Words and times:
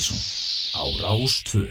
Mattísson 0.00 0.16
á 0.72 0.82
Rástvö 1.02 1.68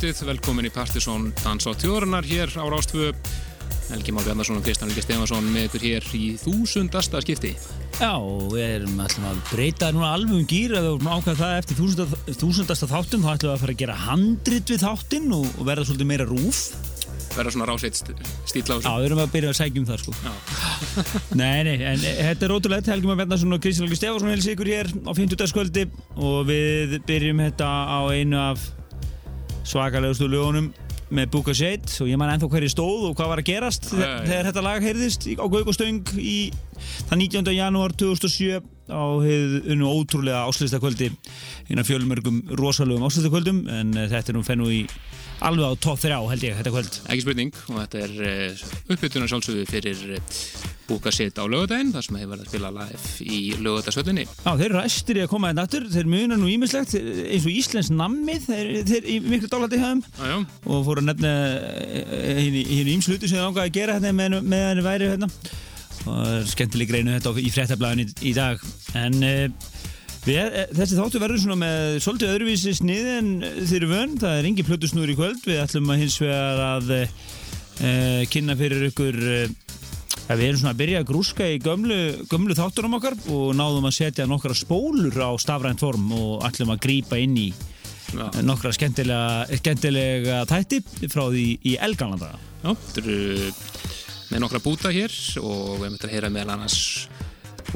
kvöldið, 0.00 0.20
velkomin 0.30 0.64
í 0.64 0.70
Partisón 0.72 1.26
Dans 1.42 1.66
á 1.68 1.76
tjóðurnar 1.76 2.24
hér 2.24 2.48
á 2.56 2.64
Rástfö 2.72 3.10
Helgi 3.90 4.14
Már 4.16 4.24
Bjarnarsson 4.24 4.56
og 4.56 4.64
Kristján 4.64 4.88
Helgi 4.88 5.02
Stefansson 5.04 5.48
með 5.52 5.66
ykkur 5.66 5.82
hér 5.84 6.06
í 6.16 6.22
þúsundasta 6.40 7.20
skipti. 7.20 7.50
Já, 7.98 8.14
við 8.48 8.64
erum 8.78 9.02
alltaf 9.04 9.26
að 9.28 9.42
breyta 9.50 9.90
núna 9.92 10.14
alveg 10.14 10.38
um 10.38 10.46
gýr 10.48 10.72
ef 10.72 10.86
við 10.86 10.88
erum 10.94 11.10
ákvæðað 11.10 11.42
það 11.42 11.56
eftir 11.58 11.78
þúsundasta, 11.82 12.38
þúsundasta 12.40 12.88
þáttum 12.94 13.26
þá 13.26 13.30
ætlum 13.34 13.50
við 13.50 13.52
að 13.52 13.60
fara 13.66 13.76
að 13.76 13.82
gera 13.82 13.98
handrit 14.06 14.72
við 14.72 14.82
þáttinn 14.86 15.36
og, 15.36 15.46
og 15.58 15.68
verða 15.68 15.86
svolítið 15.90 16.10
meira 16.14 16.28
rúf. 16.30 16.62
Verða 17.36 17.54
svona 17.58 17.68
rásleitt 17.68 18.00
stíl 18.00 18.64
á 18.72 18.76
Já, 18.80 18.90
við 18.96 19.10
erum 19.10 19.20
að 19.26 19.36
byrja 19.36 19.52
að 19.52 19.60
sækja 19.60 19.84
um 19.84 19.88
það 19.90 20.04
sko. 20.06 20.16
Nei, 21.42 21.60
nei, 21.68 21.76
en 21.92 22.00
þetta 22.00 22.48
er 22.48 22.56
ótrúlega 22.56 22.94
Helgi 22.94 23.10
Már 23.10 23.20
Bjarnarsson 23.20 23.58
og 23.58 23.62
Kristján 23.62 23.90
Helgi 23.90 24.00
Stefansson 24.00 24.32
helsi 24.32 24.56
ykkur 24.56 24.72
hér 24.72 24.92
á 24.96 25.12
50. 25.12 25.48
skvöldi 25.52 25.88
og 26.16 26.46
við 26.48 27.02
byrjum 27.04 27.44
þetta 27.50 27.68
á 27.68 28.00
einu 28.08 28.40
af 28.48 28.70
svakalegustu 29.70 30.26
lögunum 30.30 30.70
með 31.10 31.30
Búka 31.34 31.54
Shade 31.56 31.90
og 32.02 32.10
ég 32.10 32.18
man 32.18 32.30
ennþá 32.30 32.48
hverju 32.52 32.70
stóð 32.70 33.06
og 33.08 33.14
hvað 33.18 33.30
var 33.32 33.40
að 33.42 33.48
gerast 33.48 33.88
ja, 33.92 34.00
ja. 34.00 34.18
þegar 34.28 34.48
þetta 34.48 34.62
lag 34.66 34.84
heyrðist 34.84 35.26
á 35.26 35.46
Gaugostöng 35.50 36.12
í 36.22 36.36
það 37.08 37.16
19. 37.24 37.50
janúar 37.56 37.94
2007 37.98 38.60
á 38.90 39.02
hefðu 39.22 39.90
ótrúlega 39.90 40.44
áslýstakvöldi 40.46 41.10
eina 41.70 41.86
fjölmörgum 41.86 42.42
rosalögum 42.58 43.06
áslýstakvöldum 43.08 43.64
en 43.70 43.94
uh, 43.96 44.06
þetta 44.10 44.32
er 44.32 44.38
nú 44.38 44.44
fennu 44.46 44.70
í 44.70 44.84
alveg 45.46 45.66
á 45.66 45.72
top 45.82 46.00
3 46.02 46.18
held 46.30 46.46
ég 46.46 46.58
þetta 46.58 46.74
kvöld 46.74 46.98
Ekki 47.06 47.24
spurning 47.24 47.60
og 47.70 47.78
þetta 47.84 48.02
er 48.06 48.16
uh, 48.18 48.64
uppbyttunar 48.94 49.30
sjálfsögðu 49.30 49.66
fyrir 49.70 50.02
uh, 50.14 50.40
Búka 50.90 51.14
Shade 51.14 51.38
á 51.38 51.46
lögadaginn 51.46 51.94
þar 51.94 52.06
sem 52.06 52.20
hefur 52.20 52.34
verið 52.34 52.44
að 52.44 52.52
spila 52.52 52.72
live 52.74 53.14
í 53.24 53.40
lögadagsvöldinni 53.62 54.26
Já, 54.26 54.50
þeir 54.50 54.66
eru 54.68 54.82
æstir 54.82 55.20
í 55.20 55.24
að 55.24 55.32
koma 55.32 55.52
einn 55.52 55.62
aftur 55.62 55.88
þeir 55.94 56.10
munar 56.10 56.40
nú 56.40 56.50
ímislegt 56.50 56.96
eins 56.98 57.46
og 57.46 57.54
Íslensk 57.54 57.94
nammið 57.94 58.46
þeir, 58.50 58.70
þeir 58.90 59.10
í 59.10 59.18
miklu 59.24 59.50
dálati 59.52 59.80
höfum 59.80 60.04
og 60.66 60.86
fóru 60.86 61.04
að 61.04 61.10
nefna 61.12 61.34
hinn 62.40 62.94
ímsluti 62.96 63.28
sem 63.28 63.38
þeir 63.38 63.48
ángaði 63.48 63.70
að 63.70 63.76
gera 63.76 63.96
hérna 63.98 64.12
með, 64.16 64.38
með 64.44 64.64
henni 64.68 64.84
væri 64.84 65.10
hérna. 65.10 65.28
Og 66.00 66.16
það 66.16 66.32
er 66.34 66.48
skemmtileg 66.54 66.90
greinu 66.90 67.16
þetta 67.16 67.32
í 67.42 67.52
fréttablaðin 67.54 68.02
í, 68.04 68.06
í 68.30 68.34
dag. 68.36 68.62
En 68.98 69.18
uh, 69.26 69.66
við, 70.26 70.58
þessi 70.78 70.98
þáttu 70.98 71.22
verður 71.22 71.42
svona 71.44 71.58
með 71.60 71.98
svolítið 72.04 72.34
öðruvísi 72.34 72.76
snið 72.78 73.10
en 73.16 73.32
þeir 73.42 73.78
eru 73.82 73.90
vönn, 73.92 74.16
það 74.20 74.38
er 74.38 74.50
engi 74.50 74.66
plötusnúr 74.68 75.12
í 75.12 75.18
kvöld. 75.18 75.42
Við 75.46 75.60
ætlum 75.64 75.92
að 75.92 76.04
hins 76.04 76.20
vegar 76.22 76.64
að 76.70 76.94
uh, 76.96 78.22
kynna 78.32 78.56
fyrir 78.60 78.88
ykkur 78.90 79.20
uh, 80.30 80.36
við 80.38 80.46
erum 80.46 80.60
svona 80.62 80.74
að 80.76 80.80
byrja 80.84 81.02
að 81.02 81.08
grúska 81.10 81.48
í 81.50 81.58
gömlu, 81.62 81.98
gömlu 82.30 82.56
þáttunum 82.58 82.96
okkar 83.00 83.18
og 83.34 83.50
náðum 83.58 83.90
að 83.90 83.96
setja 83.98 84.28
nokkra 84.30 84.56
spólur 84.56 85.18
á 85.18 85.30
stafrænt 85.42 85.82
form 85.82 86.12
og 86.16 86.46
ætlum 86.46 86.74
að 86.76 86.82
grýpa 86.86 87.18
inn 87.20 87.36
í 87.40 87.50
Já. 88.10 88.26
nokkra 88.42 88.72
skemmtilega, 88.74 89.58
skemmtilega 89.60 90.40
tætti 90.50 90.80
frá 91.10 91.28
því 91.30 91.46
í 91.62 91.76
Elganlanda 91.78 92.32
Já, 92.64 92.72
þetta 92.72 93.02
eru 93.04 93.52
með 94.30 94.42
nokkra 94.44 94.62
búta 94.62 94.94
hér 94.94 95.14
og 95.42 95.80
við 95.82 95.92
möttum 95.92 96.10
að 96.10 96.14
heyra 96.16 96.32
meðal 96.32 96.56
annars 96.56 96.80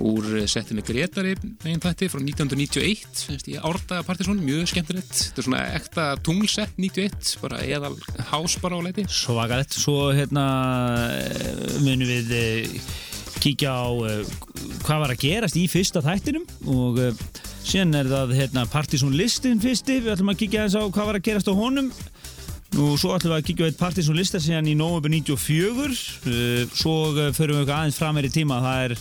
úr 0.02 0.26
setið 0.50 0.78
með 0.78 0.88
Gretari 0.88 1.34
meginn 1.62 1.82
þætti 1.82 2.08
frá 2.10 2.20
1991 2.22 3.50
í 3.52 3.56
árdaga 3.60 4.04
partysón, 4.06 4.40
mjög 4.42 4.70
skemmtilegt. 4.72 5.12
Þetta 5.12 5.42
er 5.42 5.48
svona 5.48 5.62
ekta 5.76 6.06
tunglsett 6.24 6.78
91 6.80 7.34
bara 7.42 7.62
eðal 7.64 7.94
hás 8.30 8.56
bara 8.62 8.78
á 8.78 8.84
leiti. 8.84 9.06
Svakalett, 9.10 9.76
svo 9.76 10.10
hérna 10.14 10.46
munum 11.84 12.08
við 12.08 12.32
eh, 12.38 12.78
kíkja 13.44 13.74
á 13.74 13.86
eh, 14.08 14.34
hvað 14.84 15.02
var 15.04 15.14
að 15.14 15.22
gerast 15.24 15.58
í 15.60 15.66
fyrsta 15.70 16.02
þættinum 16.04 16.46
og 16.74 17.00
eh, 17.02 17.24
síðan 17.64 18.00
er 18.00 18.10
það 18.10 18.34
hérna, 18.38 18.66
partysón 18.72 19.14
listin 19.16 19.62
fyrsti, 19.62 20.00
við 20.04 20.16
ætlum 20.16 20.34
að 20.34 20.40
kíkja 20.44 20.66
eins 20.66 20.78
á 20.78 20.82
hvað 20.84 21.10
var 21.10 21.20
að 21.20 21.28
gerast 21.30 21.50
á 21.50 21.54
honum. 21.56 21.92
Og 22.74 22.96
svo 22.98 23.12
ætlum 23.14 23.30
við 23.30 23.38
að 23.38 23.46
kíkja 23.46 23.66
á 23.66 23.68
eitt 23.70 23.78
partysón 23.78 24.18
lista 24.18 24.40
síðan 24.42 24.66
í 24.66 24.74
november 24.74 25.12
94 25.12 25.94
svo 26.74 26.94
förum 27.36 27.60
við 27.60 27.70
aðeins 27.70 28.00
fram 28.00 28.18
meir 28.18 28.26
í 28.26 28.32
tíma. 28.34 28.58
Það 28.64 28.86
er 28.88 28.96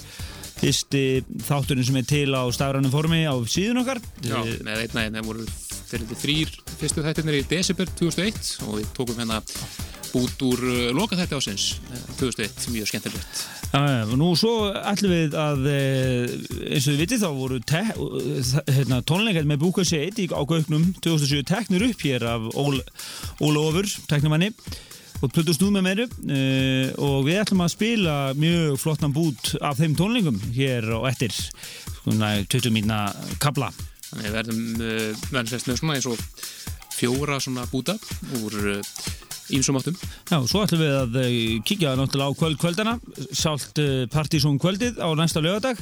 fyrsti 0.59 1.03
þátturinn 1.47 1.87
sem 1.87 1.99
er 1.99 2.07
til 2.09 2.29
á 2.35 2.43
stafrænum 2.53 2.93
formi 2.93 3.23
á 3.27 3.35
síðun 3.49 3.81
okkar. 3.83 4.01
Já, 4.25 4.39
með 4.65 4.85
einna 4.85 5.07
en 5.07 5.19
það 5.19 5.31
voru 5.31 5.47
þeirri 5.93 6.19
þrýr 6.23 6.53
fyrstu 6.79 7.03
þættirnir 7.05 7.39
í 7.39 7.47
desember 7.49 7.91
2001 7.99 8.53
og 8.67 8.79
við 8.79 8.93
tókum 8.97 9.19
hérna 9.19 9.41
út 10.13 10.43
úr 10.45 10.61
uh, 10.61 10.79
loka 10.93 11.17
þætti 11.17 11.37
ásins 11.37 11.67
2001, 12.19 12.53
uh, 12.53 12.71
mjög 12.75 12.89
skemmtilegt. 12.91 13.43
Já, 13.73 14.03
og 14.05 14.13
nú 14.21 14.29
svo 14.37 14.69
ætlum 14.69 15.13
við 15.15 15.37
að 15.41 15.63
eh, 15.71 16.33
eins 16.69 16.85
og 16.85 16.93
við 16.93 16.99
vitið 17.01 17.23
þá 17.23 17.29
voru 17.33 17.57
hérna, 17.65 18.99
tónleikar 19.01 19.47
með 19.49 19.65
1 19.73 20.21
á 20.29 20.41
Gauknum. 20.45 20.91
2007 21.01 21.41
teknir 21.49 21.87
upp 21.87 22.05
hér 22.05 22.27
af 22.29 22.45
Óla 22.53 22.83
Ófur, 23.41 23.89
teknumanni 24.05 24.51
og 25.23 25.31
plötu 25.31 25.55
snúð 25.55 25.77
með 25.77 25.85
meiru 25.85 26.05
uh, 26.05 26.33
eh, 26.35 26.89
og 26.99 27.23
við 27.27 27.39
ætlum 27.43 27.63
að 27.63 27.73
spila 27.73 28.15
mjög 28.35 28.75
flottan 28.81 29.15
bút 29.15 29.53
af 29.63 29.79
þeim 29.79 29.95
tónlingum 29.99 30.39
hér 30.55 30.89
og 30.97 31.07
eftir. 31.09 31.33
Svona 32.03 32.35
20 32.51 32.73
mínna 32.75 33.05
kabla 33.43 33.71
Þannig 34.09 34.27
við 34.27 34.35
verðum 34.37 34.63
uh, 34.83 35.27
verðsvest 35.33 35.69
með 35.69 35.79
svona 35.79 35.97
eins 35.97 36.09
og 36.11 36.19
fjóra 36.93 37.39
svona 37.41 37.63
búta 37.71 37.95
úr 38.41 38.57
ímsum 39.55 39.79
uh, 39.79 39.81
áttum. 39.81 39.95
Já, 40.29 40.37
svo 40.49 40.65
ætlum 40.65 40.83
við 40.83 40.97
að 40.99 41.15
kíkja 41.69 41.95
náttúrulega 41.97 42.35
á 42.35 42.39
kvöld 42.43 42.59
kvöldana 42.61 42.97
sált 43.31 43.79
partysón 44.13 44.59
kvöldið 44.61 44.99
á 44.99 45.07
næsta 45.17 45.41
lögadag 45.41 45.79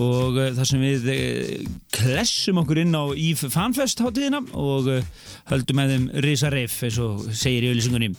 og 0.00 0.38
uh, 0.38 0.48
þar 0.56 0.68
sem 0.68 0.80
við 0.82 1.08
uh, 1.12 1.76
klessum 1.94 2.60
okkur 2.62 2.80
inn 2.82 2.96
á 2.96 3.04
Íf 3.12 3.44
Fanfest 3.52 4.00
hátíðina 4.00 4.40
og 4.56 4.88
uh, 4.88 5.28
höldum 5.50 5.80
með 5.80 5.92
þeim 5.92 6.06
Risa 6.24 6.50
Reif 6.52 6.78
eins 6.86 6.98
og 7.02 7.26
segir 7.28 7.66
í 7.66 7.70
auðlisingunni 7.72 8.10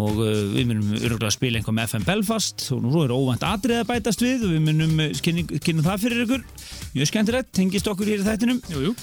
og 0.00 0.20
við 0.20 0.68
munum 0.68 0.94
öruglega 0.96 1.30
að 1.30 1.36
spila 1.36 1.60
einhvað 1.60 1.76
með 1.76 1.90
FM 1.90 2.06
Belfast. 2.08 2.64
Og 2.74 2.80
nú 2.84 3.02
er 3.02 3.12
óvænt 3.12 3.44
atrið 3.46 3.82
að 3.82 3.90
bætast 3.90 4.24
við 4.24 4.46
og 4.46 4.54
við 4.54 4.62
munum 4.64 5.02
kynna 5.20 5.84
það 5.84 6.06
fyrir 6.06 6.24
ykkur. 6.24 6.46
Mjög 6.94 7.10
skemmtilegt, 7.10 7.52
tengist 7.56 7.90
okkur 7.92 8.10
hér 8.10 8.24
í 8.24 8.26
þættinum. 8.26 8.62
Jú, 8.72 8.86
jú. 8.88 8.94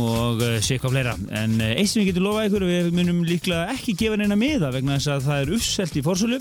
og 0.00 0.44
sé 0.62 0.78
hvað 0.78 0.94
fleira. 0.94 1.16
En 1.34 1.58
eitt 1.66 1.90
sem 1.90 2.04
við 2.04 2.12
getum 2.12 2.28
lofað 2.28 2.46
ykkur 2.48 2.66
við 2.70 2.94
munum 2.94 3.24
líklega 3.26 3.74
ekki 3.74 3.96
gefa 3.98 4.20
neina 4.20 4.38
miða 4.38 4.70
vegna 4.74 5.00
þess 5.00 5.16
að 5.16 5.28
það 5.28 5.42
er 5.42 5.54
uppselt 5.58 5.98
í 5.98 6.06
fórsölu 6.06 6.40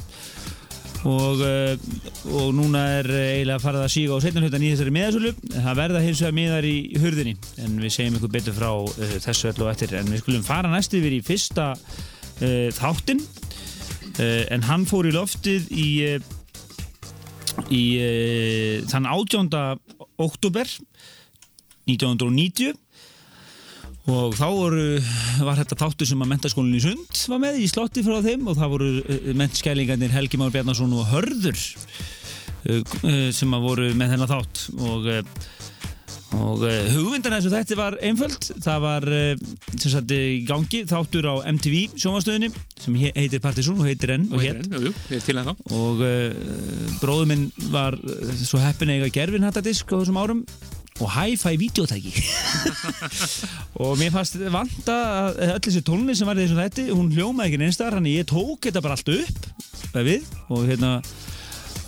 og, 1.08 1.42
eh, 1.46 1.78
og 2.34 2.50
núna 2.56 2.82
er 3.00 3.08
eiginlega 3.08 3.62
farið 3.64 3.84
að 3.86 3.94
síga 3.94 4.18
á 4.20 4.24
setjanhautan 4.24 4.66
í 4.66 4.72
þessari 4.74 4.94
miðasölu. 4.96 5.32
Það 5.54 5.80
verða 5.80 6.02
hins 6.04 6.24
vegar 6.24 6.36
miðar 6.36 6.68
í 6.68 6.78
hurðinni. 7.00 7.36
En 7.64 7.78
við 7.80 7.94
segjum 7.96 8.18
ykkur 8.20 8.34
betur 8.34 8.58
frá 8.58 8.72
uh, 8.74 9.14
þessu 9.24 9.52
öllu 9.54 9.68
og 9.68 9.72
eftir. 9.72 9.96
En 10.00 10.12
við 10.12 10.24
skulum 10.24 10.44
fara 10.44 10.72
næst 10.72 10.96
yfir 10.98 11.16
í 11.16 11.22
fyrsta 11.24 11.70
uh, 11.76 12.68
þáttin 12.76 13.24
uh, 13.24 14.44
en 14.52 14.68
hann 14.68 14.86
fór 14.90 15.08
í 15.08 15.16
loftið 15.16 15.72
í 15.72 15.88
í 17.76 17.84
þann 18.88 19.08
18. 19.10 19.50
oktober 20.22 20.70
1990 21.90 22.78
og 24.10 24.36
þá 24.38 24.48
voru, 24.48 24.86
var 25.46 25.60
þetta 25.60 25.78
þáttu 25.84 26.08
sem 26.10 26.24
að 26.24 26.32
mentaskólinni 26.32 26.82
Sund 26.84 27.22
var 27.30 27.42
með 27.44 27.60
í 27.62 27.68
slotti 27.70 28.04
frá 28.06 28.18
þeim 28.26 28.48
og 28.50 28.58
það 28.58 28.74
voru 28.74 28.90
eh, 29.04 29.30
mentskælingarnir 29.38 30.14
Helgi 30.14 30.40
Már 30.42 30.54
Bjarnarsson 30.54 30.96
og 30.98 31.08
Hörður 31.12 31.60
eh, 31.60 32.80
eh, 32.80 33.30
sem 33.36 33.54
að 33.54 33.66
voru 33.68 33.90
með 33.98 34.16
þennan 34.16 34.32
þátt. 34.32 34.64
Og, 34.88 35.10
og 36.40 36.66
hugvindan 36.94 37.36
eins 37.38 37.50
og 37.50 37.54
þetta 37.54 37.78
var 37.78 38.00
einföld. 38.06 38.50
Það 38.66 38.82
var 38.86 39.08
sem 39.12 39.94
sagt 39.94 40.16
í 40.16 40.42
gangi 40.48 40.84
þáttur 40.90 41.30
á 41.30 41.36
MTV 41.54 42.00
sjónvastöðinni 42.00 42.52
sem 42.80 42.98
heitir 43.04 43.44
Partiðsson 43.44 43.82
og 43.82 43.90
heitir 43.90 44.16
N 44.18 44.28
og, 44.34 44.42
og, 44.42 44.92
og 45.76 46.04
bróður 47.04 47.32
minn 47.34 47.48
var 47.74 47.98
svo 48.42 48.62
heppin 48.64 48.96
eiga 48.96 49.14
gerfin 49.14 49.46
hætta 49.46 49.66
disk 49.66 49.92
á 49.94 50.00
þessum 50.00 50.22
árum 50.22 50.46
og 51.00 51.12
hi-fi 51.14 51.56
videotæki 51.60 52.14
og 53.84 53.96
mér 54.00 54.14
fannst 54.14 54.38
vanta 54.52 54.98
að 55.24 55.42
öll 55.48 55.64
þessi 55.70 55.84
tónli 55.88 56.16
sem 56.18 56.30
var 56.30 56.40
í 56.40 56.46
þessum 56.46 56.62
þætti 56.64 56.88
hún 56.92 57.12
hljómaði 57.16 57.52
ekki 57.52 57.62
neinstar, 57.64 57.96
hann 57.96 58.10
ég 58.10 58.28
tók 58.30 58.68
þetta 58.68 58.84
bara 58.84 59.00
allt 59.00 59.14
upp 59.16 59.50
við, 59.96 60.28
og 60.52 60.68
hérna 60.70 61.00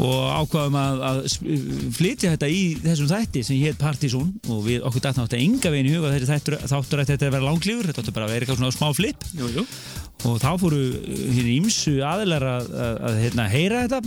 og 0.01 0.21
ákvaðum 0.41 0.77
að, 0.79 1.01
að 1.05 1.17
flytja 1.93 2.31
þetta 2.33 2.49
í 2.49 2.61
þessum 2.81 3.09
þætti 3.11 3.43
sem 3.45 3.59
hétt 3.61 3.81
Partizón 3.81 4.31
og 4.49 4.63
við 4.65 4.85
okkur 4.87 5.03
dættum 5.03 5.25
átt 5.25 5.35
að 5.35 5.43
enga 5.43 5.73
veginn 5.73 5.89
í 5.91 5.95
huga 5.97 6.13
þáttur 6.31 6.57
að 7.03 7.11
þetta 7.11 7.17
er 7.17 7.27
að 7.27 7.35
vera 7.35 7.47
langlífur 7.49 7.89
þetta 7.91 8.15
bara 8.15 8.29
að 8.29 8.33
vera 8.33 8.45
eitthvað 8.45 8.61
svona 8.61 8.77
smá 8.77 8.87
flip 8.97 9.27
jú, 9.37 9.49
jú. 9.57 9.65
og 10.29 10.39
þá 10.41 10.49
fóru 10.61 10.81
hérna 11.35 11.53
ímsu 11.57 11.97
aðilar 12.07 12.47
að, 12.55 12.71
að, 12.85 13.01
að 13.09 13.19
hérna, 13.25 13.49
heyra 13.51 13.83
þetta 13.85 14.01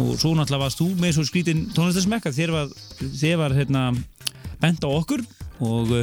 og 0.00 0.16
svo 0.20 0.32
náttúrulega 0.34 0.64
varst 0.64 0.80
þú 0.80 0.88
með 1.00 1.16
svo 1.16 1.26
skrítinn 1.28 1.66
tónlistasmekka 1.76 2.32
þér 2.34 2.54
var, 2.54 2.72
var 3.40 3.54
hérna, 3.56 3.84
bent 4.62 4.84
á 4.84 4.88
okkur 4.88 5.24
og 5.60 5.94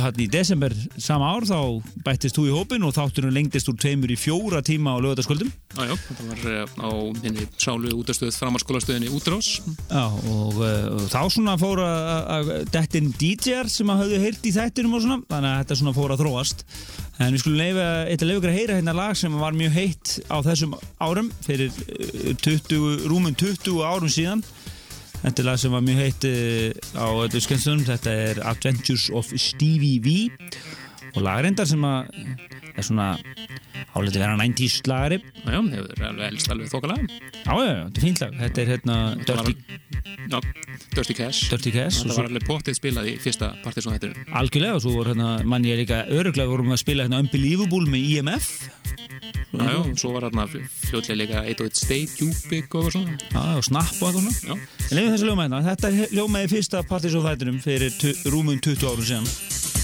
hann 0.00 0.22
í 0.22 0.26
desember 0.30 0.74
sama 0.98 1.30
ár 1.36 1.46
þá 1.46 1.58
bættist 2.06 2.38
þú 2.38 2.48
í 2.48 2.54
hópin 2.56 2.86
og 2.86 2.96
þátturinn 2.96 3.34
lengdist 3.36 3.70
úr 3.70 3.78
tveimur 3.78 4.10
í 4.10 4.18
fjóra 4.18 4.62
tíma 4.66 4.96
á 4.96 5.02
lögataskvöldum 5.02 5.52
Jájá, 5.76 5.92
þetta 6.06 6.24
var 6.24 6.44
eh, 6.48 6.76
á 6.80 6.90
henni 7.20 7.42
sálu 7.60 7.90
útastöð 8.00 8.32
framhanskólastöðinni 8.40 9.10
Útrás. 9.12 9.58
Já, 9.90 10.06
og, 10.08 10.60
eh, 10.64 10.86
og 10.88 11.04
þá 11.12 11.20
svona 11.34 11.56
fór 11.60 11.82
að 11.84 12.52
dettin 12.72 13.10
DJ-ar 13.20 13.68
sem 13.68 13.90
að 13.92 14.04
hafðu 14.04 14.20
heyrt 14.22 14.48
í 14.48 14.54
þættinum 14.56 14.96
og 14.96 15.04
svona, 15.04 15.18
þannig 15.28 15.50
að 15.50 15.60
þetta 15.60 15.78
svona 15.82 15.96
fór 15.98 16.14
að 16.14 16.22
þróast. 16.24 16.64
En 17.16 17.32
við 17.32 17.42
skulum 17.42 17.60
leifa, 17.60 17.88
eitthvað 18.06 18.30
leifa 18.30 18.40
ykkur 18.40 18.52
að 18.54 18.58
heyra 18.60 18.78
hérna 18.78 18.96
lag 18.96 19.20
sem 19.20 19.36
var 19.40 19.56
mjög 19.56 19.76
heitt 19.76 20.14
á 20.32 20.36
þessum 20.48 20.78
árum 21.00 21.30
fyrir 21.44 21.76
20, 22.40 22.80
eh, 22.80 23.04
rúmum 23.10 23.36
20 23.36 23.84
árum 23.84 24.12
síðan 24.12 24.44
Þetta 25.22 25.42
er 25.42 25.48
lag 25.48 25.60
sem 25.60 25.74
var 25.74 25.84
mjög 25.86 26.02
heitt 26.04 26.26
eh, 26.28 26.98
á 26.98 27.06
öllu 27.10 27.40
skemmtunum. 27.42 27.84
Þetta 27.88 28.16
er 28.26 28.42
Adventures 28.46 29.08
of 29.10 29.32
Stevie 29.40 29.98
V 30.04 30.16
og 31.16 31.22
lagarindar 31.24 31.68
sem 31.68 31.84
að 31.86 32.10
er 32.76 32.86
svona 32.86 33.08
að 33.96 34.18
vera 34.18 34.36
90's 34.36 34.82
lagari. 34.90 35.18
Já, 35.22 35.56
það 35.56 35.70
hefur 35.76 36.06
alveg 36.10 36.26
elst 36.28 36.52
alveg 36.52 36.72
þokkalega. 36.72 37.20
Já, 37.42 37.52
já, 37.56 37.74
þetta 37.80 38.00
er 38.00 38.04
fínt 38.04 38.22
lag. 38.22 38.36
Þetta 38.42 38.62
er 38.62 38.72
hérna 38.72 38.96
Dirty, 39.22 39.54
já, 40.26 40.38
Dirty 40.96 41.16
Cash. 41.16 41.50
Dirty 41.52 41.72
Cash. 41.74 42.02
Það 42.04 42.20
var 42.20 42.30
alveg 42.30 42.48
potið 42.50 42.78
spilað 42.80 43.10
í 43.12 43.16
fyrsta 43.22 43.52
partysón 43.64 43.96
hættur. 43.96 44.16
Algjörlega 44.36 44.78
og 44.78 44.84
svo 44.84 44.96
voru 44.98 45.14
hérna, 45.14 45.30
mann 45.48 45.66
ég 45.66 45.80
líka 45.80 46.04
öruglega 46.12 46.52
vorum 46.52 46.74
að 46.74 46.82
spila 46.84 47.06
hérna 47.06 47.22
Unbelievable 47.24 47.88
með 47.90 48.10
IMF 48.16 48.52
Já, 49.56 49.70
já, 49.72 49.96
svo 49.96 50.10
var 50.12 50.26
hérna 50.26 50.44
fljóðlega 50.50 51.16
líka 51.20 51.42
1-1 51.54 51.78
Stay, 51.78 52.06
Cubic 52.18 52.74
og 52.76 52.90
svona 52.92 53.16
Já, 53.16 53.56
og 53.56 53.64
Snap 53.64 53.94
og 54.02 54.10
eitthvað 54.10 54.40
svona 54.42 54.58
En 54.58 54.98
leiðum 54.98 55.14
þessu 55.14 55.30
ljómaðina, 55.30 55.62
þetta 55.70 55.92
er 55.92 56.14
ljómaði 56.18 56.52
fyrsta 56.52 56.82
partysóþættinum 56.90 57.62
fyrir 57.64 57.96
rúmum 58.32 58.60
20 58.60 58.90
árum 58.90 59.06
síðan 59.06 59.75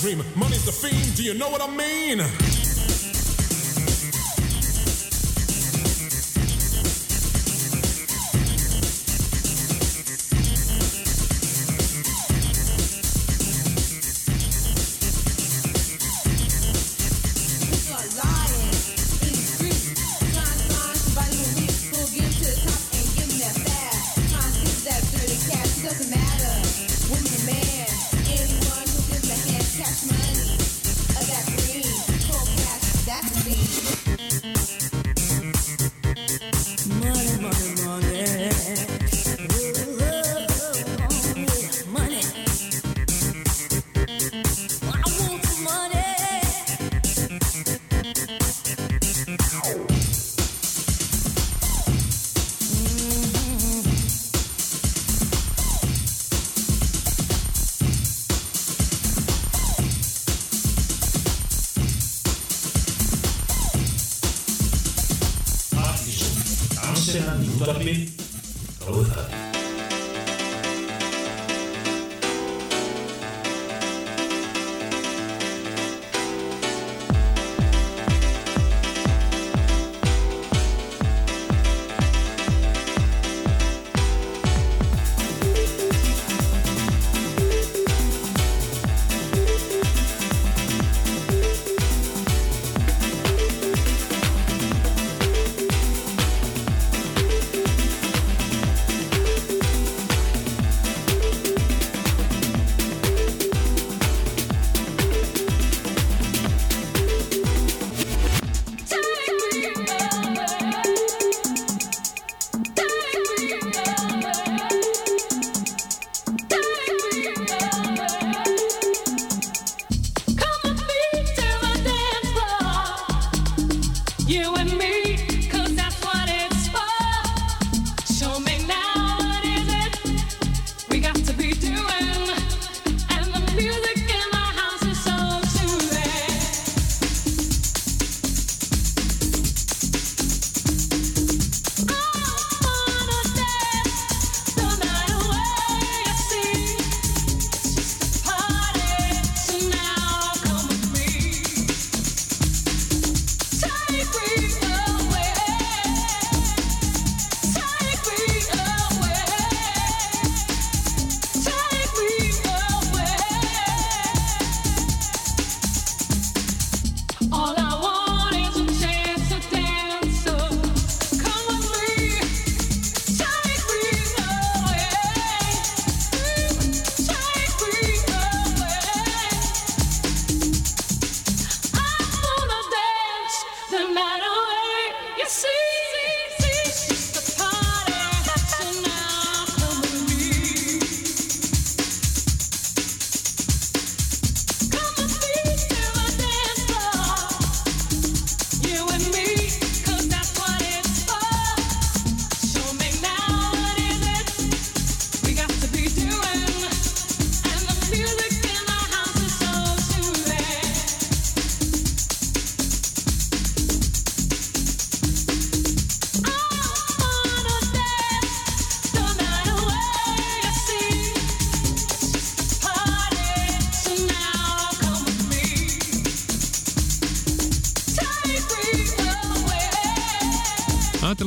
dream. 0.00 0.24
Money's 0.36 0.64
the 0.64 0.72
fiend, 0.72 1.16
do 1.16 1.22
you 1.22 1.34
know 1.34 1.50
what 1.50 1.60
I 1.60 1.68
mean? 1.68 2.18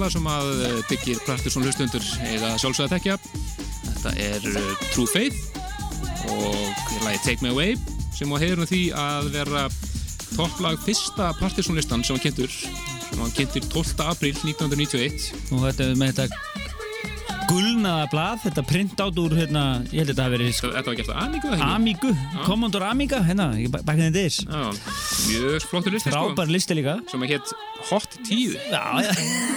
Að 0.05 0.13
sem 0.17 0.29
að 0.33 0.51
byggir 0.91 1.21
Partiðsson 1.27 1.67
hlustundur 1.67 2.07
eða 2.29 2.53
sjálfsögða 2.61 2.97
tekja 2.97 3.17
þetta 3.89 4.13
er 4.27 4.47
True 4.93 5.09
Faith 5.09 5.37
og 6.31 7.03
lagi 7.05 7.21
Take 7.25 7.43
Me 7.45 7.51
Away 7.53 7.77
sem 8.13 8.31
á 8.31 8.37
heyrum 8.41 8.67
því 8.69 8.83
að 8.97 9.31
vera 9.33 9.67
topplag 10.33 10.79
fyrsta 10.85 11.31
Partiðsson 11.39 11.77
listan 11.79 12.05
sem 12.05 12.17
var 12.17 12.25
kynntur 12.25 12.51
sem 12.53 13.21
var 13.21 13.33
kynntur 13.37 13.69
12. 13.73 13.95
april 14.07 14.35
1991 14.43 15.31
og 15.53 15.65
þetta 15.67 15.89
er 15.89 15.99
með 15.99 16.19
þetta 16.21 16.43
gulnaða 17.53 18.05
blað, 18.11 18.41
þetta 18.47 18.63
print 18.67 19.01
át 19.03 19.19
úr 19.21 19.35
hérna, 19.37 19.63
ég 19.91 20.01
held 20.01 20.13
að 20.13 20.13
þetta 20.13 20.25
hafi 20.25 20.35
verið 20.35 20.51
Þetta 20.53 20.71
þetta 20.77 20.89
var 20.89 20.97
gert 20.99 21.11
að 21.13 21.37
ekki? 21.37 21.57
Amigu, 21.67 22.13
Commodore 22.47 22.89
Amiga 22.89 23.21
hérna, 23.27 23.49
back 23.75 23.97
in 23.99 24.07
the 24.07 24.13
days. 24.15 24.39
Já, 24.47 24.71
mjög 25.29 25.67
flottur 25.69 25.93
listi 25.97 26.09
sko. 26.09 26.29
Frábær 26.31 26.53
listi 26.53 26.77
líka. 26.79 26.97
Sem 27.11 27.25
að 27.25 27.35
hétt 27.35 27.53
Hot 27.91 28.17
10 28.23 28.55
já, 28.55 28.57
já 28.71 28.79
Já, 28.79 29.11
já, 29.11 29.52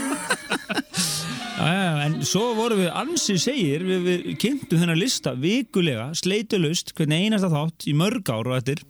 en 1.67 2.19
svo 2.27 2.53
vorum 2.57 2.83
við 2.85 2.93
ansið 2.95 3.43
segir, 3.43 3.85
við, 3.87 4.07
við 4.07 4.27
kynntum 4.43 4.83
þennan 4.83 5.01
lista 5.01 5.35
vikulega, 5.41 6.09
sleitulust, 6.19 6.93
hvernig 6.97 7.27
einasta 7.27 7.51
þátt 7.53 7.89
í 7.91 7.95
mörg 7.99 8.33
ár 8.33 8.51
og 8.53 8.59
eftir. 8.61 8.83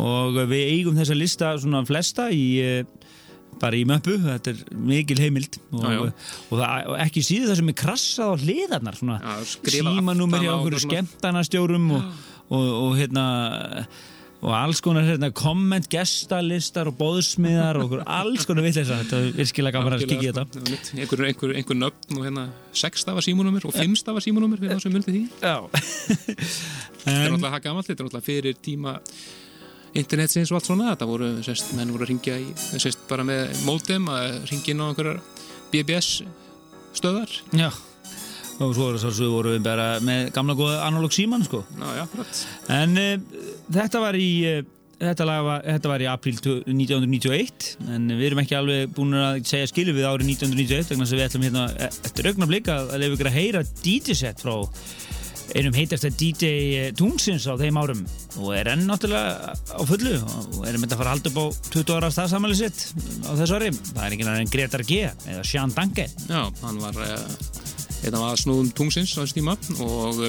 Og 0.00 0.38
við 0.48 0.62
eigum 0.72 0.96
þessa 0.96 1.16
lista 1.18 1.52
svona 1.60 1.82
flesta 1.84 2.30
í 2.32 2.44
eh, 2.64 2.84
bara 3.60 3.76
í 3.78 3.84
möppu, 3.88 4.16
þetta 4.22 4.54
er 4.54 4.62
mikil 4.88 5.18
heimild. 5.20 5.58
Og, 5.70 5.82
Já, 5.84 5.92
já. 5.92 6.00
og, 6.06 6.54
það, 6.56 6.86
og 6.88 6.96
ekki 7.04 7.24
síður 7.26 7.52
það 7.52 7.60
sem 7.60 7.72
er 7.72 7.78
krassað 7.82 8.32
á 8.32 8.34
hliðarnar 8.46 8.98
símanúmer 9.76 10.46
hjá 10.46 10.54
okkur 10.56 10.78
skemmtanastjórum 10.86 11.90
og, 11.98 12.24
og, 12.48 12.66
og 12.86 12.96
hérna 12.98 13.26
og 14.42 14.54
alls 14.56 14.80
konar 14.82 15.04
hérna, 15.06 15.28
komment, 15.34 15.86
gestalistar 15.90 16.90
og 16.90 16.96
bóðsmiðar 16.98 17.78
og 17.78 17.94
alls 18.02 18.46
konar 18.48 18.66
vitleisa 18.66 18.98
þetta 19.04 19.20
er 19.20 19.36
virkilega 19.36 19.78
gaman 19.78 19.94
að 19.96 20.02
í 20.06 20.18
þetta. 20.18 20.44
einhver, 20.98 21.22
einhver, 21.28 21.54
einhver 21.60 21.78
nöfn 21.78 22.18
og 22.18 22.26
hérna 22.26 22.48
6 22.82 23.04
stafa 23.04 23.22
símónumir 23.22 23.68
og 23.68 23.76
5 23.76 23.94
stafa 24.02 24.24
símónumir 24.24 24.58
fyrir 24.62 24.74
það 24.74 24.82
sem 24.86 24.96
myndi 24.96 25.14
því. 25.14 25.22
Þetta 27.02 27.14
er 27.18 27.32
náttúrulega 27.32 27.50
það 27.50 27.62
gamalt, 27.64 27.86
þetta 27.88 27.98
er 28.02 28.06
náttúrulega 28.06 28.26
fyrir 28.28 28.58
tíma 28.62 28.92
internetsins 29.98 30.52
og 30.52 30.60
allt 30.60 30.68
svona. 30.70 30.90
Þetta 30.92 31.08
voru, 31.10 31.30
sérst, 31.42 31.72
menn 31.74 31.90
voru 31.94 32.06
að 32.06 32.12
ringja 32.12 32.36
í 32.38 32.50
sérst, 32.78 33.02
bara 33.10 33.26
með 33.26 33.64
mótem 33.66 34.06
að 34.12 34.36
ringja 34.52 34.74
inn 34.74 34.82
á 34.82 34.86
einhverjar 34.86 35.18
BBS 35.72 36.12
stöðar 36.94 37.40
Já 37.58 37.72
og 38.60 38.74
svo 38.76 38.90
svo- 39.00 39.14
svo 39.16 39.30
vorum 39.32 39.56
við 39.56 39.64
bara 39.66 39.88
með 40.04 40.30
gamla 40.36 40.54
góða 40.58 40.82
analog 40.86 41.12
síman 41.14 41.44
sko. 41.46 41.64
Já, 41.78 42.06
en 42.68 42.96
uh, 42.98 43.18
þetta 43.72 44.00
var 44.04 44.14
í 44.20 44.28
uh, 44.46 44.62
þetta, 45.02 45.26
var, 45.26 45.62
þetta 45.66 45.88
var 45.94 46.04
í 46.04 46.10
april 46.12 46.36
1991 46.38 47.72
en 47.90 48.10
við 48.18 48.26
erum 48.30 48.42
ekki 48.44 48.58
alveg 48.58 48.92
búin 48.94 49.16
að 49.18 49.40
segja 49.50 49.70
skilu 49.72 49.94
við 49.96 50.06
árið 50.10 50.28
1991 50.36 50.92
vegna 50.92 51.06
þess 51.06 51.14
að 51.16 51.18
við 51.22 51.26
ætlum 51.30 51.46
hérna 51.48 51.64
e- 51.74 51.90
eftir 52.10 52.28
augnablik 52.30 52.68
að, 52.70 52.92
að 52.94 53.02
lefa 53.02 53.16
ykkur 53.18 53.32
að 53.32 53.38
heyra 53.40 53.64
DJ-set 53.82 54.44
frá 54.44 54.54
einum 55.52 55.74
heitasta 55.76 56.08
DJ 56.08 56.92
Toonsins 56.96 57.44
á 57.50 57.58
þeim 57.60 57.76
árum. 57.76 57.98
Og 58.40 58.54
er 58.56 58.70
enn 58.72 58.86
náttúrulega 58.88 59.52
á 59.52 59.80
fullu 59.84 60.14
og 60.22 60.62
erum 60.70 60.86
þetta 60.86 60.96
að 60.96 61.00
fara 61.02 61.10
að 61.10 61.16
halda 61.18 61.32
upp 61.32 61.40
á 61.42 61.46
20 61.74 61.96
ára 61.98 62.10
staðsamæli 62.14 62.56
sitt 62.56 62.84
á 63.26 63.32
þessu 63.36 63.58
ári. 63.58 63.68
Það 63.74 64.06
er 64.06 64.14
náttúrulega 64.14 64.44
en 64.46 64.52
Gretar 64.54 64.84
G 64.88 65.00
eða 65.10 65.42
Sean 65.44 65.74
Danke 65.76 66.06
Já, 66.30 66.40
hann 66.62 66.80
var 66.80 66.96
uh, 67.04 67.26
einn 68.02 68.16
af 68.18 68.24
aðsnúðum 68.32 68.72
tungsins 68.76 69.14
á 69.14 69.22
þessu 69.22 69.36
tíma 69.38 69.54
og 69.84 70.22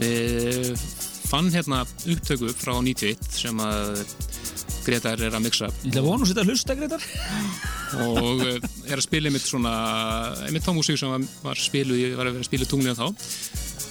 við 0.00 0.74
fann 1.28 1.48
hérna 1.54 1.82
upptöku 2.06 2.52
frá 2.54 2.76
91 2.84 3.28
sem 3.34 3.60
að 3.64 4.04
Gretar 4.84 5.16
er 5.24 5.32
að 5.32 5.40
mixa. 5.46 5.70
Ég 5.80 5.94
ætla 5.94 6.02
að 6.02 6.06
vona 6.10 6.26
að 6.26 6.28
setja 6.28 6.42
að 6.44 6.50
hlusta 6.52 6.74
Gretar. 6.76 7.04
Og 8.04 8.42
uh, 8.44 8.66
er 8.90 9.00
að 9.00 9.04
spila 9.06 9.30
einmitt 9.30 9.46
svona 9.48 9.70
einmitt 10.44 10.66
þá 10.66 10.74
músík 10.76 10.98
sem 11.00 11.08
var, 11.08 11.24
var 11.46 11.56
spiluð 11.62 12.02
í- 12.02 12.10
var 12.18 12.28
að 12.28 12.36
vera 12.36 12.48
spiluð 12.50 12.68
tunglið 12.74 13.00
þá. 13.00 13.06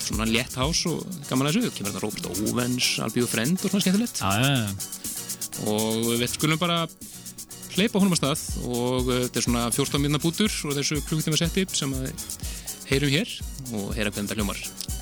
Svona 0.04 0.28
létt 0.30 0.54
hás 0.60 0.84
og 0.92 1.02
gaman 1.32 1.50
að 1.50 1.58
þessu. 1.58 1.72
Kemur 1.80 1.90
þetta 1.96 2.04
Robert 2.04 2.30
Owens, 2.30 2.92
Albíu 3.08 3.26
Frend 3.32 3.58
og 3.66 3.74
svona 3.74 3.88
skemmtilegt. 3.88 4.22
Já, 4.22 4.32
já, 4.38 4.54
já. 4.54 4.70
Og 5.74 6.14
við 6.22 6.30
skulum 6.36 6.62
bara 6.62 6.78
hleypa 7.74 7.98
honum 8.04 8.14
að 8.14 8.22
stað 8.22 8.46
og 8.70 9.10
uh, 9.10 9.18
þetta 9.26 9.42
er 9.42 9.48
svona 9.48 9.66
14 9.74 10.04
minna 10.06 10.22
bútur 10.22 10.54
og 10.70 10.78
þessu 10.78 11.02
klukkutíma 11.10 11.42
setti 11.42 11.66
sem 11.74 11.98
að 11.98 12.12
heyrum 12.90 13.14
hér 13.14 13.38
og 13.74 13.94
heyra 13.96 14.12
hvernig 14.12 14.30
þetta 14.30 14.40
hljómar. 14.40 14.60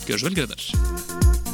Gjör 0.08 0.22
svo 0.22 0.32
vel 0.32 0.39
Gretar 0.41 1.51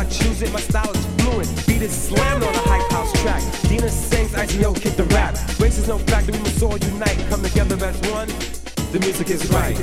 I 0.00 0.04
choose 0.04 0.40
it, 0.40 0.50
my 0.50 0.60
style 0.60 0.90
is 0.92 1.06
fluent. 1.18 1.66
Beat 1.66 1.82
is 1.82 1.92
slammed 1.92 2.42
on 2.42 2.54
a 2.54 2.58
hype 2.60 2.90
house 2.90 3.12
track. 3.20 3.42
Dina 3.68 3.90
sings, 3.90 4.32
ICO 4.32 4.74
kick 4.74 4.94
the 4.94 5.04
rap. 5.12 5.34
Race 5.60 5.76
is 5.76 5.88
no 5.88 5.98
factor, 5.98 6.32
we 6.32 6.38
must 6.38 6.62
all 6.62 6.78
unite. 6.78 7.18
Come 7.28 7.42
together 7.42 7.76
as 7.84 8.00
one, 8.10 8.28
the 8.92 8.98
music 8.98 9.28
is 9.28 9.46
right. 9.50 9.76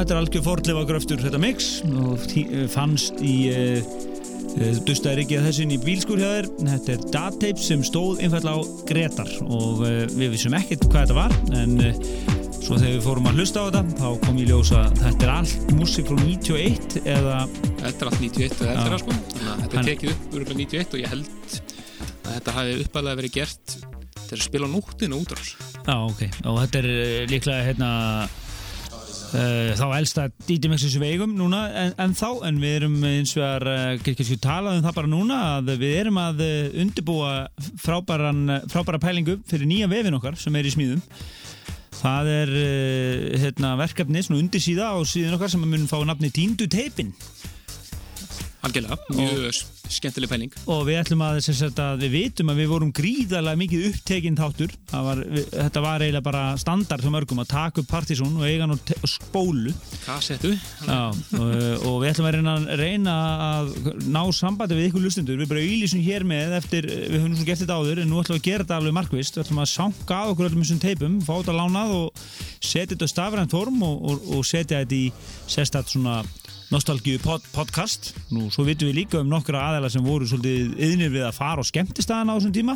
Þetta 0.00 0.14
er 0.16 0.20
algjör 0.22 0.44
fordlefa 0.46 0.84
gröftur 0.88 1.22
þetta 1.24 1.40
mix. 1.42 1.70
Og 1.86 2.26
tí- 2.30 2.46
fannst 2.72 3.20
í 3.24 3.34
uh, 3.52 3.90
uh, 4.56 4.80
dustaði 4.88 5.26
ekki 5.26 5.40
að 5.40 5.50
þessin 5.50 5.74
í 5.76 5.80
þér. 5.82 6.50
Þetta 6.62 6.96
er 6.96 7.06
dattape 7.18 7.62
sem 7.62 7.84
stóð 7.86 8.22
einfallega 8.24 8.56
á 8.56 8.62
Gretar. 8.88 9.32
Og 9.46 9.84
við 10.16 10.34
vissum 10.36 10.56
ekkert 10.58 10.88
hvað 10.90 11.06
þetta 11.06 11.20
var 11.20 11.36
en 11.56 11.78
svo 12.66 12.74
þegar 12.80 12.96
við 12.96 13.04
fórum 13.04 13.28
að 13.30 13.36
hlusta 13.38 13.62
á 13.62 13.66
þetta 13.68 13.82
þá 14.00 14.22
kom 14.24 14.38
ég 14.40 14.48
ljós 14.50 14.70
að 14.74 14.94
þetta 14.98 15.26
er 15.26 15.32
allt 15.36 15.74
músik 15.76 16.08
frá 16.08 16.16
91 16.18 16.96
eða 17.04 17.36
Þetta 17.76 18.00
er 18.00 18.08
allt 18.10 18.22
91 18.24 18.56
eða 18.56 18.72
eftir 18.72 18.90
það 18.90 19.02
sko. 19.02 19.18
Þetta 19.36 19.78
er 19.78 19.86
tekið 19.90 20.14
upp 20.14 20.34
úr 20.34 20.46
91 20.50 20.96
og 20.96 21.02
ég 21.02 21.12
held 21.12 21.28
að 22.26 22.32
þetta 22.32 22.56
hafi 22.56 22.74
uppalega 22.82 23.20
verið 23.20 23.36
gert 23.36 23.76
til 24.26 24.34
að 24.34 24.42
spila 24.48 24.66
á 24.66 24.70
nóttinu 24.72 25.20
út 25.22 25.30
á 25.30 25.36
þessu. 25.38 25.68
Já, 25.86 25.94
ok, 26.02 26.22
og 26.50 26.58
þetta 26.64 26.80
er 26.82 27.30
líklega 27.30 27.66
hérna 27.68 27.90
þá 29.32 29.84
elsta 29.96 30.26
DJ-mixi 30.46 30.90
sem 30.92 31.02
við 31.02 31.16
eigum 31.16 31.32
núna 31.38 31.64
en, 31.82 31.94
en 32.02 32.14
þá, 32.16 32.28
en 32.48 32.60
við 32.62 32.76
erum 32.80 32.94
eins 33.08 33.32
og 33.38 33.46
að 33.46 33.66
uh, 33.72 34.04
kannski 34.06 34.38
talað 34.42 34.78
um 34.78 34.86
það 34.86 34.98
bara 35.00 35.12
núna 35.12 35.40
að 35.56 35.72
við 35.82 35.96
erum 36.02 36.20
að 36.22 36.44
undirbúa 36.84 37.32
frábæran, 37.82 38.44
frábæra 38.72 39.02
pælingu 39.02 39.40
fyrir 39.50 39.68
nýja 39.70 39.90
vefin 39.90 40.18
okkar 40.20 40.38
sem 40.40 40.56
er 40.56 40.68
í 40.68 40.74
smíðum. 40.74 41.02
Það 41.96 42.28
er 42.28 42.50
hérna, 43.40 43.74
verkefni 43.80 44.20
svona 44.22 44.42
undir 44.42 44.60
síða 44.60 44.92
á 44.92 44.96
síðan 45.08 45.38
okkar 45.38 45.52
sem 45.54 45.62
mun 45.64 45.88
fá 45.88 45.96
nafni 46.04 46.28
Tíndu 46.34 46.68
teipin 46.68 47.14
Algjörlega, 48.66 48.96
mjög 49.14 49.60
skemmtileg 49.92 50.30
pæling. 50.30 50.54
og 50.66 50.80
við 50.88 50.98
ætlum 50.98 51.22
að, 51.22 51.36
sagt, 51.46 51.78
að 51.78 52.00
við 52.02 52.14
vitum 52.16 52.50
að 52.50 52.60
við 52.60 52.70
vorum 52.72 52.92
gríðarlega 52.94 53.60
mikið 53.60 53.84
upptekinn 53.90 54.38
þáttur. 54.38 54.72
Var, 54.90 55.20
við, 55.22 55.44
þetta 55.52 55.82
var 55.84 56.02
eiginlega 56.02 56.26
bara 56.26 56.42
standard 56.58 57.04
hjá 57.04 57.12
mörgum 57.14 57.42
að 57.42 57.50
taka 57.52 57.82
upp 57.82 57.90
partysón 57.90 58.34
og 58.40 58.46
eiga 58.48 58.66
og 58.66 59.10
spólu. 59.10 59.74
Kassettu. 60.02 60.52
Já, 60.86 60.98
og, 61.12 61.52
og 61.86 62.00
við 62.02 62.10
ætlum 62.10 62.28
að 62.30 62.38
reyna, 62.38 62.56
reyna 62.80 63.16
að 63.46 63.70
ná 64.10 64.22
sambandi 64.34 64.78
við 64.78 64.90
ykkur 64.90 65.06
lustundur 65.06 65.38
við 65.40 65.52
bara 65.52 65.62
auðlýsum 65.62 66.02
hér 66.06 66.26
með 66.26 66.56
eftir 66.58 66.90
við 66.90 67.18
höfum 67.20 67.36
svo 67.38 67.46
gert 67.46 67.62
þetta 67.62 67.78
áður 67.78 68.02
en 68.02 68.10
nú 68.10 68.22
ætlum 68.22 68.38
við 68.38 68.42
að 68.42 68.48
gera 68.50 68.66
þetta 68.66 68.80
alveg 68.80 68.96
markvist 68.98 69.38
við 69.38 69.44
ætlum 69.44 69.62
að 69.62 69.70
sanga 69.76 70.18
að 70.18 70.32
okkur 70.32 70.50
öllum 70.50 70.64
þessum 70.64 70.82
teipum 70.82 71.20
fá 71.22 71.32
þetta 71.36 71.56
lánað 71.60 71.94
og 72.00 72.24
setja 72.58 72.90
þetta 72.96 73.10
stafrænt 73.12 73.54
form 73.54 73.86
og, 73.86 74.02
og, 74.10 74.28
og 74.36 74.46
setja 74.48 74.82
þetta 74.82 74.98
í 74.98 75.06
sérstætt 75.46 75.94
svona 75.94 76.20
nostalgíu 76.72 77.20
pod, 77.22 77.44
podcast. 77.54 78.12
Nú 78.34 78.48
svo 78.50 78.64
vitum 78.66 78.90
við 78.90 79.02
líka 79.02 79.20
um 79.22 79.28
nokkra 79.30 79.62
aðeila 79.68 79.90
sem 79.92 80.04
voru 80.04 80.26
svolítið 80.26 80.72
yðnir 80.82 81.12
við 81.14 81.26
að 81.28 81.36
fara 81.38 81.62
á 81.62 81.64
skemmtistæðan 81.68 82.32
á 82.32 82.36
þessum 82.36 82.54
tíma 82.56 82.74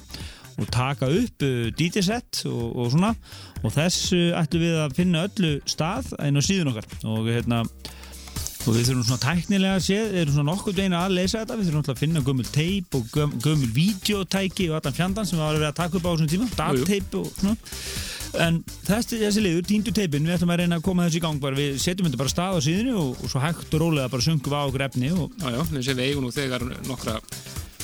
og 0.61 0.68
taka 0.70 1.09
upp 1.09 1.47
uh, 1.47 1.70
DJ-set 1.74 2.45
og, 2.51 2.66
og 2.76 2.93
svona. 2.95 3.14
Og 3.64 3.74
þessu 3.74 4.20
ætlum 4.38 4.66
við 4.66 4.76
að 4.84 4.95
finna 4.99 5.24
öllu 5.28 5.57
stað 5.68 6.12
inn 6.22 6.38
á 6.38 6.43
síðun 6.45 6.70
okkar. 6.74 6.86
Og 7.09 7.30
hérna 7.30 7.64
og 8.61 8.76
við 8.76 8.91
þurfum 8.91 9.07
svona 9.09 9.22
tæknilega 9.24 9.76
að 9.78 9.84
sé 9.86 9.99
erum 10.20 10.34
svona 10.34 10.53
nokkuð 10.53 10.80
veginn 10.82 10.97
að 10.99 11.16
leysa 11.16 11.43
þetta. 11.43 11.59
Við 11.59 11.70
þurfum 11.70 11.93
að 11.95 12.03
finna 12.05 12.24
gömul 12.26 12.49
teip 12.53 12.97
og 12.99 13.11
göm, 13.14 13.34
gömul 13.41 13.70
videotæki 13.74 14.68
og 14.70 14.78
allan 14.78 14.99
fjandan 14.99 15.28
sem 15.28 15.41
við 15.41 15.47
varum 15.47 15.68
að 15.70 15.78
taka 15.80 15.99
upp 15.99 16.07
á 16.07 16.12
þessum 16.12 16.32
tíma. 16.34 16.51
Dagteip 16.59 17.20
og 17.22 17.30
svona 17.41 17.57
en 18.38 18.60
þessi, 18.86 19.18
þessi 19.20 19.44
liður, 19.44 19.66
tíndu 19.68 19.94
teipin 19.94 20.26
við 20.26 20.36
ætlum 20.36 20.52
að 20.54 20.62
reyna 20.62 20.78
að 20.80 20.86
koma 20.86 21.06
þessu 21.08 21.20
í 21.20 21.24
gang 21.24 21.42
bara. 21.42 21.58
Við 21.58 21.80
setjum 21.82 22.08
þetta 22.08 22.22
bara 22.22 22.34
stað 22.34 22.58
á 22.58 22.66
síðinu 22.66 22.96
og, 23.00 23.10
og 23.18 23.32
svo 23.32 23.42
hægt 23.42 23.74
og 23.74 23.82
rólega 23.84 24.12
bara 24.12 24.26
sungum 24.26 24.52
við 24.52 24.60
á 24.60 24.68
okkur 24.68 24.86
efni 24.86 25.12
og 25.16 25.34
Já, 25.40 25.48
já, 25.56 25.60
og 25.64 25.74
við 25.74 26.04
eigum 26.06 26.26
nú 26.26 26.32
þegar 26.34 26.66
nokkra 26.88 27.18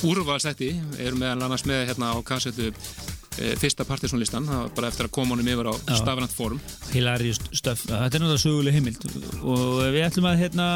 úrvalstætti, 0.07 0.73
erum 1.01 1.23
meðal 1.23 1.47
annars 1.47 1.65
með 1.69 1.87
hérna 1.91 2.13
á 2.13 2.17
kassetu 2.27 2.69
e, 2.69 3.55
fyrsta 3.61 3.87
partysónlistan, 3.89 4.45
það 4.49 4.63
var 4.63 4.75
bara 4.77 4.91
eftir 4.93 5.09
að 5.09 5.15
koma 5.17 5.35
honum 5.35 5.49
yfir 5.53 5.71
á 5.73 5.75
stafrænt 5.97 6.35
form. 6.37 6.61
hilarious 6.93 7.41
stöf, 7.53 7.87
þetta 7.89 8.19
er 8.19 8.25
náttúrulega 8.25 8.45
söguleg 8.45 8.77
heimild 8.77 9.07
og 9.41 9.81
við 9.95 10.05
ætlum 10.05 10.29
að 10.31 10.41
hérna, 10.45 10.67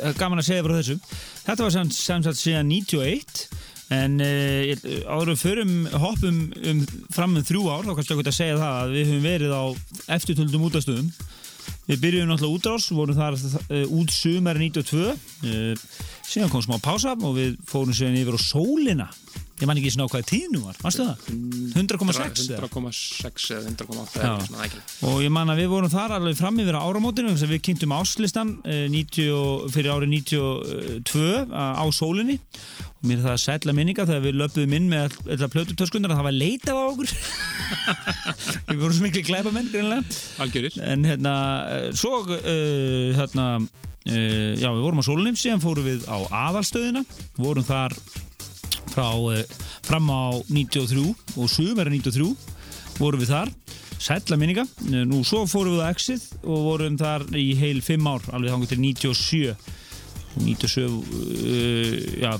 eh, 0.00 0.14
gaman 0.18 0.40
að 0.40 0.48
segja 0.48 0.64
frá 0.66 0.76
þessu. 0.78 0.96
Þetta 1.44 1.66
var 1.66 1.76
sem, 1.76 1.90
sem 1.90 2.24
sagt 2.24 2.40
síðan 2.40 2.72
91 2.72 3.44
en 3.90 4.20
uh, 4.22 4.70
áður 5.10 5.32
við 5.32 5.42
förum 5.42 5.74
hoppum 6.02 6.40
um, 6.54 6.82
fram 7.10 7.36
um 7.36 7.46
þrjú 7.46 7.66
ár 7.70 7.88
þá 7.88 7.92
kannski 7.96 8.16
okkur 8.16 8.30
að 8.30 8.38
segja 8.38 8.58
það 8.60 8.76
að 8.80 8.94
við 8.96 9.08
höfum 9.10 9.26
verið 9.26 9.54
á 9.54 9.64
eftirtöldum 10.16 10.66
útastöðum 10.68 11.10
við 11.90 12.02
byrjuðum 12.04 12.30
náttúrulega 12.30 12.58
útrás, 12.58 12.86
vorum 12.94 13.18
þar 13.18 13.38
uh, 13.40 13.96
út 13.98 14.14
sumar 14.14 14.60
92 14.60 15.10
uh, 15.10 15.88
síðan 16.22 16.52
kom 16.52 16.62
smá 16.64 16.78
pása 16.82 17.16
og 17.18 17.34
við 17.38 17.58
fórum 17.66 17.96
síðan 17.96 18.20
yfir 18.20 18.38
á 18.38 18.40
sólina 18.40 19.10
ég 19.60 19.68
man 19.68 19.76
ekki 19.80 19.90
svona 19.92 20.06
á 20.08 20.12
hvað 20.12 20.26
tíðnum 20.30 20.62
var, 20.66 20.76
varstu 20.80 21.04
það? 21.04 21.24
100,6 21.76 22.44
eða? 22.54 22.68
100,6 22.68 23.48
eða 23.56 23.72
100,8 23.72 24.20
Já. 24.20 24.22
eða 24.24 24.30
eitthvað 24.30 24.46
svona 24.48 24.64
ægilega. 24.66 24.84
og 25.10 25.18
ég 25.24 25.32
man 25.36 25.52
að 25.52 25.60
við 25.60 25.68
vorum 25.74 25.92
þar 25.92 26.14
alveg 26.16 26.38
fram 26.40 26.60
yfir 26.64 26.78
áramótinu 26.80 27.34
við 27.50 27.60
kynntum 27.68 27.94
áslistan 27.96 28.52
eh, 28.64 28.86
90, 28.92 29.28
og- 29.36 29.66
fyrir 29.74 29.92
árið 29.94 30.12
92 30.14 31.52
á 31.52 31.84
sólinni 31.92 32.38
og 33.00 33.04
mér 33.08 33.20
er 33.20 33.26
það 33.30 33.42
sætla 33.44 33.72
minninga 33.76 34.04
þegar 34.08 34.24
við 34.26 34.38
löpuðum 34.40 34.74
inn 34.76 34.88
með 34.92 35.14
þetta 35.28 35.50
plötutöskunar 35.54 36.12
að 36.14 36.18
það 36.20 36.28
var 36.28 36.36
leitað 36.40 36.80
á 36.80 36.84
okkur 36.90 37.12
við 38.70 38.80
vorum 38.80 38.96
svo 38.96 39.04
miklu 39.06 39.22
glæpa 39.28 39.52
menn 39.54 39.70
Algjörir. 40.40 40.80
en 40.84 41.04
hérna 41.08 41.34
eh, 41.76 41.86
svo 41.96 42.24
hérna 42.28 43.46
já 44.56 44.68
við 44.72 44.80
vorum 44.80 45.00
á 45.00 45.04
sólinni 45.04 45.36
síðan 45.36 45.60
fórum 45.60 45.84
við 45.84 46.06
á 46.08 46.16
aðalstöðina 46.48 47.04
vorum 47.36 47.64
þar 47.68 47.92
frá 48.92 49.08
uh, 49.16 49.42
fram 49.86 50.10
á 50.10 50.22
93 50.48 51.14
og 51.36 51.50
sumera 51.50 51.90
93 51.90 52.34
vorum 53.00 53.20
við 53.22 53.32
þar. 53.34 53.52
Sætla 54.00 54.36
minninga, 54.40 54.64
Eh, 54.88 55.04
nú 55.04 55.20
svo 55.28 55.42
fórum 55.44 55.74
við 55.76 55.84
á 55.84 55.92
Exit 55.92 56.22
og 56.40 56.62
vorum 56.70 56.96
þar 56.96 57.26
í 57.36 57.50
heil 57.60 57.82
5 57.84 58.06
ár, 58.08 58.22
alveg 58.32 58.54
þangur 58.54 58.70
til 58.70 58.80
97 58.80 59.50
og 59.50 60.44
97 60.46 60.84
uh, 60.86 61.96
já, 62.22 62.30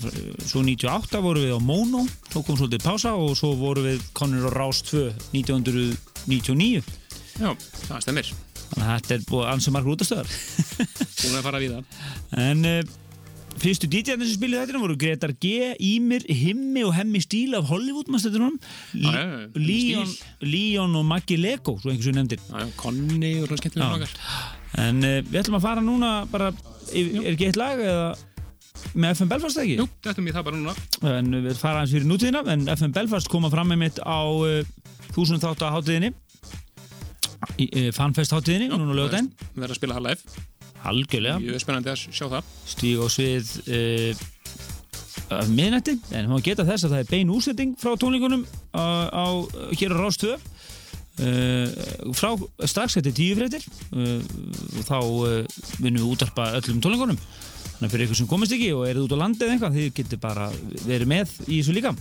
svo 0.47 0.63
98 0.63 1.21
vorum 1.21 1.43
við 1.45 1.53
á 1.53 1.61
Mono, 1.61 2.05
kom 2.33 2.57
svolítið 2.57 2.85
pása 2.87 3.13
og 3.19 3.35
svo 3.37 3.51
vorum 3.59 3.85
við 3.89 4.01
konur 4.17 4.47
á 4.47 4.51
Rás 4.55 4.81
2 4.89 5.11
1999 5.35 6.81
Já, 7.41 7.51
það 7.89 8.01
stemmir. 8.05 8.31
þannig 8.71 8.87
að 8.87 8.95
þetta 8.95 9.15
er 9.19 9.27
búið 9.29 9.49
ansið 9.51 9.75
margur 9.77 9.97
útastöðar 9.97 10.29
Búin 11.21 11.39
að 11.41 11.47
fara 11.49 11.61
við 11.63 11.75
það. 11.77 11.85
en 12.47 12.65
uh, 12.71 12.81
fyrstu 13.61 13.89
DJ-arnir 13.91 14.29
sem 14.31 14.37
spilið 14.39 14.63
þetta 14.63 14.81
voru 14.81 14.97
Gretar 15.01 15.33
G, 15.43 15.73
Ímir, 15.83 16.23
Himmi 16.31 16.85
og 16.87 16.95
Hemmi 16.97 17.21
Stíl 17.25 17.57
af 17.59 17.67
Hollywood 17.69 18.09
maður 18.09 18.23
stættur 18.29 18.45
honum 18.47 18.57
Já, 18.95 19.11
já, 19.11 19.21
já, 19.21 19.37
Hemmi 19.51 19.67
Leon, 19.67 20.15
Leon 20.47 20.97
og 21.01 21.05
Maggi 21.11 21.37
Lego 21.41 21.75
svo 21.83 21.91
einhversu 21.93 22.15
nefndir 22.17 22.41
Konni 22.81 23.33
og 23.43 23.51
skemmtilega 23.51 23.91
nokkar. 23.97 24.15
en 24.87 25.03
uh, 25.05 25.19
við 25.27 25.41
ætlum 25.43 25.59
að 25.59 25.65
fara 25.67 25.85
núna 25.85 26.13
bara, 26.31 26.53
er, 26.95 27.11
ekki 27.35 27.51
eitt 27.51 27.59
lag 27.61 27.83
eða 27.83 28.11
með 28.97 29.13
FM 29.19 29.29
Belfast 29.35 29.59
ekki? 29.61 29.75
Jú, 29.83 29.85
þetta 30.07 30.23
er 30.23 30.25
mér 30.25 30.37
það 30.39 30.47
bara 30.47 30.61
núna. 30.63 30.75
en 31.19 31.35
við 31.51 31.59
fara 31.61 31.83
aðeins 31.83 31.93
fyrir 31.99 32.09
nútíðina 32.09 32.45
en 32.55 32.65
FM 32.79 32.95
Belfast 32.97 33.29
koma 33.33 33.51
fram 33.53 33.69
með 33.75 33.83
mitt 33.83 33.99
á 34.01 34.21
uh, 34.25 34.63
þúsund 35.13 35.43
þáttu 35.45 35.67
að 35.69 35.75
hátíðinni 35.77 36.13
í, 37.61 37.67
uh, 37.67 37.91
fanfest 37.97 38.33
hátíðinni 38.33 38.71
núna 38.73 38.97
lögðin, 38.97 39.29
Við 39.53 39.67
erum 39.67 39.75
að 39.75 39.81
spila 39.83 39.99
það 39.99 40.09
live. 40.09 40.47
Algjörlega. 40.87 41.41
Mjög 41.43 41.63
spennandi 41.65 41.93
að 41.93 42.05
sjá 42.09 42.27
það. 42.27 42.53
stíg 42.73 43.03
á 43.03 43.07
svið 43.13 43.53
uh, 43.77 44.23
af 45.41 45.51
miðnætti 45.53 45.97
en 46.17 46.31
maður 46.31 46.47
geta 46.49 46.67
þess 46.69 46.87
að 46.87 46.95
það 46.95 47.03
er 47.05 47.11
bein 47.11 47.35
úrsetting 47.35 47.77
frá 47.79 47.93
tónleikunum 48.01 48.47
á, 48.75 48.85
á 49.11 49.27
hér 49.79 49.95
á 49.95 49.99
Rástöð 50.01 50.35
uh, 50.39 51.69
frá 52.17 52.31
strax 52.67 52.99
eftir 52.99 53.15
tíu 53.15 53.39
fréttir 53.39 53.67
uh, 53.95 54.19
og 54.81 54.83
þá 54.89 54.99
vinnum 55.83 56.03
við 56.03 56.11
útarpa 56.17 56.51
öllum 56.59 56.83
tónleikunum 56.83 57.21
þannig 57.81 57.93
fyrir 57.95 58.07
ykkur 58.07 58.19
sem 58.19 58.29
komist 58.29 58.53
ekki 58.53 58.71
og 58.77 58.85
eruð 58.85 59.07
út 59.07 59.15
á 59.17 59.23
landi 59.23 59.47
eða 59.47 59.55
eitthvað 59.57 59.77
þið 59.79 59.93
getur 59.97 60.21
bara 60.21 60.49
verið 60.85 61.09
með 61.09 61.31
í 61.47 61.61
þessu 61.63 61.77
líka. 61.77 61.95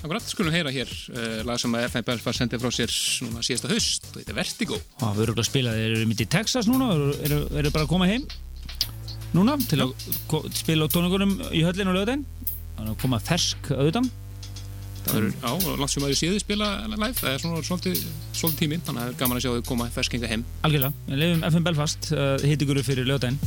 Akkurat, 0.00 0.24
skulum 0.26 0.54
heyra 0.54 0.72
hér 0.74 0.90
uh, 0.90 1.40
lag 1.46 1.60
sem 1.60 1.74
FM 1.76 2.06
Belfast 2.08 2.40
sendi 2.40 2.58
frá 2.58 2.70
sér 2.74 2.90
núna 3.26 3.42
síðasta 3.44 3.70
haust 3.70 4.08
og 4.10 4.16
þetta 4.16 4.32
er 4.32 4.38
Vertigo. 4.40 4.78
og 4.80 5.02
það 5.04 5.20
verður 5.20 5.42
að 5.42 5.48
spila, 5.50 5.74
þeir 5.76 5.96
eru 5.98 6.08
mitt 6.10 6.22
í 6.24 6.28
Texas 6.34 6.70
núna 6.70 6.88
eru, 6.94 7.10
eru, 7.28 7.40
eru 7.60 7.72
bara 7.74 7.86
að 7.86 7.92
koma 7.92 8.08
heim 8.10 8.24
núna 9.36 9.58
til 9.70 9.84
að 9.84 9.92
spila 10.56 10.88
á 10.88 10.92
tónleikunum 10.94 11.36
í 11.52 11.62
höllinu 11.66 11.92
og 11.92 11.98
löðin 12.00 12.24
þannig 12.80 12.90
að 12.94 12.98
koma 13.04 13.20
fersk 13.22 13.70
auðvitað. 13.76 14.10
Það 15.00 15.16
verður, 15.16 15.36
já, 15.40 15.76
langt 15.80 15.92
sem 15.92 16.04
að 16.04 16.10
þið 16.10 16.18
séðu 16.20 16.40
spila 16.42 16.70
live, 16.92 17.12
það 17.16 17.30
er 17.30 17.42
svona 17.44 17.62
svolítið, 17.64 18.00
svolítið 18.36 18.62
tími, 18.64 18.80
þannig 18.84 19.00
að 19.00 19.06
það 19.06 19.12
er 19.12 19.20
gaman 19.22 19.38
að 19.38 19.44
sjá 19.44 19.52
þau 19.54 19.68
koma 19.70 19.86
ferskinga 19.94 20.32
heim. 20.32 20.46
Algjörlega, 20.68 21.06
við 21.06 21.22
lefum 21.22 21.46
FM 21.48 21.68
Belfast 21.68 22.10
uh, 22.12 22.32
hitt 22.44 22.64
ykkur 22.66 22.82
upp 22.82 22.88
fyrir 22.90 23.08
lögdæn 23.08 23.40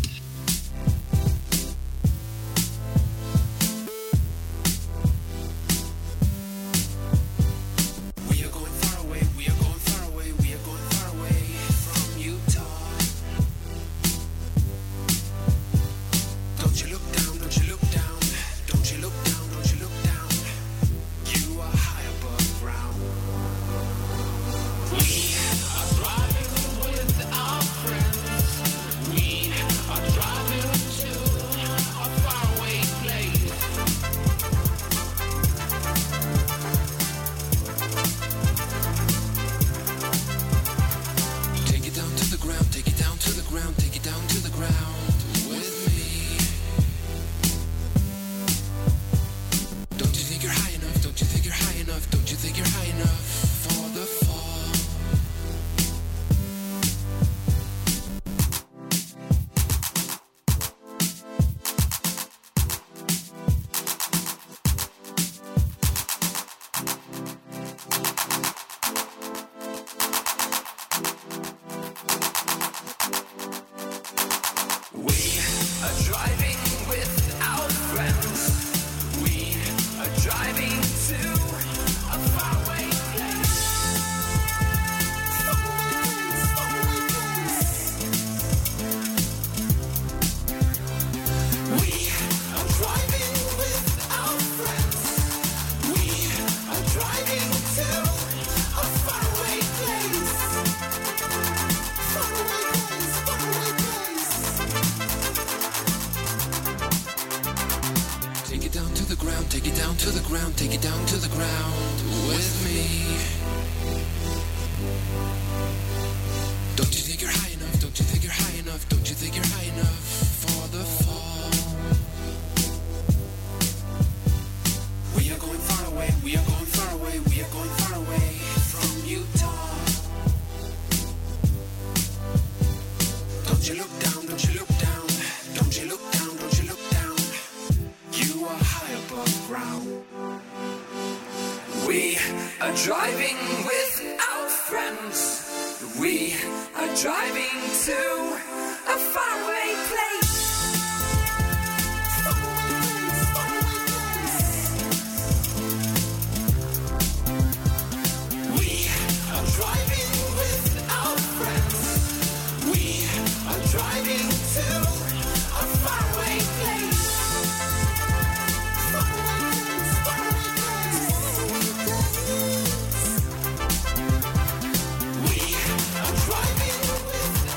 We 146.03 146.35
are 146.75 146.95
driving 146.97 147.61
to 147.85 148.32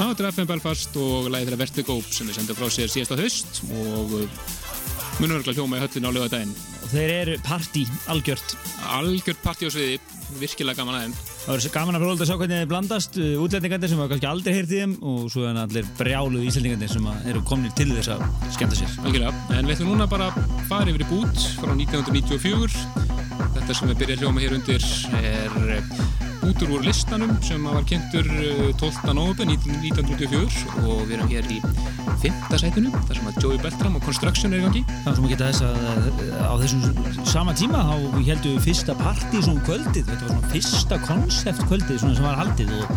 Það 0.06 0.20
var 0.22 0.30
FM 0.30 0.46
Belfast 0.46 0.96
og 1.02 1.24
lagið 1.34 1.48
þeirra 1.48 1.58
Vertigo 1.58 1.94
sem 2.14 2.28
við 2.28 2.36
sendum 2.36 2.54
frá 2.54 2.68
sér 2.70 2.90
síðasta 2.92 3.16
haust 3.18 3.56
og 3.74 4.12
uh, 4.14 4.36
munum 5.18 5.40
örgulega 5.40 5.56
hljóma 5.56 5.80
í 5.80 5.82
höllin 5.82 6.06
á 6.06 6.10
lögadaginn. 6.14 6.52
Og 6.84 6.92
þeir 6.92 7.12
eru 7.16 7.34
partí, 7.42 7.82
algjört. 8.14 8.54
Algjört 8.94 9.40
partí 9.42 9.66
á 9.66 9.70
sviði, 9.74 9.96
virkilega 10.38 10.78
gaman 10.78 11.00
aðeins. 11.00 11.24
Það 11.40 11.50
verður 11.56 11.74
gaman 11.74 11.98
að 11.98 12.04
fróða 12.04 12.22
að 12.22 12.30
sjá 12.30 12.36
hvernig 12.36 12.62
þið 12.62 12.70
blandast 12.70 13.18
uh, 13.18 13.32
útlendingarnir 13.42 13.92
sem 13.92 14.02
hafa 14.04 14.12
kannski 14.12 14.30
aldrei 14.30 14.54
heyrtið 14.60 14.84
þeim 14.84 14.94
og 15.10 15.26
svo 15.34 15.48
er 15.50 15.58
allir 15.64 15.90
brjáluð 15.98 16.46
íslendingarnir 16.52 16.94
sem 16.94 17.10
eru 17.32 17.42
komnir 17.50 17.74
til 17.74 17.88
þess 17.96 18.14
að 18.14 18.22
skemmta 18.54 18.78
sér. 18.78 18.94
Algjörlega, 19.02 19.34
en 19.58 19.66
við 19.66 19.74
ætlum 19.74 19.90
núna 19.90 20.06
bara 20.14 20.30
að 20.30 20.54
fara 20.70 20.94
yfir 20.94 21.02
í 21.02 21.10
bút 21.10 21.50
frá 21.58 21.74
1994. 21.74 22.86
Þetta 23.58 23.80
sem 23.80 23.90
við 23.90 24.00
byrja 24.04 24.20
að 24.20 24.24
hljóma 24.24 24.46
hér 24.46 24.56
undir 24.60 24.88
er 25.18 26.25
eh, 26.46 26.52
bútur 26.52 26.70
úr 26.76 26.84
listanum 26.86 27.32
sem 27.42 27.62
var 27.64 27.84
kynntur 27.86 28.26
eh, 28.38 28.72
12. 28.78 29.14
nógubin 29.14 29.50
1994 29.50 30.84
og 30.84 31.02
við 31.06 31.14
erum 31.16 31.30
hér 31.30 31.48
í 31.50 31.58
5. 32.22 32.58
sætinu 32.60 32.92
þar 32.94 33.18
sem 33.18 33.30
að 33.30 33.40
Joey 33.42 33.58
Beltram 33.62 33.96
og 33.98 34.04
Construction 34.06 34.54
er 34.54 34.62
í 34.62 34.66
gangi. 34.66 34.82
Það 35.04 35.16
sem 35.16 35.26
að 35.26 35.32
geta 35.34 35.48
þess 35.50 35.64
að 35.66 36.06
uh, 36.10 36.46
á 36.46 36.54
þessum 36.62 37.26
sama 37.26 37.54
tíma 37.58 37.82
þá 37.86 37.94
heldum 38.28 38.56
við 38.56 38.62
fyrsta 38.66 38.96
partí 39.00 39.42
svona 39.42 39.56
um 39.56 39.64
kvöldið, 39.66 40.08
þetta 40.10 40.22
var 40.22 40.32
svona 40.32 40.52
fyrsta 40.54 41.00
konsept 41.06 41.66
kvöldið 41.66 42.00
svona 42.02 42.18
sem 42.18 42.28
var 42.28 42.40
haldið 42.40 42.72
og, 42.78 42.94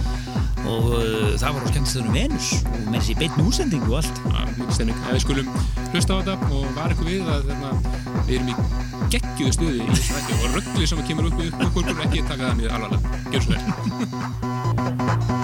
og 0.69 0.89
uh, 0.93 1.33
það 1.41 1.57
var 1.57 1.65
á 1.65 1.69
skemmtistöðunum 1.73 2.17
Venus 2.19 2.51
og 2.61 2.79
með 2.85 2.99
þessi 2.99 3.17
beitn 3.23 3.45
úsendingu 3.47 3.91
og 3.91 3.99
allt. 4.01 4.23
Já, 4.29 4.39
mikið 4.59 4.77
stemning. 4.77 5.03
Ef 5.05 5.17
við 5.17 5.25
skulum 5.25 5.53
hlusta 5.89 6.15
á 6.15 6.19
þetta 6.21 6.53
og 6.53 6.71
var 6.77 6.93
eitthvað 6.93 7.13
við 7.15 7.33
að 7.35 7.51
þarna, 7.51 7.75
við 8.29 8.39
erum 8.39 8.53
í 8.53 8.98
geggjuðu 9.13 9.51
stuði 9.57 9.79
í 9.81 9.89
þessu 9.89 10.13
hætti 10.17 10.33
og 10.37 10.55
röggli 10.57 10.85
sem 10.91 11.01
kemur 11.07 11.29
upp 11.31 11.39
upp 11.47 11.59
upp 11.69 11.81
upp 11.83 12.05
ekki 12.05 12.19
taka 12.29 12.43
það 12.45 12.55
mjög 12.61 12.71
alvarlega. 12.77 13.07
Gjör 13.33 13.41
svo 13.47 13.51
vel. 13.57 15.38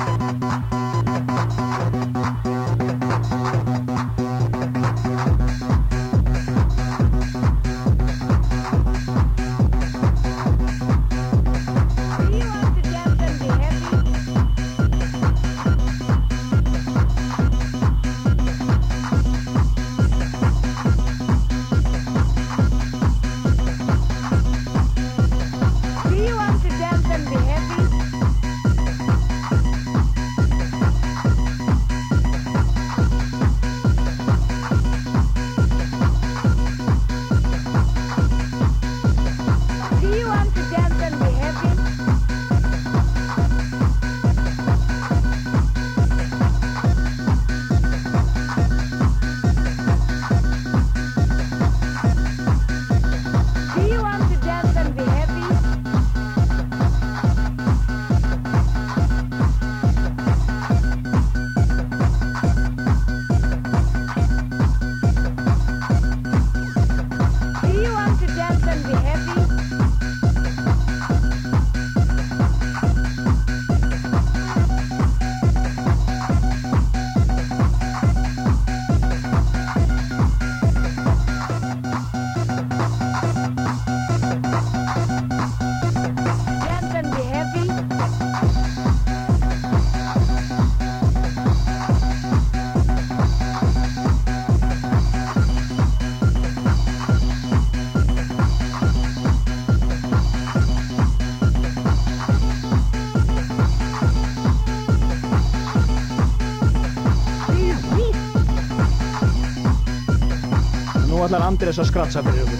Ætlar 111.35 111.49
Andrés 111.51 111.79
að 111.81 111.87
skratsa 111.89 112.21
fyrir 112.23 112.45
okkur. 112.45 112.59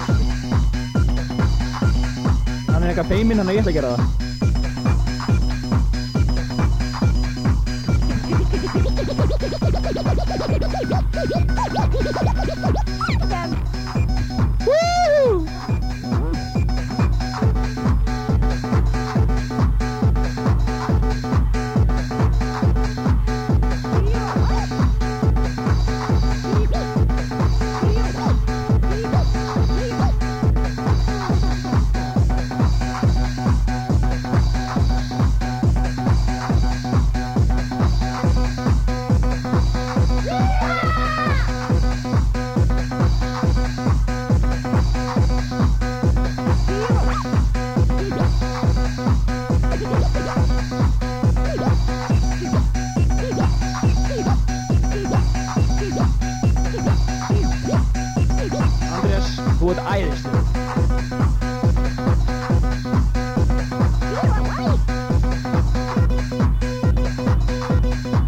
Hann 2.73 2.84
er 2.84 2.91
eitthvað 2.91 3.11
feiminn, 3.13 3.39
hann 3.39 3.47
er 3.53 3.55
ég 3.55 3.63
ætla 3.63 3.71
að 3.71 3.78
gera 3.80 3.95
það. 3.95 4.14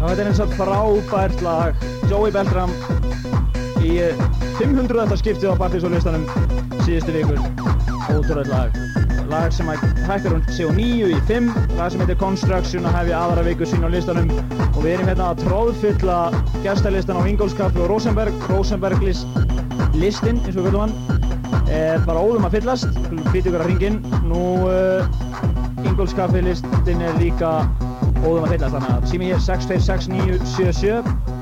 Þetta 0.08 0.22
er 0.22 0.28
eins 0.30 0.38
og 0.40 0.52
frábært 0.56 1.42
lag. 1.44 1.82
Joey 2.08 2.32
Beltram 2.32 2.70
í 3.84 3.98
eh, 4.00 4.20
500. 4.56 5.18
skiptið 5.20 5.50
á 5.52 5.60
Bartisólistanum 5.60 6.22
síðustu 6.86 7.12
vikur. 7.12 7.42
Ótrúlega 8.14 8.48
lag. 8.48 8.78
Lag 9.28 9.52
sem 9.52 9.68
að 9.68 9.82
hækkar 10.08 10.32
hún 10.32 10.46
á 10.48 10.72
9 10.78 11.10
í 11.12 11.18
5 11.28 11.50
lag 11.76 11.92
sem 11.92 12.00
heitir 12.00 12.16
Construction 12.22 12.88
og 12.88 12.96
hefði 12.96 13.14
aðra 13.18 13.44
viku 13.50 13.68
sín 13.68 13.84
á 13.84 13.92
listanum. 13.92 14.32
Og 14.70 14.78
við 14.80 14.94
erum 14.94 15.10
hérna 15.12 15.26
að 15.34 15.42
tróðfylla 15.42 16.16
gestalistan 16.64 17.20
á 17.20 17.28
Ingolskaffi 17.28 17.82
og 17.84 17.92
Rosenberg 17.92 18.46
Rosenberg 18.48 19.04
list, 19.04 19.28
listin 20.00 20.40
eins 20.46 20.56
og 20.56 20.70
við 20.70 20.78
kallum 20.78 20.96
hann 21.52 21.68
er 21.68 22.00
bara 22.08 22.24
óðum 22.24 22.48
að 22.48 22.56
fyllast. 22.56 22.96
Fyrir 23.28 23.50
ykkur 23.52 23.60
að 23.60 23.74
ringin 23.74 24.00
nú 24.24 24.40
uh, 24.72 25.84
Ingolskaffi 25.84 26.46
listin 26.48 27.04
er 27.04 27.20
líka 27.20 27.58
óðum 28.24 28.44
að 28.44 28.52
fyllast 28.54 28.74
þannig 28.74 28.92
að 28.94 29.06
sími 29.12 29.26
hér 29.28 29.40
626977 29.46 31.38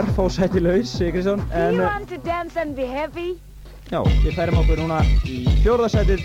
örfásætti 0.00 0.60
laus, 0.62 0.88
segir 0.94 1.12
Kristján 1.16 1.40
Do 1.50 1.54
en 1.58 1.74
you 1.74 1.86
want 1.86 2.08
to 2.10 2.18
dance 2.26 2.54
and 2.60 2.76
be 2.78 2.86
happy? 2.86 3.30
Já, 3.90 4.00
við 4.22 4.36
færum 4.36 4.60
okkur 4.60 4.78
núna 4.78 5.00
í 5.26 5.42
fjórðarsætið 5.64 6.20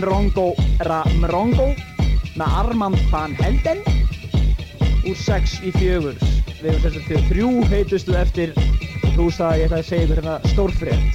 Nrongo 0.00 0.48
Ramrongo 0.88 1.68
með 2.34 2.48
Armand 2.64 2.98
van 3.12 3.32
Helden. 3.38 3.78
Úr 5.06 5.18
6 5.20 5.60
í 5.62 5.70
4 5.76 6.00
við 6.64 6.70
hefum 6.72 6.82
sérst 6.82 7.06
til 7.06 7.22
þrjú 7.30 7.50
heitustu 7.70 8.12
eftir 8.18 8.48
pluss 9.14 9.38
það 9.38 9.50
að 9.50 9.58
ég 9.60 9.66
ætla 9.68 9.78
að 9.78 9.88
segja 9.92 10.04
ykkur 10.08 10.18
hérna 10.22 10.36
stórfrétt 10.50 11.14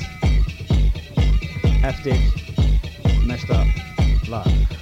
eftir 1.89 2.17
næsta 3.27 3.57
lag 4.31 4.78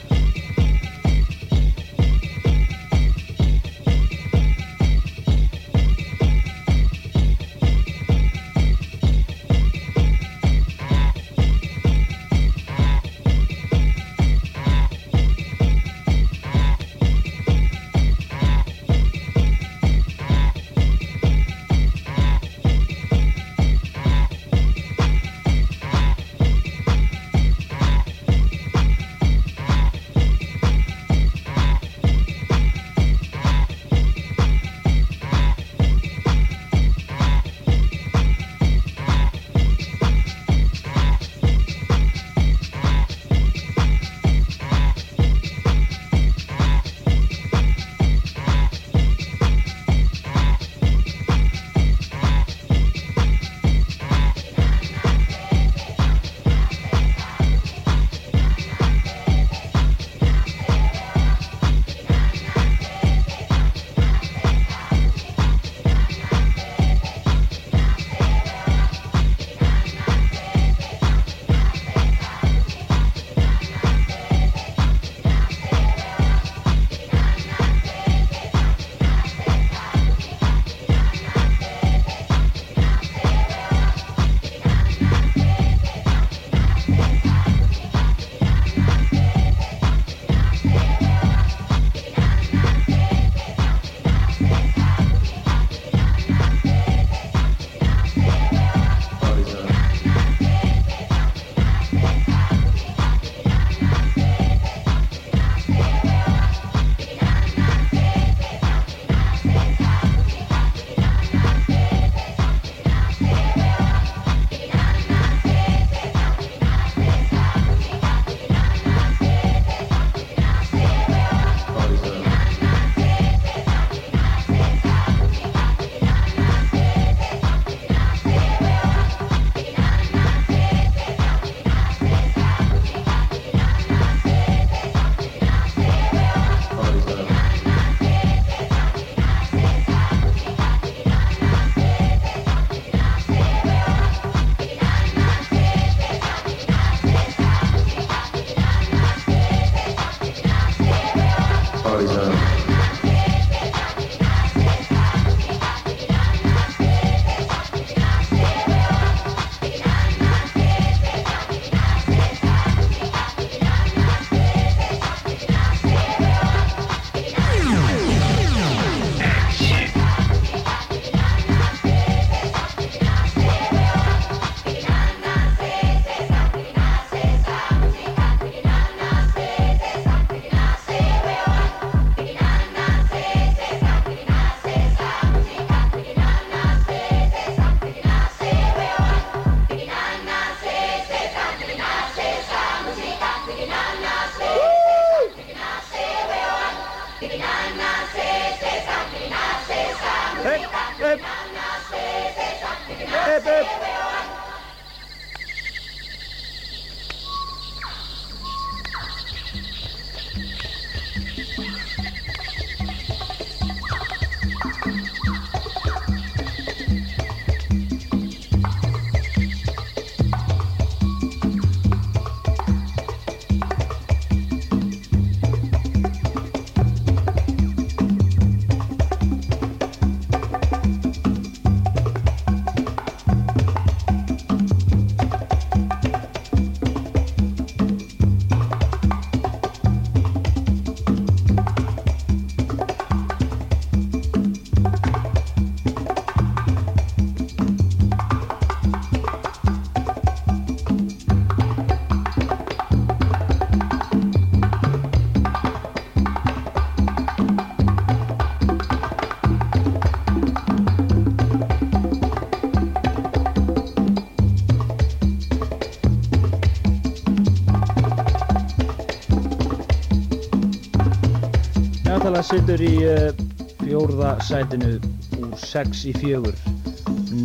Lag 272.38 272.46
situr 272.46 272.78
í 272.86 272.92
uh, 273.02 273.32
fjórða 273.80 274.36
sætinu 274.46 275.00
úr 275.40 275.54
6 275.58 276.04
í 276.12 276.12
4 276.22 276.52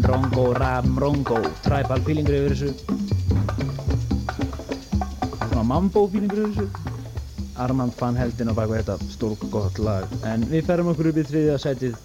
Nrongo 0.03 0.45
Ram 0.59 0.99
Rongo 1.01 1.39
Tribal 1.65 2.03
feelingur 2.05 2.37
yfir 2.37 2.53
þessu. 2.53 2.75
Svona 5.47 5.65
mambo 5.71 6.05
feelingur 6.13 6.43
yfir 6.43 6.53
þessu. 6.59 6.69
Armand 7.65 7.97
fann 7.97 8.21
heldin 8.21 8.53
á 8.53 8.55
baku 8.61 8.77
þetta 8.77 8.99
stórgott 9.15 9.81
lag. 9.81 10.05
En 10.29 10.45
við 10.53 10.69
ferum 10.69 10.93
okkur 10.93 11.09
upp 11.15 11.25
í 11.25 11.27
þriðja 11.31 11.57
sætið 11.65 11.97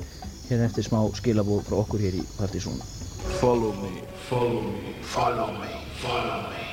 hérna 0.48 0.72
eftir 0.72 0.88
smá 0.88 1.04
skilabúð 1.20 1.68
frá 1.68 1.82
okkur 1.84 2.08
hér 2.08 2.22
í 2.24 2.26
Partizón 2.40 2.80
Follow 3.44 3.76
me, 3.84 3.92
follow 4.32 4.64
me, 4.64 4.96
follow 5.04 5.52
me, 5.60 5.76
follow 6.00 6.40
me. 6.48 6.64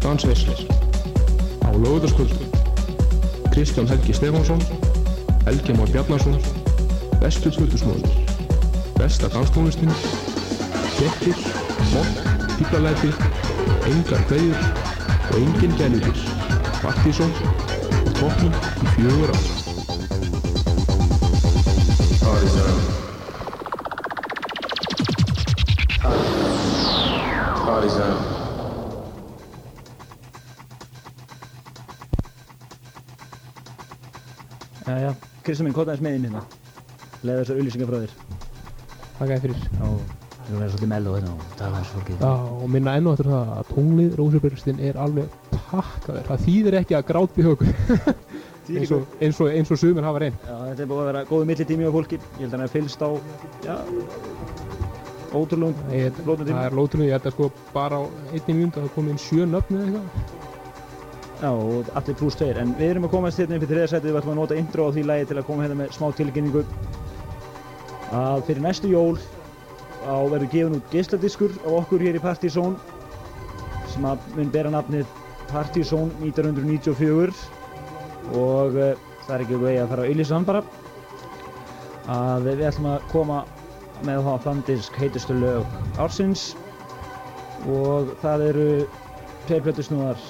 Dansveislis 0.00 0.64
á 0.64 0.79
lögutaskvöldu 1.80 2.44
Kristján 3.50 3.88
Helgi 3.88 4.12
Stefánsson 4.12 4.60
Helgi 5.44 5.72
Már 5.72 5.90
Bjarnarsson 5.90 6.36
bestu 7.20 7.50
kvöldusmóður 7.50 8.10
besta 8.98 9.28
danstónlistin 9.28 9.92
kettir, 10.98 11.36
mokk, 11.94 12.20
fílalæti 12.56 13.10
engar 13.92 14.24
kveður 14.28 14.60
og 15.30 15.40
engin 15.40 15.76
gælutir 15.80 16.20
Partíson 16.82 17.32
og 18.04 18.12
toppnum 18.20 18.54
í 18.84 18.94
fjögur 18.94 19.34
ár 19.34 19.69
Kristján 35.50 35.66
minn, 35.66 35.74
kótaðis 35.74 36.02
með 36.04 36.16
inn 36.16 36.26
hérna 36.28 36.46
Leða 37.26 37.42
þessar 37.42 37.58
auðlýsingar 37.58 37.88
frá 37.90 38.00
þér 38.04 38.12
Takk 39.20 39.32
að 39.34 39.42
fyrir. 39.44 39.64
Við 40.40 40.54
erum 40.54 40.60
verið 40.60 40.70
svolítið 40.72 40.90
mellu 40.90 41.14
hérna 41.16 41.32
og 41.34 41.56
tala 41.58 41.80
hans 41.80 41.90
fólkið 41.92 42.22
Já, 42.22 42.30
og 42.56 42.70
minna 42.72 42.94
enn 42.96 43.08
og 43.10 43.16
eftir 43.16 43.28
það 43.30 43.50
að 43.56 43.72
tónlið 43.74 44.14
Rósabjörnstinn 44.20 44.80
er 44.88 45.00
alveg 45.02 45.34
takkaður. 45.56 46.22
Það 46.30 46.46
þýðir 46.46 46.76
ekki 46.80 46.96
að 46.96 47.04
gráti 47.10 47.46
okkur. 47.50 47.74
eins, 48.78 48.94
og, 48.96 49.18
eins, 49.20 49.42
og, 49.42 49.52
eins 49.58 49.74
og 49.74 49.80
sumir 49.82 50.08
hafa 50.08 50.22
reynd. 50.24 50.40
Já, 50.46 50.56
þetta 50.70 50.84
er 50.86 50.90
búið 50.94 51.02
að 51.02 51.10
vera 51.10 51.24
góðu 51.28 51.50
millitími 51.50 51.90
á 51.90 51.92
fólki 51.98 52.20
Ég 52.20 52.40
held 52.40 52.48
að 52.48 52.56
hann 52.56 52.66
er 52.66 52.72
fylgst 52.78 53.04
á, 53.04 53.10
já, 53.66 53.76
ótrúlegum 55.34 55.94
Ég, 55.94 56.20
flótum 56.22 56.46
það 56.46 56.52
tíma 56.54 56.66
er 56.70 56.78
lótrunni, 56.80 57.10
ég 57.10 57.18
held 57.18 57.28
að 57.28 57.36
sko 57.36 57.50
bara 57.74 58.00
á 58.00 58.02
einni 58.32 58.56
mjöndu 58.62 58.80
að 58.80 58.86
það 58.86 58.94
komið 58.96 59.16
inn 59.16 59.24
sjö 59.26 59.50
nöfn 59.50 59.82
eða 59.82 59.90
eitthvað. 59.90 60.49
Já, 61.40 61.48
og 61.56 61.86
allir 61.96 62.16
pluss 62.20 62.36
tveir. 62.36 62.58
En 62.60 62.74
við 62.76 62.90
erum 62.92 63.06
að 63.06 63.14
komast 63.14 63.38
hérna 63.40 63.56
upp 63.56 63.62
í 63.64 63.68
þriða 63.70 63.86
sætið. 63.88 64.10
Við 64.10 64.16
ætlum 64.18 64.32
að 64.34 64.40
nota 64.42 64.56
intro 64.60 64.84
á 64.84 64.92
því 64.92 65.04
lægi 65.08 65.28
til 65.30 65.36
að 65.40 65.46
koma 65.48 65.62
hérna 65.64 65.76
með 65.78 65.94
smá 65.96 66.08
tilkynningu. 66.18 66.62
Að 68.12 68.42
fyrir 68.48 68.64
næstu 68.66 68.90
jól 68.90 69.14
á 70.04 70.16
verður 70.28 70.50
gefin 70.52 70.76
út 70.76 70.90
geisladiskur 70.92 71.54
á 71.64 71.70
okkur 71.78 72.04
hér 72.04 72.18
í 72.18 72.20
Partizón 72.20 72.74
sem 73.88 74.04
að 74.04 74.26
mun 74.36 74.50
bera 74.52 74.72
nafnið 74.74 75.06
Partizón 75.48 76.12
1994 76.20 77.40
og 78.36 78.76
uh, 78.76 78.92
það 79.24 79.34
er 79.38 79.44
ekki 79.46 79.60
vegi 79.62 79.80
að 79.80 79.90
fara 79.94 80.04
að 80.04 80.12
auðlýsa 80.12 80.36
hann 80.36 80.48
bara. 80.50 80.62
Að 82.18 82.50
við 82.50 82.66
ætlum 82.68 82.90
að 82.90 83.08
koma 83.14 83.38
með 84.04 84.28
þá 84.28 84.44
þann 84.44 84.62
disk 84.68 85.00
heitustu 85.00 85.38
lög 85.40 85.72
ársins. 85.96 86.44
Og 87.64 88.12
það 88.20 88.46
eru 88.50 88.68
tveir 89.48 89.64
plötusnúðar 89.64 90.28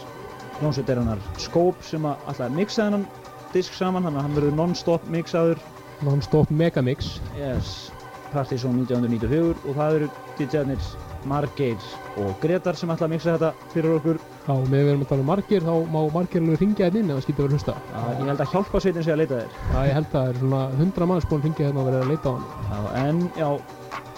hljómsveitarinnar 0.61 1.18
Scope 1.40 1.82
sem 1.86 2.04
að 2.08 2.26
alltaf 2.30 2.54
mixa 2.56 2.86
þennan 2.86 3.06
disk 3.54 3.74
saman 3.74 4.04
þannig 4.06 4.20
að 4.20 4.26
hann 4.28 4.36
verður 4.38 4.58
non-stop 4.62 5.06
mixaður 5.11 5.62
Non-stop 6.00 6.48
megamix. 6.50 7.18
yes, 7.36 7.90
Partizón 8.32 8.78
1994 8.86 9.66
og 9.68 9.74
það 9.76 9.96
eru 9.98 10.11
DJ-arnir 10.38 10.90
Margeir 11.28 11.76
og 12.16 12.30
Gretar 12.40 12.76
sem 12.78 12.88
að 12.88 13.02
mixa 13.12 13.34
þetta 13.34 13.50
fyrir 13.74 13.96
okkur 13.98 14.20
Já, 14.46 14.54
með 14.56 14.70
við 14.80 14.88
erum 14.94 15.02
að 15.04 15.11
tala 15.11 15.20
um 15.20 15.28
margir, 15.28 15.61
þá 15.66 15.74
má 15.92 15.98
margir 16.14 16.40
alveg 16.40 16.62
ringja 16.62 16.86
hérna 16.88 17.02
inn 17.02 17.11
ef 17.12 17.18
það 17.18 17.26
skýtur 17.26 17.44
að 17.44 17.50
vera 17.50 17.50
að 17.50 17.56
hlusta. 17.58 17.74
að 18.00 18.22
ég 18.22 18.30
held 18.30 18.40
að 18.40 18.54
hjálpa 18.54 18.80
sveitin 18.80 19.04
sé 19.04 19.12
að 19.12 19.20
leita 19.20 19.40
þér 19.42 19.50
Já, 19.74 19.80
ég 19.90 19.98
held 19.98 20.06
að 20.06 20.14
það 20.16 20.30
er 20.30 20.38
svona 20.40 20.62
100 20.78 21.11
manns 21.11 21.28
búin 21.28 21.42
að 21.42 21.44
ringja 21.50 21.66
hérna 21.66 21.82
og 21.82 21.90
verið 21.90 22.00
að 22.00 22.11
leita 22.14 22.30
á 22.30 22.32
hann. 22.32 22.46
Já, 22.70 22.80
en 23.04 23.20
já, 23.36 23.50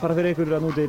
bara 0.03 0.19
fyrir 0.21 0.37
ykkur 0.37 0.55
að 0.57 0.69
núti 0.69 0.87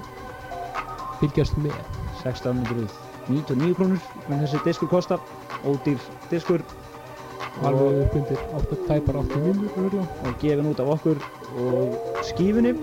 Fylgjast 1.23 1.57
með. 1.63 3.02
1699 3.27 3.75
krónur 3.77 3.99
menn 4.29 4.41
þessi 4.43 4.63
diskur 4.65 4.89
kosta 4.91 5.19
ódýr 5.63 6.01
diskur 6.31 6.63
Alveg 7.61 7.99
upp 8.01 8.15
undir 8.17 8.39
8 8.57 8.77
tæpar 8.87 9.19
8 9.21 9.39
minnur, 9.43 9.69
örgulega. 9.77 10.07
og 10.25 10.39
gefin 10.41 10.69
út 10.71 10.79
af 10.79 10.87
okkur 10.95 11.17
og 11.61 11.97
skífunni 12.25 12.73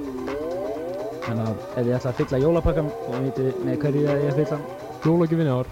þannig 1.25 1.49
að 1.49 1.57
ef 1.57 1.87
þið 1.87 1.97
ætla 1.97 2.11
að 2.11 2.21
fylla 2.21 2.43
jólapakkan 2.45 2.93
þið 3.07 3.25
vitið 3.25 3.65
með 3.67 3.81
hverju 3.83 4.05
það 4.07 4.21
er 4.21 4.31
að 4.31 4.39
fylla. 4.41 4.59
Jólagjöfinni 5.05 5.53
ár. 5.59 5.67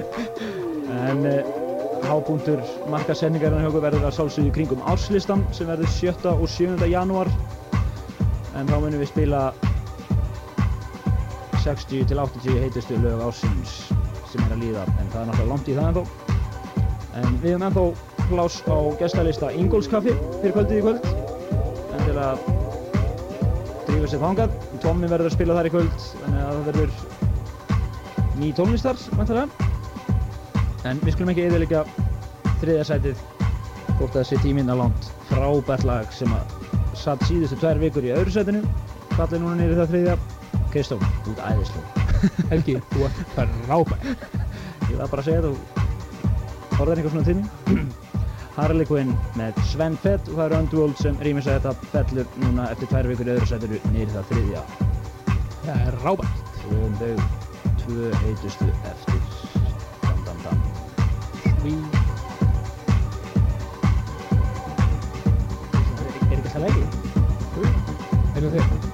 en 1.08 1.26
uh, 1.30 1.60
hápunktur 2.06 2.62
markasendingarinn 2.92 3.64
hjá 3.64 3.70
okkur 3.72 3.84
verður 3.88 4.06
að 4.08 4.16
sálsögðu 4.18 4.54
kringum 4.54 4.86
árslistan 4.90 5.44
sem 5.56 5.68
verður 5.70 5.90
7. 5.96 6.30
og 6.36 6.46
7. 6.48 6.78
janúar 6.90 7.30
en 8.54 8.70
þá 8.70 8.76
munum 8.78 9.00
við 9.00 9.12
spila 9.12 9.42
60 11.60 12.06
til 12.08 12.18
80 12.18 12.60
heitustu 12.62 12.96
lög 13.02 13.20
ársins 13.26 13.72
sem 14.30 14.42
er 14.46 14.54
að 14.54 14.62
líða 14.62 14.84
en 14.96 15.10
það 15.12 15.20
er 15.20 15.26
náttúrulega 15.28 15.50
langt 15.50 15.68
í 15.68 15.74
það 15.76 15.88
ennþá. 15.90 16.04
En 17.20 17.36
við 17.42 17.52
höfum 17.52 17.66
ennþá 17.66 17.84
pláss 18.30 18.62
á 18.64 18.78
gestalista 19.00 19.50
Ingólfskaffi 19.52 20.14
fyrir 20.40 20.54
kvöldið 20.56 20.78
í 20.78 20.84
kvöld. 20.86 21.08
En 21.90 22.04
til 22.06 22.16
að 22.22 22.44
drífa 23.90 24.12
sér 24.12 24.24
þangað. 24.24 24.56
Tommi 24.80 25.10
verður 25.10 25.28
að 25.28 25.36
spila 25.36 25.58
þar 25.58 25.68
í 25.68 25.74
kvöld 25.74 26.06
þannig 26.06 26.40
að 26.46 26.54
það 26.54 26.70
verður 26.70 26.94
ný 28.40 28.52
tónlistar 28.56 29.04
vantarlega 29.18 29.68
en 30.88 31.00
við 31.04 31.12
skulum 31.12 31.34
ekki 31.34 31.46
eðilega 31.50 31.84
þriðja 32.62 32.86
sætið 32.88 33.24
hvort 33.98 34.14
það 34.16 34.28
sé 34.30 34.40
tíminn 34.40 34.72
að 34.72 34.86
langt. 34.86 35.12
Frábært 35.28 35.84
lag 35.84 36.12
sem 36.16 36.32
að 36.32 36.54
satt 36.96 37.28
síðustu 37.28 37.60
tvær 37.60 37.80
vikur 37.82 38.06
í 38.06 38.14
öðru 38.16 38.32
sætinu. 38.32 38.62
Fallið 39.18 39.42
núna 39.44 39.66
í 39.66 39.74
það 39.76 39.92
þriðja 39.92 40.20
Kristofn, 40.74 41.06
þú 41.24 41.34
ert 41.34 41.42
æðislu 41.50 41.82
Helgi, 42.50 42.76
þú 42.92 43.06
ert 43.08 43.18
frábær. 43.34 44.00
ég 44.90 44.96
var 45.00 45.08
bara 45.12 45.22
að 45.22 45.28
segja 45.28 45.40
og 45.50 46.80
orðar 46.80 47.00
eitthvað 47.00 47.14
svona 47.14 47.28
mín 47.30 47.90
Harley 48.56 48.84
Quinn 48.88 49.12
með 49.38 49.58
Sven 49.70 49.96
Fett 50.02 50.28
og 50.28 50.36
það 50.36 50.44
eru 50.48 50.58
Underworld 50.60 50.98
sem 51.00 51.18
rýmis 51.24 51.46
að 51.48 51.60
þetta 51.60 51.90
fellur 51.94 52.26
núna 52.42 52.66
eftir 52.74 52.90
tvær 52.90 53.08
vikur 53.12 53.30
öðru 53.34 53.46
sætinu 53.50 53.78
niður 53.94 54.10
í 54.10 54.14
það 54.16 54.30
þriðja 54.32 54.62
Það 55.60 55.80
er 55.86 55.98
rábært. 56.04 56.36
og 56.66 56.72
um 56.86 56.94
þau 57.00 57.14
tvö 57.84 58.10
heitustu 58.24 58.68
eftir 58.90 59.20
dam 60.04 60.18
dam 60.26 60.38
dam 60.44 60.58
Sví. 61.60 61.74
er 66.00 66.06
ekki 66.10 66.36
alltaf 66.36 66.62
legið? 66.64 66.88
Einu 68.36 68.48
þér. 68.54 68.64
Hvað 68.70 68.89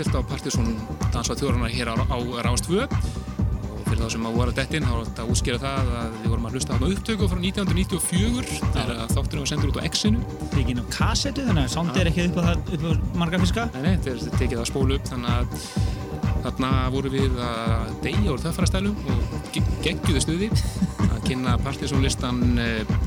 Stilt 0.00 0.16
á 0.16 0.24
Partiðsson 0.24 0.68
dansa 1.12 1.34
þjóðurnar 1.36 1.72
hér 1.74 1.90
á, 1.92 1.94
á 2.08 2.16
Rást 2.40 2.64
2 2.70 2.86
og 2.88 3.82
fyrir 3.84 3.98
þá 4.00 4.06
sem 4.14 4.24
að 4.30 4.36
voru 4.38 4.52
að 4.54 4.56
dettinn 4.56 4.86
þá 4.88 4.94
er 4.94 5.02
þetta 5.10 5.24
að 5.26 5.32
útskýra 5.34 5.58
það 5.60 5.90
að 6.00 6.14
við 6.22 6.30
vorum 6.32 6.46
að 6.48 6.54
hlusta 6.56 6.72
á 6.72 6.78
upptöku 6.88 7.28
frá 7.28 7.40
1994 7.42 8.54
þegar 8.62 9.02
þátturinn 9.12 9.44
var 9.44 9.50
sendur 9.50 9.72
út 9.74 9.76
á 9.76 9.84
X-inu 9.90 10.22
Tekinn 10.54 10.80
á 10.80 10.84
kassetu, 10.94 11.44
þannig 11.50 11.66
að 11.68 11.74
sound 11.74 12.00
er 12.00 12.08
ekki 12.14 12.24
upp 12.30 12.40
á, 12.40 12.42
það, 12.48 12.72
upp 12.78 12.88
á 12.88 13.18
marga 13.20 13.42
fiska. 13.44 13.66
Nei, 13.76 13.92
þeir 14.00 14.14
eru 14.14 14.32
tekið 14.40 14.62
að 14.64 14.70
spólu 14.72 14.96
upp 14.96 15.12
þannig 15.12 15.36
að 15.36 15.46
þarna 16.46 16.72
voru 16.96 17.12
við 17.18 17.38
að 17.50 17.94
deyja 18.06 18.32
úr 18.32 18.44
þöffarastælum 18.46 18.96
og 19.04 19.38
ge- 19.52 19.66
geggjuðu 19.84 20.24
stuði 20.24 20.48
að 21.10 21.20
kynna 21.28 21.58
Partiðsson 21.60 22.00
listan 22.08 22.40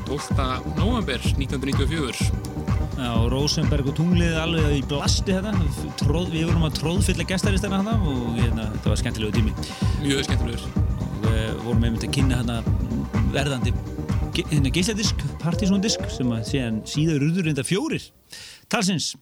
12. 0.05 0.51
november 0.77 1.25
1994 1.33 2.42
Já, 2.93 3.09
Rosenberg 3.31 3.87
og 3.89 3.95
tunglið 3.97 4.35
alveg 4.37 4.75
í 4.77 4.81
blasti 4.85 5.33
þetta. 5.33 5.53
Tróð, 5.97 6.27
við 6.33 6.45
vorum 6.49 6.67
að 6.67 6.75
tróðfylla 6.77 7.25
gestaristana 7.29 7.79
þetta 7.81 8.11
og 8.11 8.37
hérna, 8.37 8.67
þetta 8.75 8.91
var 8.91 9.01
skemmtilegu 9.01 9.33
tími. 9.39 9.53
mjög 10.03 10.27
skemmtilegur 10.27 10.67
Og 11.01 11.25
við 11.25 11.49
vorum 11.65 11.87
einmitt 11.87 12.05
að 12.05 12.13
kynna 12.19 12.41
hérna 12.41 12.59
verðandi 13.33 13.73
hérna 14.37 14.71
geisladisk, 14.73 15.19
partysóndisk 15.41 16.05
sem 16.13 16.29
að 16.33 16.45
síðan 16.49 16.81
síður 16.89 17.27
urður 17.27 17.49
reynda 17.49 17.65
fjórir 17.65 18.05
talsins. 18.71 19.13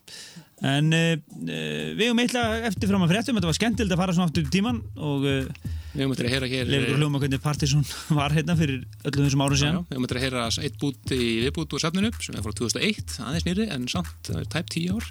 En 0.62 0.92
uh, 0.94 1.16
við 1.42 2.06
höfum 2.06 2.22
eitthvað 2.22 2.68
eftir 2.70 2.92
fram 2.92 3.06
að 3.06 3.16
fréttum, 3.16 3.40
þetta 3.40 3.50
var 3.50 3.58
skemmtilegt 3.58 3.96
að 3.96 4.04
fara 4.04 4.16
svona 4.18 4.30
aftur 4.30 4.46
í 4.46 4.54
tíman 4.54 4.84
og 5.00 5.26
uh, 5.28 5.71
Við 5.92 6.06
höfum 6.06 6.14
eftir 6.14 6.28
að 6.28 6.32
heyra 6.32 6.48
hér 6.48 6.70
Leifur 6.72 7.00
hljóma 7.02 7.20
hvernig 7.20 7.42
Partiðsson 7.44 7.82
var 8.16 8.32
hérna 8.32 8.54
fyrir 8.56 8.84
öllum 9.10 9.26
þessum 9.26 9.42
árum 9.44 9.60
síðan. 9.60 9.80
Við 9.90 9.98
höfum 9.98 10.06
eftir 10.08 10.20
að 10.20 10.24
heyra 10.24 10.44
eitt 10.64 10.78
bút 10.80 11.12
í 11.12 11.26
viðbút 11.44 11.76
úr 11.76 11.84
safninu 11.84 12.12
sem 12.16 12.38
er 12.38 12.46
frá 12.46 12.54
2001, 12.56 13.16
aðeins 13.26 13.48
nýri 13.48 13.66
en 13.76 13.88
samt 13.92 14.30
er 14.32 14.48
tæp 14.54 14.72
10 14.72 14.94
ár. 14.96 15.10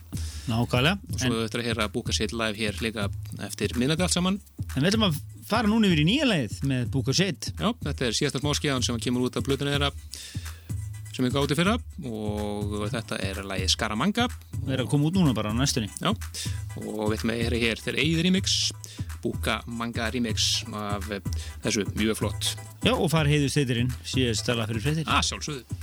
Nákvæmlega 0.49 0.95
og 0.97 1.19
svo 1.21 1.33
höfum 1.35 1.45
eftir 1.45 1.61
að 1.61 1.69
heyra 1.69 1.89
Búka 1.93 2.17
Shade 2.17 2.39
live 2.41 2.57
hér 2.63 2.81
líka 2.81 3.11
eftir 3.45 3.77
minnati 3.77 4.07
allt 4.07 4.17
saman. 4.17 4.41
En 4.71 4.81
við 4.81 4.95
ætlum 4.95 5.07
að 5.11 5.21
fara 5.51 5.69
núna 5.69 5.91
yfir 5.91 6.01
í 6.01 6.09
nýja 6.09 6.31
leið 6.31 6.57
með 6.71 6.89
Búka 6.95 7.13
Shade 7.17 7.53
Já, 7.59 7.69
þetta 7.85 8.09
er 8.09 8.17
síðasta 8.17 8.41
smáskjáðan 8.41 8.87
sem 8.87 9.05
kemur 9.05 9.29
út 9.29 9.37
af 9.37 9.45
blöðinu 9.45 9.75
þeirra 9.75 9.93
sem 11.11 11.27
við 11.27 11.37
gáði 11.37 11.57
fyrra 11.59 11.77
og 12.09 12.77
þetta 12.89 13.21
er 13.27 13.43
lagið 13.45 13.73
Scaramanga. 13.75 14.29
Við 14.63 14.77
erum 14.77 14.87
að 14.87 14.93
koma 14.95 15.11
út 15.11 15.17
núna 15.19 15.37
bara 15.37 15.53
á 15.53 15.55
næstunni. 15.59 15.91
Já, 16.01 16.15
og 16.81 17.11
við 17.11 17.19
ætlum 17.19 17.33
að 17.35 17.43
heyra 17.43 17.61
hér 17.67 17.83
þeir 17.83 17.99
eigið 18.01 18.23
remix 18.29 18.55
Búka 19.25 19.61
Manga 19.67 20.09
remix 20.13 20.65
af 20.73 21.09
þessu 21.65 21.87
mjög 21.95 22.21
flott. 22.23 22.53
Já, 22.87 22.95
og 22.95 23.11
fara 23.13 23.29
heiðu 23.31 23.51
steytirinn 23.53 23.93
síðast 24.03 24.47
stala 24.47 24.69
fyrir 24.71 24.85
fréttir. 24.87 25.09
Að 25.11 25.27
sjálfsögðu 25.31 25.81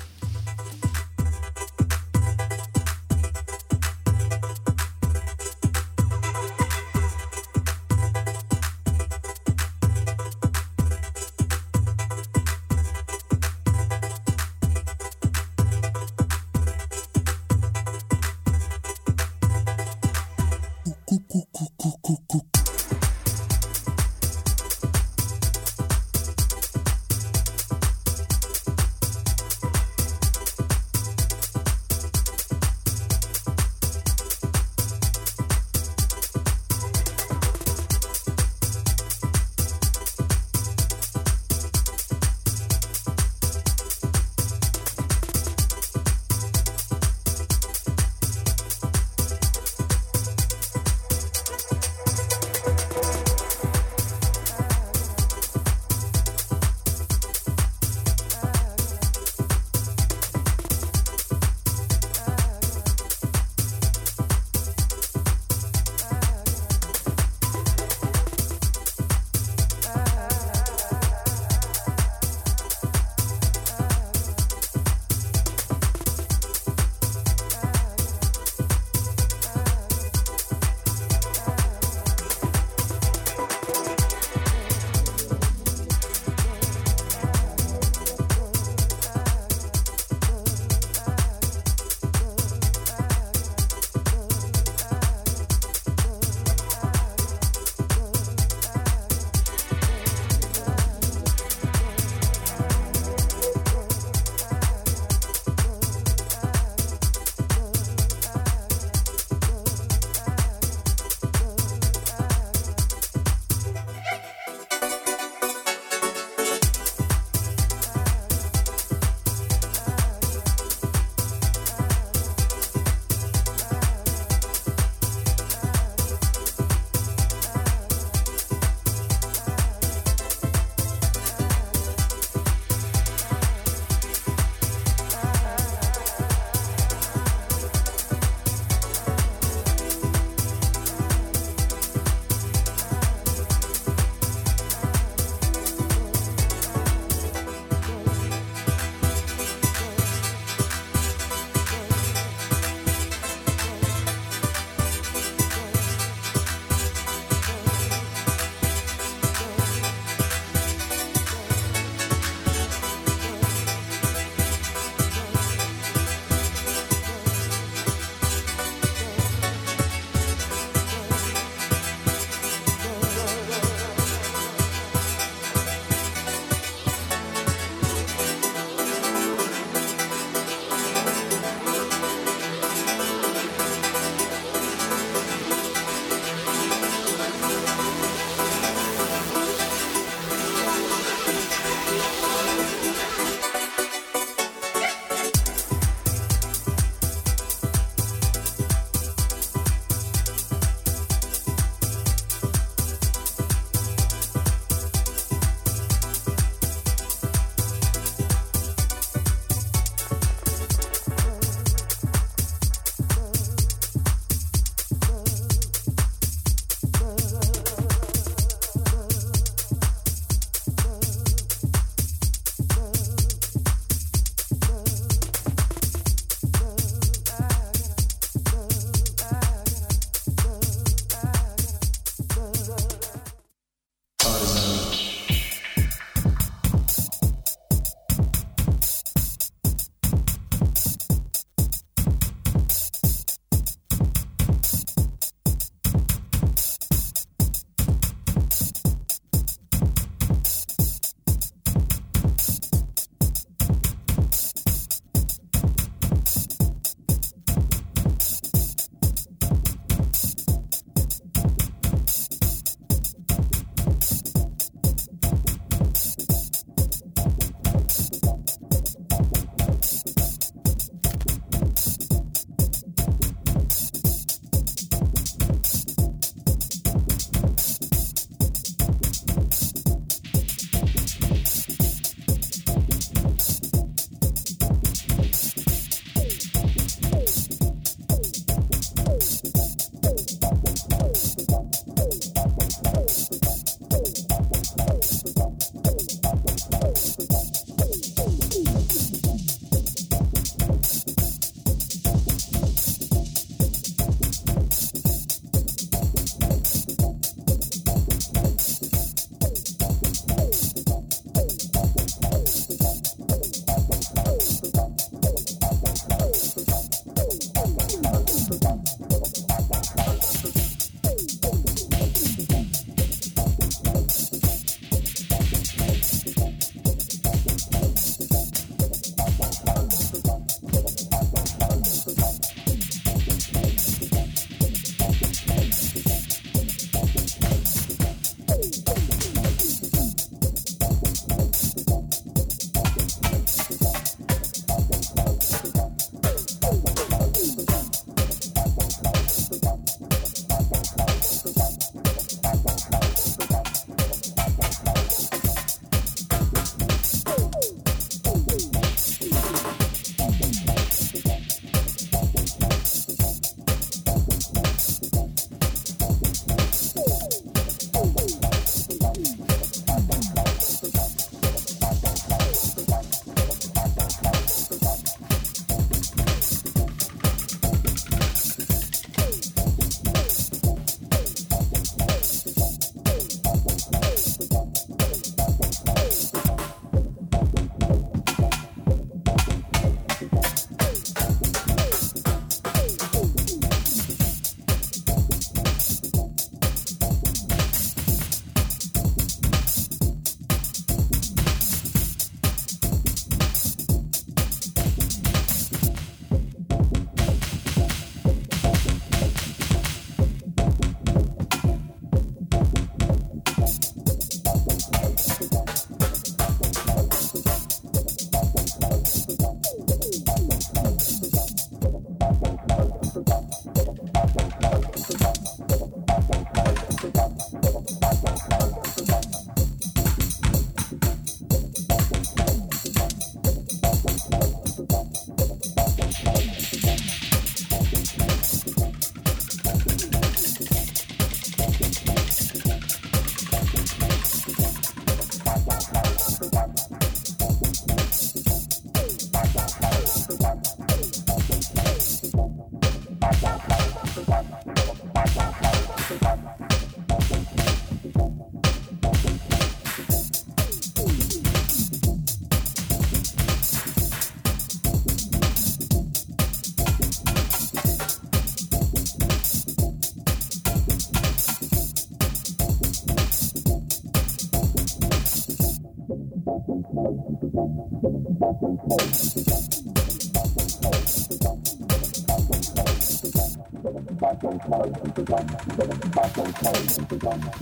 Já, 487.19 487.57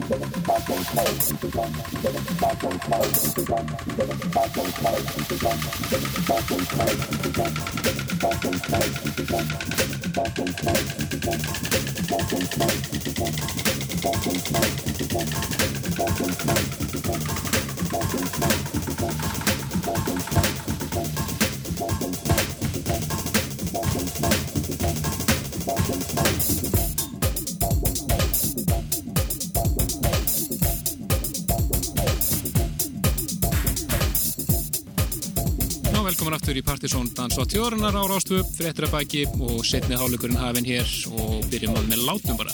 Partisón 36.75 37.07
Dans 37.15 37.31
á 37.39 37.43
tjórunar 37.47 37.95
á 37.95 38.03
Rástu, 38.03 38.43
fréttir 38.43 38.83
að 38.83 38.91
baki 38.91 39.21
og 39.39 39.63
setni 39.63 39.95
hálugurinn 39.95 40.35
hafinn 40.35 40.67
hér 40.67 40.83
og 41.15 41.45
byrjum 41.47 41.77
að 41.79 41.85
með 41.87 42.01
látum 42.03 42.35
bara. 42.35 42.51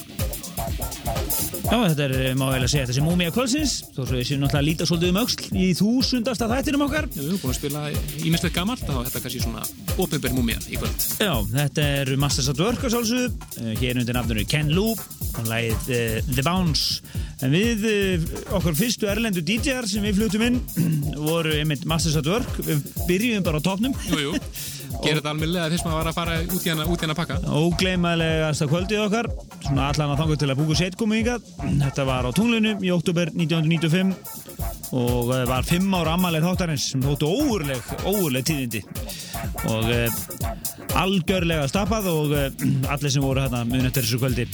Já, 1.71 1.77
þetta 1.89 2.05
er, 2.05 2.13
má 2.37 2.43
vel 2.51 2.59
að 2.61 2.69
segja, 2.69 2.89
þessi 2.91 3.01
múmia 3.01 3.33
kvöldsins 3.33 3.73
þó 3.95 4.03
svo 4.03 4.19
við 4.19 4.27
séum 4.29 4.43
náttúrulega 4.43 4.61
að 4.61 4.67
líta 4.67 4.87
svolítið 4.89 5.13
um 5.13 5.19
öxl 5.23 5.57
í 5.57 5.67
þúsundasta 5.79 6.49
þættinum 6.51 6.83
okkar 6.85 7.07
Við 7.15 7.23
erum 7.23 7.41
búin 7.41 7.53
að 7.53 7.57
spila 7.57 7.83
ímislegt 8.21 8.57
gamalt, 8.59 8.83
þá 8.85 8.93
er 8.93 9.07
þetta 9.07 9.23
kannski 9.23 9.41
svona 9.41 9.65
ofinbær 9.95 10.35
múmia 10.37 10.61
í 10.67 10.77
kvöld. 10.77 11.07
Já, 11.17 11.33
þetta 11.55 11.87
er 11.97 12.13
Masters 12.21 12.51
at 12.53 12.61
Work 12.61 12.85
uh, 12.85 13.73
hér 13.81 14.03
undir 14.03 14.19
nafnunu 14.19 14.45
Ken 14.51 14.69
Lou 14.75 14.93
og 14.93 15.49
lagið 15.49 15.93
uh, 15.97 16.19
The 16.29 16.45
Bounce 16.45 17.01
en 17.41 17.55
við, 17.55 17.87
okkar 18.53 18.77
fyrstu 18.77 19.09
erlendu 19.09 19.41
DJ-ar 19.41 19.89
sem 19.89 20.05
við 20.05 20.19
flutum 20.19 20.45
inn 20.45 20.61
voru 21.23 21.53
einmitt 21.55 21.85
Masters 21.89 22.17
at 22.19 22.29
Work. 22.29 22.59
Við 22.65 22.85
byrjum 23.07 23.45
bara 23.45 23.61
á 23.61 23.65
topnum 23.65 23.95
Jú, 24.09 24.19
jú, 24.19 24.31
gera 25.01 25.19
þetta 25.19 25.31
almennilega 25.31 25.69
fyrst 25.73 25.87
maður 25.87 25.99
var 25.99 26.09
að 26.11 26.17
fara 26.17 26.37
út 26.43 26.65
í 26.65 26.71
hana, 26.71 26.87
út 26.89 27.01
í 27.01 27.07
hana 27.07 27.17
pakka. 27.17 27.37
ógleymalegasta 27.61 28.67
kvöldið 28.71 29.03
okkar. 29.05 29.29
Svona 29.65 29.87
allan 29.91 30.13
að 30.13 30.23
þanga 30.23 30.39
til 30.41 30.51
að 30.51 30.61
búku 30.61 30.77
set 30.77 30.97
komu 30.99 31.19
yngad 31.19 31.47
þetta 31.85 32.07
var 32.09 32.27
á 32.27 32.31
tunglinu 32.35 32.75
í 32.81 32.91
oktober 32.93 33.31
1995 33.33 34.13
og 34.97 35.31
eh, 35.35 35.45
var 35.49 35.67
fimm 35.67 35.93
ára 35.95 36.17
ammaleg 36.17 36.45
þáttarins. 36.45 36.89
Sem 36.93 37.03
þóttu 37.05 37.29
óurleg, 37.31 37.91
óurleg 38.03 38.45
tíðindi. 38.47 38.83
Og 39.71 39.87
uh, 39.89 40.21
algjörlega 40.99 41.67
stapað 41.71 42.09
og 42.11 42.35
uh, 42.35 42.47
allir 42.91 43.13
sem 43.13 43.23
voru 43.23 43.45
hérna 43.45 43.63
mun 43.65 43.87
eftir 43.87 44.05
þessu 44.05 44.19
kvöldi 44.21 44.47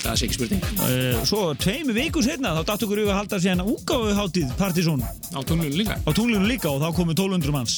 Þetta 0.00 0.12
er 0.16 0.22
ekki 0.26 0.36
spurning. 0.38 0.62
uh, 0.80 1.18
svo 1.28 1.40
tveimu 1.60 1.92
viku 1.92 2.22
setna 2.24 2.54
þá 2.56 2.60
datt 2.70 2.84
okkur 2.86 3.02
yfir 3.02 3.12
að 3.12 3.18
halda 3.20 3.40
síðan 3.44 3.62
úgáfuháttíð 3.68 4.54
Partizón 4.56 5.02
Á 5.04 5.40
tunglunum 5.44 5.76
líka. 5.76 5.98
á 6.00 6.10
tunglinu 6.16 6.48
líka 6.48 6.70
og 6.72 6.80
þá 6.80 6.88
komu 6.96 7.12
1200 7.12 7.52
manns 7.52 7.76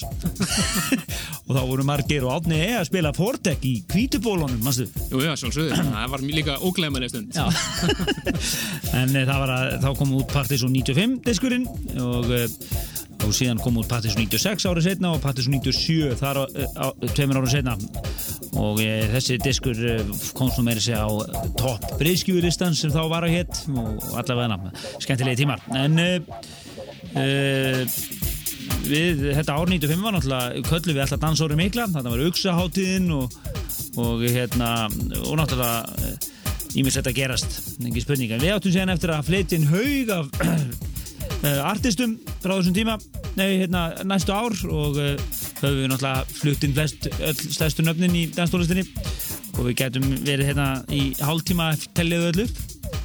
og 1.47 1.53
þá 1.57 1.61
voru 1.67 1.85
margir 1.89 2.23
og 2.29 2.37
átni 2.39 2.61
að 2.79 2.87
spila 2.89 3.11
Fortek 3.17 3.67
í 3.67 3.75
kvítubólunum, 3.91 4.63
mannstu 4.63 4.87
Jú, 5.11 5.21
já, 5.27 5.35
sjálfsögðu. 5.43 5.75
Það 5.97 6.13
var 6.15 6.23
líka 6.33 6.55
óglemmaleg 6.65 7.11
stund. 7.13 7.35
Já. 7.35 7.45
en 9.03 9.13
e, 9.19 9.25
það 9.27 9.43
var 9.43 9.53
að 9.57 9.75
þá 9.83 9.89
kom 9.99 10.15
út 10.21 10.33
Partisan 10.33 10.73
95 10.73 11.19
diskurinn 11.27 11.67
og, 12.01 12.31
e, 12.33 12.47
og 13.27 13.35
síðan 13.37 13.61
kom 13.63 13.79
út 13.81 13.89
Partisan 13.91 14.23
96 14.25 14.67
árið 14.69 14.87
setna 14.89 15.13
og 15.15 15.23
Partisan 15.23 15.55
97 15.57 16.17
þar 16.21 16.43
á, 16.43 16.45
á, 16.79 16.87
tveimur 17.15 17.41
árið 17.41 17.55
setna 17.57 17.77
og 18.61 18.81
e, 18.83 18.91
þessi 19.13 19.39
diskur 19.43 19.79
e, 19.79 19.97
komst 20.37 20.59
nú 20.59 20.67
meira 20.67 20.83
segja 20.83 21.05
á 21.07 21.11
topp 21.61 21.95
breyðskjúristan 22.01 22.77
sem 22.79 22.93
þá 22.93 23.03
var 23.13 23.27
að 23.27 23.37
hétt 23.39 23.63
og 23.71 24.19
allavega 24.21 24.73
skemmtilegi 25.03 25.43
tímar. 25.43 25.63
En 25.77 25.99
e, 26.03 26.11
við 28.87 29.25
þetta 29.39 29.57
ár 29.57 29.71
95 29.71 30.05
var 30.05 30.17
náttúrulega 30.17 30.67
köllu 30.69 30.95
við 30.95 31.05
alltaf 31.07 31.23
dansóri 31.23 31.59
mikla. 31.59 31.89
Þetta 31.95 32.13
var 32.13 32.25
auksaháttíðin 32.27 33.11
og, 33.17 33.41
og 34.03 34.25
hérna 34.27 34.73
og 35.23 35.35
náttúrulega 35.41 36.31
ímislegt 36.79 37.11
að 37.11 37.19
gerast, 37.19 37.59
ekki 37.85 38.03
spurning. 38.03 38.33
En 38.33 38.43
við 38.43 38.55
áttum 38.55 38.73
séðan 38.73 38.95
eftir 38.95 39.13
að 39.13 39.27
flytja 39.29 39.59
inn 39.59 39.69
haug 39.69 40.13
af 40.17 40.27
artistum 41.43 42.15
frá 42.43 42.55
þessum 42.55 42.75
tíma, 42.77 42.99
nei, 43.39 43.63
hérna, 43.63 43.89
næstu 44.07 44.35
ár 44.35 44.55
og 44.71 44.99
uh, 45.01 45.15
höfum 45.63 45.81
við 45.81 45.91
náttúrulega 45.91 46.39
flutt 46.39 46.67
inn 46.67 46.77
flest, 46.77 47.09
öll 47.19 47.37
stærstu 47.43 47.87
nöfnin 47.87 48.19
í 48.19 48.27
danstólistinni 48.35 48.87
og 49.57 49.67
við 49.69 49.79
getum 49.83 50.07
verið 50.23 50.53
hérna 50.53 50.69
í 50.95 51.13
hálftíma 51.21 51.73
telliðu 51.97 52.31
öllu 52.33 52.49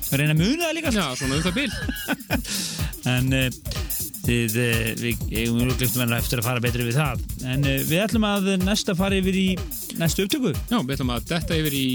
við 0.08 0.22
reyna 0.22 0.38
muna 0.38 0.68
það 0.68 0.76
líka. 0.78 0.94
Já, 0.96 1.06
svona 1.20 1.38
um 1.38 1.44
það 1.44 1.58
bil. 1.58 1.72
en 3.16 3.34
þið, 4.28 4.58
uh, 4.62 4.88
við 5.02 5.26
eigum 5.42 5.62
rúglegt 5.66 5.98
með 6.00 6.16
eftir 6.20 6.42
að 6.42 6.50
fara 6.52 6.64
betri 6.64 6.88
við 6.88 7.00
það. 7.02 7.28
En 7.48 7.68
við 7.68 8.02
ætlum 8.04 8.28
að 8.30 8.50
næsta 8.64 8.96
fara 9.00 9.20
yfir 9.20 9.42
í 9.42 9.48
næstu 10.00 10.28
upptöku. 10.28 10.54
Já, 10.70 10.78
við 10.78 10.98
ætlum 10.98 11.14
að 11.16 11.30
detta 11.34 11.58
yfir 11.58 11.78
í 11.78 11.88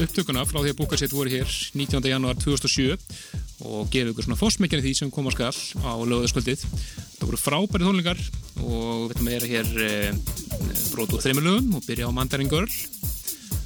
upptökuna 0.00 0.46
frá 0.48 0.62
því 0.62 0.74
að 0.74 0.80
búkarsett 0.80 1.14
voru 1.14 1.34
hér 1.34 1.58
19. 1.76 2.10
janúar 2.10 2.40
2007 2.40 2.96
og 3.62 3.86
gefa 3.92 4.10
ykkur 4.10 4.24
svona 4.26 4.40
fósmekjan 4.40 4.80
í 4.82 4.84
því 4.88 4.92
sem 4.98 5.10
kom 5.14 5.28
á 5.30 5.32
skall 5.34 5.60
á 5.86 5.94
lögðaskvöldið 6.02 6.60
það 6.64 7.26
voru 7.28 7.38
frábæri 7.40 7.86
tónlingar 7.86 8.20
og 8.60 9.06
við 9.06 9.14
ætlum 9.14 9.28
að 9.28 9.34
vera 9.36 9.52
hér 9.52 9.68
e, 9.84 9.86
brot 10.90 11.14
úr 11.14 11.22
þreymulögum 11.22 11.68
og 11.78 11.82
byrja 11.86 12.08
á 12.10 12.16
Mandarin 12.16 12.50
Girl 12.50 12.72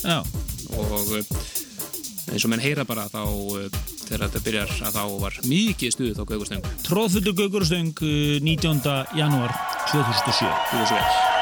Já. 0.04 0.18
og 0.76 1.06
eh, 1.18 1.26
eins 2.32 2.44
og 2.44 2.50
menn 2.52 2.62
heyra 2.62 2.84
bara 2.88 3.04
þá 3.10 3.22
eh, 3.24 3.68
þegar 4.04 4.24
þetta 4.26 4.44
byrjar 4.44 4.70
að 4.90 4.96
þá 4.98 5.04
var 5.24 5.34
mikið 5.48 5.90
stuð 5.96 6.20
á 6.20 6.24
Gaugurstöng 6.28 6.64
Tróðfullu 6.86 7.32
Gaugurstöng 7.40 7.94
19. 8.44 8.80
janúar 9.18 9.52
2007 9.90 10.46
2007 10.76 11.38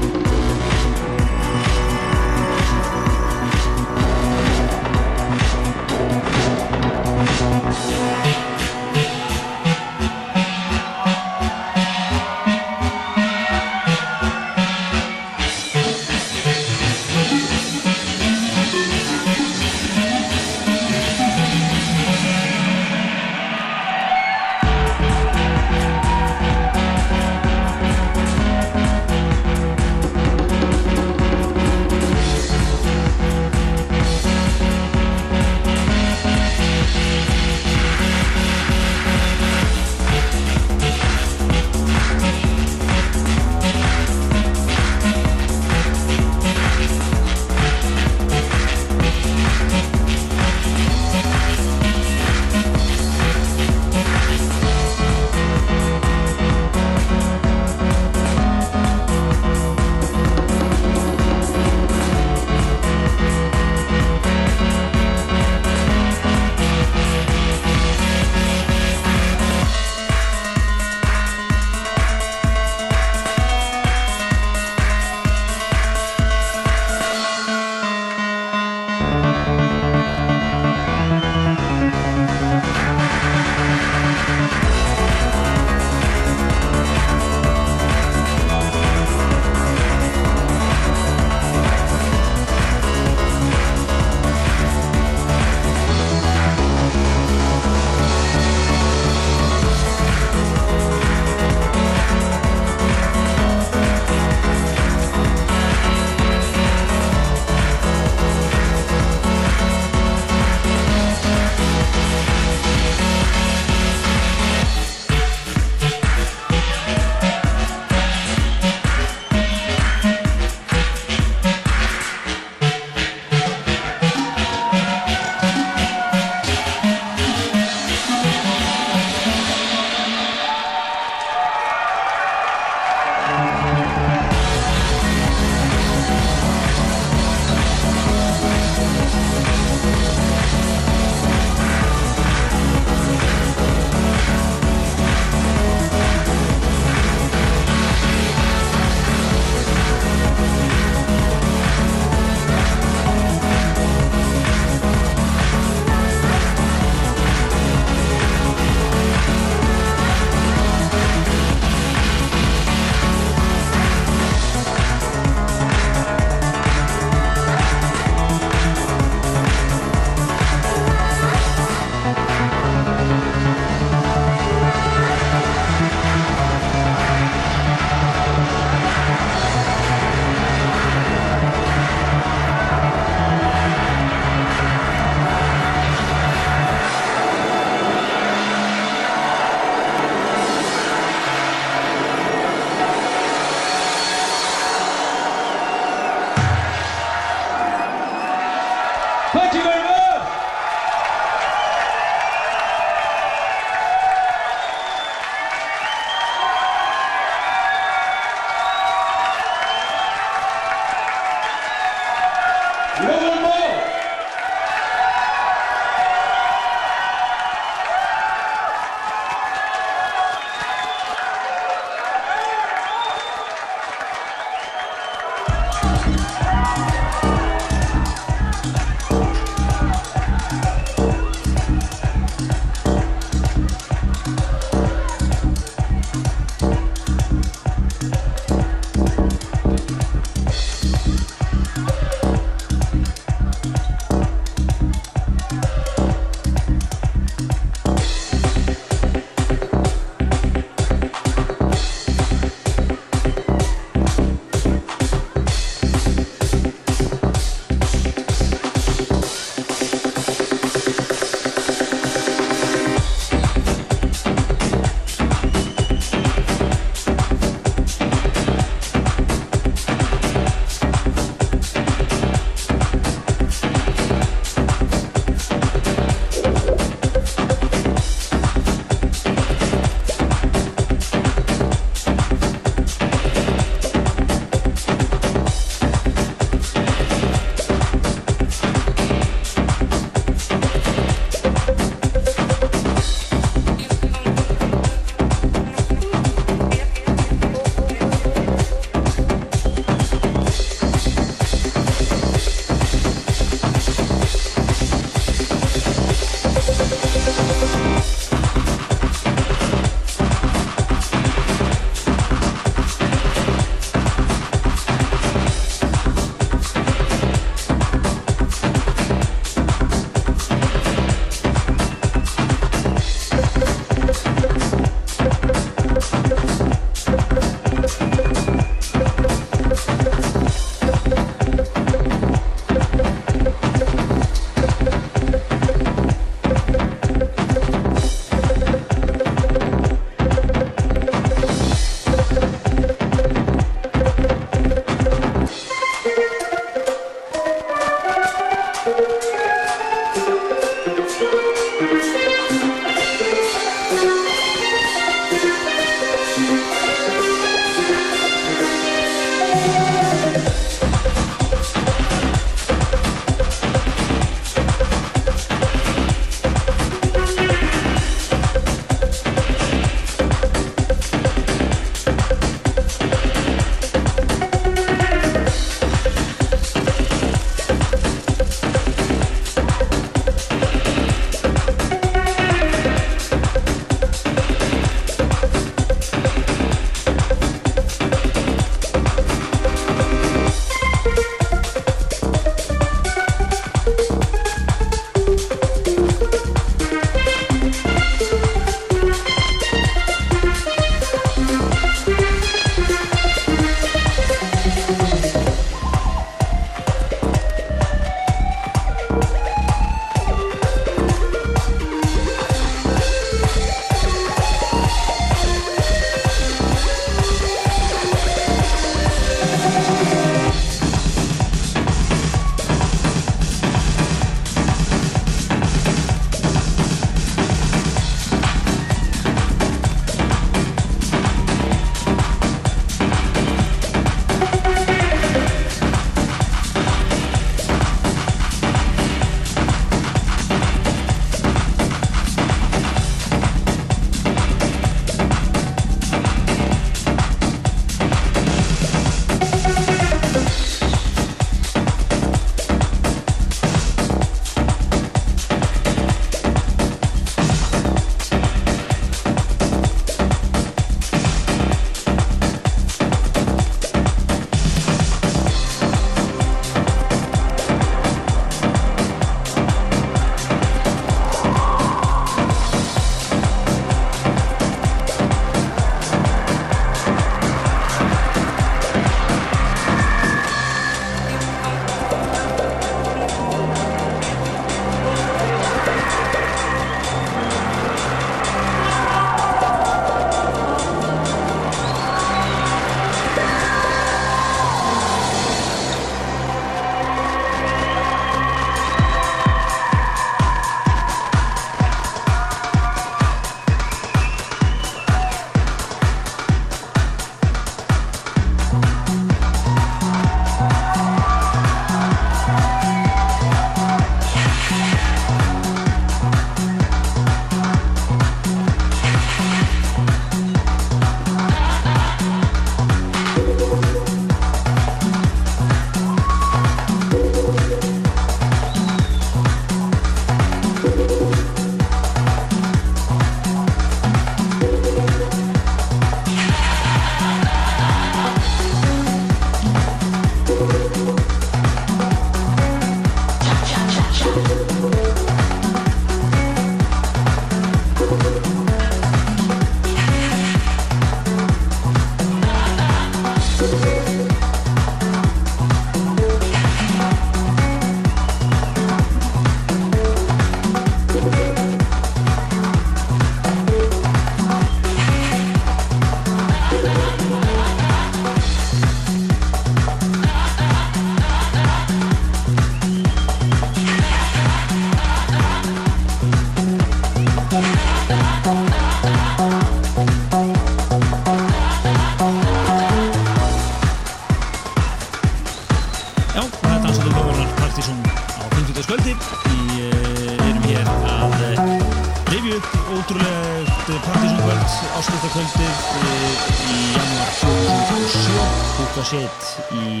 Húka 598.98 599.12
set 599.14 599.74
í 599.78 600.00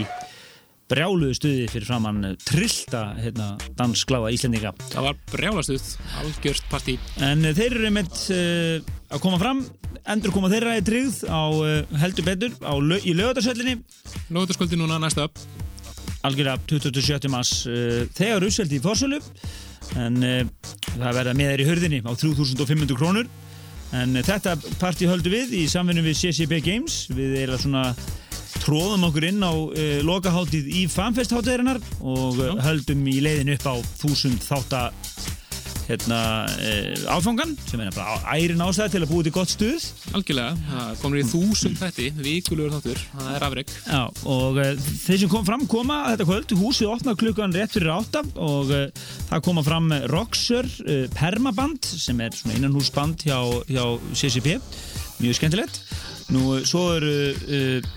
brjáluðu 0.90 1.36
stuði 1.36 1.66
fyrir 1.70 1.86
framann 1.86 2.32
trillta 2.42 3.12
hérna, 3.14 3.52
dansgláða 3.78 4.32
Íslendinga. 4.34 4.72
Það 4.90 5.06
var 5.06 5.20
brjálastuð, 5.30 5.84
algjört 6.18 6.66
partí. 6.66 6.96
En 7.22 7.46
uh, 7.46 7.52
þeir 7.54 7.76
eru 7.76 7.86
einmitt 7.92 8.18
uh, 8.34 8.90
að 9.14 9.22
koma 9.22 9.38
fram. 9.38 9.62
Endur 10.02 10.34
koma 10.34 10.50
þeirra 10.50 10.74
í 10.80 10.84
tryggð 10.90 11.20
á 11.30 11.42
uh, 11.46 11.94
heldur 12.02 12.26
betur 12.26 12.58
á, 12.58 12.74
í 12.98 13.14
lögatarsöllinni 13.14 13.78
Lóðarskvöldi 14.34 14.82
núna 14.82 14.98
næsta 14.98 15.28
upp. 15.30 15.38
Algjörlega 16.26 16.58
27. 16.66 17.30
mars 17.30 17.54
uh, 17.70 18.02
þegar 18.18 18.50
uppseldi 18.50 18.80
í 18.82 18.82
fórsölu 18.82 19.22
en 19.94 20.22
uh, 20.26 20.40
það 20.96 21.20
verða 21.22 21.38
með 21.38 21.54
þeir 21.54 21.62
í 21.62 21.70
hörðinni 21.70 22.02
á 22.02 22.10
3500 22.18 22.98
krónur. 22.98 23.30
En 23.94 24.18
þetta 24.18 24.58
partí 24.82 25.06
höldu 25.06 25.30
við 25.30 25.60
í 25.62 25.68
samvinnu 25.70 26.02
við 26.10 26.24
CCB 26.24 26.64
Games. 26.66 27.04
Við 27.14 27.44
erum 27.46 27.62
svona 27.62 27.92
tróðum 28.62 29.06
okkur 29.08 29.28
inn 29.30 29.42
á 29.44 29.52
uh, 29.52 29.72
lokaháttíð 30.06 30.68
í 30.80 30.84
fanfest 30.90 31.32
hátíðarinnar 31.34 31.80
og 32.00 32.38
uh, 32.40 32.54
höldum 32.64 33.02
í 33.10 33.18
leiðin 33.24 33.54
upp 33.54 33.66
á 33.68 33.74
1000 33.78 34.38
þátta 34.44 34.80
hérna, 35.88 36.18
uh, 36.60 37.04
áfangan 37.16 37.54
sem 37.68 37.80
er 37.80 37.92
bara 37.96 38.18
ærin 38.34 38.64
ástæð 38.64 38.94
til 38.94 39.02
að 39.04 39.12
búið 39.12 39.28
til 39.28 39.34
gott 39.38 39.52
stuð. 39.52 39.86
Algjörlega, 40.18 40.56
það 40.70 40.90
komur 41.02 41.20
í 41.20 41.24
þúsund 41.30 41.78
þætti 41.80 42.08
Víkulegur 42.18 42.74
þáttur, 42.76 43.04
það 43.14 43.30
er 43.36 43.46
afreg 43.48 43.72
Já, 43.76 44.02
og 44.34 44.60
þeir 45.04 45.22
sem 45.22 45.32
kom 45.32 45.46
fram 45.48 45.64
koma 45.70 46.00
þetta 46.10 46.28
kvöld, 46.28 46.56
húsið 46.60 46.92
opna 46.92 47.16
klukkan 47.20 47.56
rétt 47.56 47.76
fyrir 47.76 47.94
átta 47.94 48.24
og 48.36 48.74
það 49.30 49.46
koma 49.48 49.64
fram 49.66 49.88
Roxer 50.12 50.68
Permaband 51.16 51.88
sem 51.88 52.20
er 52.24 52.36
svona 52.36 52.58
innanhúsband 52.60 53.24
hjá, 53.24 53.40
hjá 53.70 53.84
CCP, 54.12 54.58
mjög 55.22 55.40
skemmtilegt. 55.40 55.82
Nú 56.28 56.58
svo 56.68 56.90
eru 56.98 57.12
uh, 57.32 57.92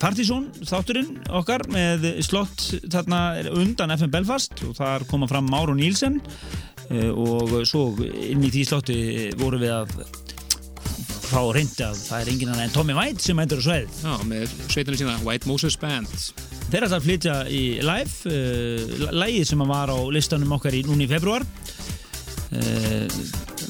Partizón 0.00 0.46
þátturinn 0.64 1.18
okkar 1.36 1.66
með 1.72 2.06
slott 2.24 2.70
þarna 2.92 3.20
undan 3.52 3.92
FM 3.92 4.12
Belfast 4.14 4.62
og 4.64 4.76
þar 4.78 5.04
koma 5.10 5.28
fram 5.28 5.50
Máru 5.52 5.74
Nílsen 5.76 6.16
uh, 6.22 7.10
og 7.12 7.58
svo 7.68 7.90
inn 8.00 8.44
í 8.44 8.52
því 8.52 8.64
slotti 8.68 8.98
voru 9.40 9.60
við 9.60 9.74
að 9.76 9.92
fá 11.32 11.42
reyndi 11.52 11.84
að 11.84 12.00
það 12.00 12.18
er 12.22 12.30
engin 12.32 12.52
annar 12.52 12.66
en 12.66 12.74
Tommy 12.74 12.96
White 12.96 13.24
sem 13.24 13.38
endur 13.44 13.60
á 13.60 13.64
sveið 13.64 14.00
Já, 14.04 14.14
með 14.28 14.56
sveitinni 14.66 15.00
sína 15.00 15.20
White 15.24 15.48
Moses 15.48 15.78
Band. 15.80 16.12
Þeir 16.72 16.88
að 16.88 17.06
flytja 17.06 17.36
í 17.52 17.62
live 17.84 18.36
lægið 19.12 19.48
sem 19.52 19.64
var 19.68 19.92
á 19.92 19.98
listanum 20.12 20.56
okkar 20.56 20.76
í 20.76 20.84
núni 20.88 21.08
í 21.08 21.12
februar 21.12 21.44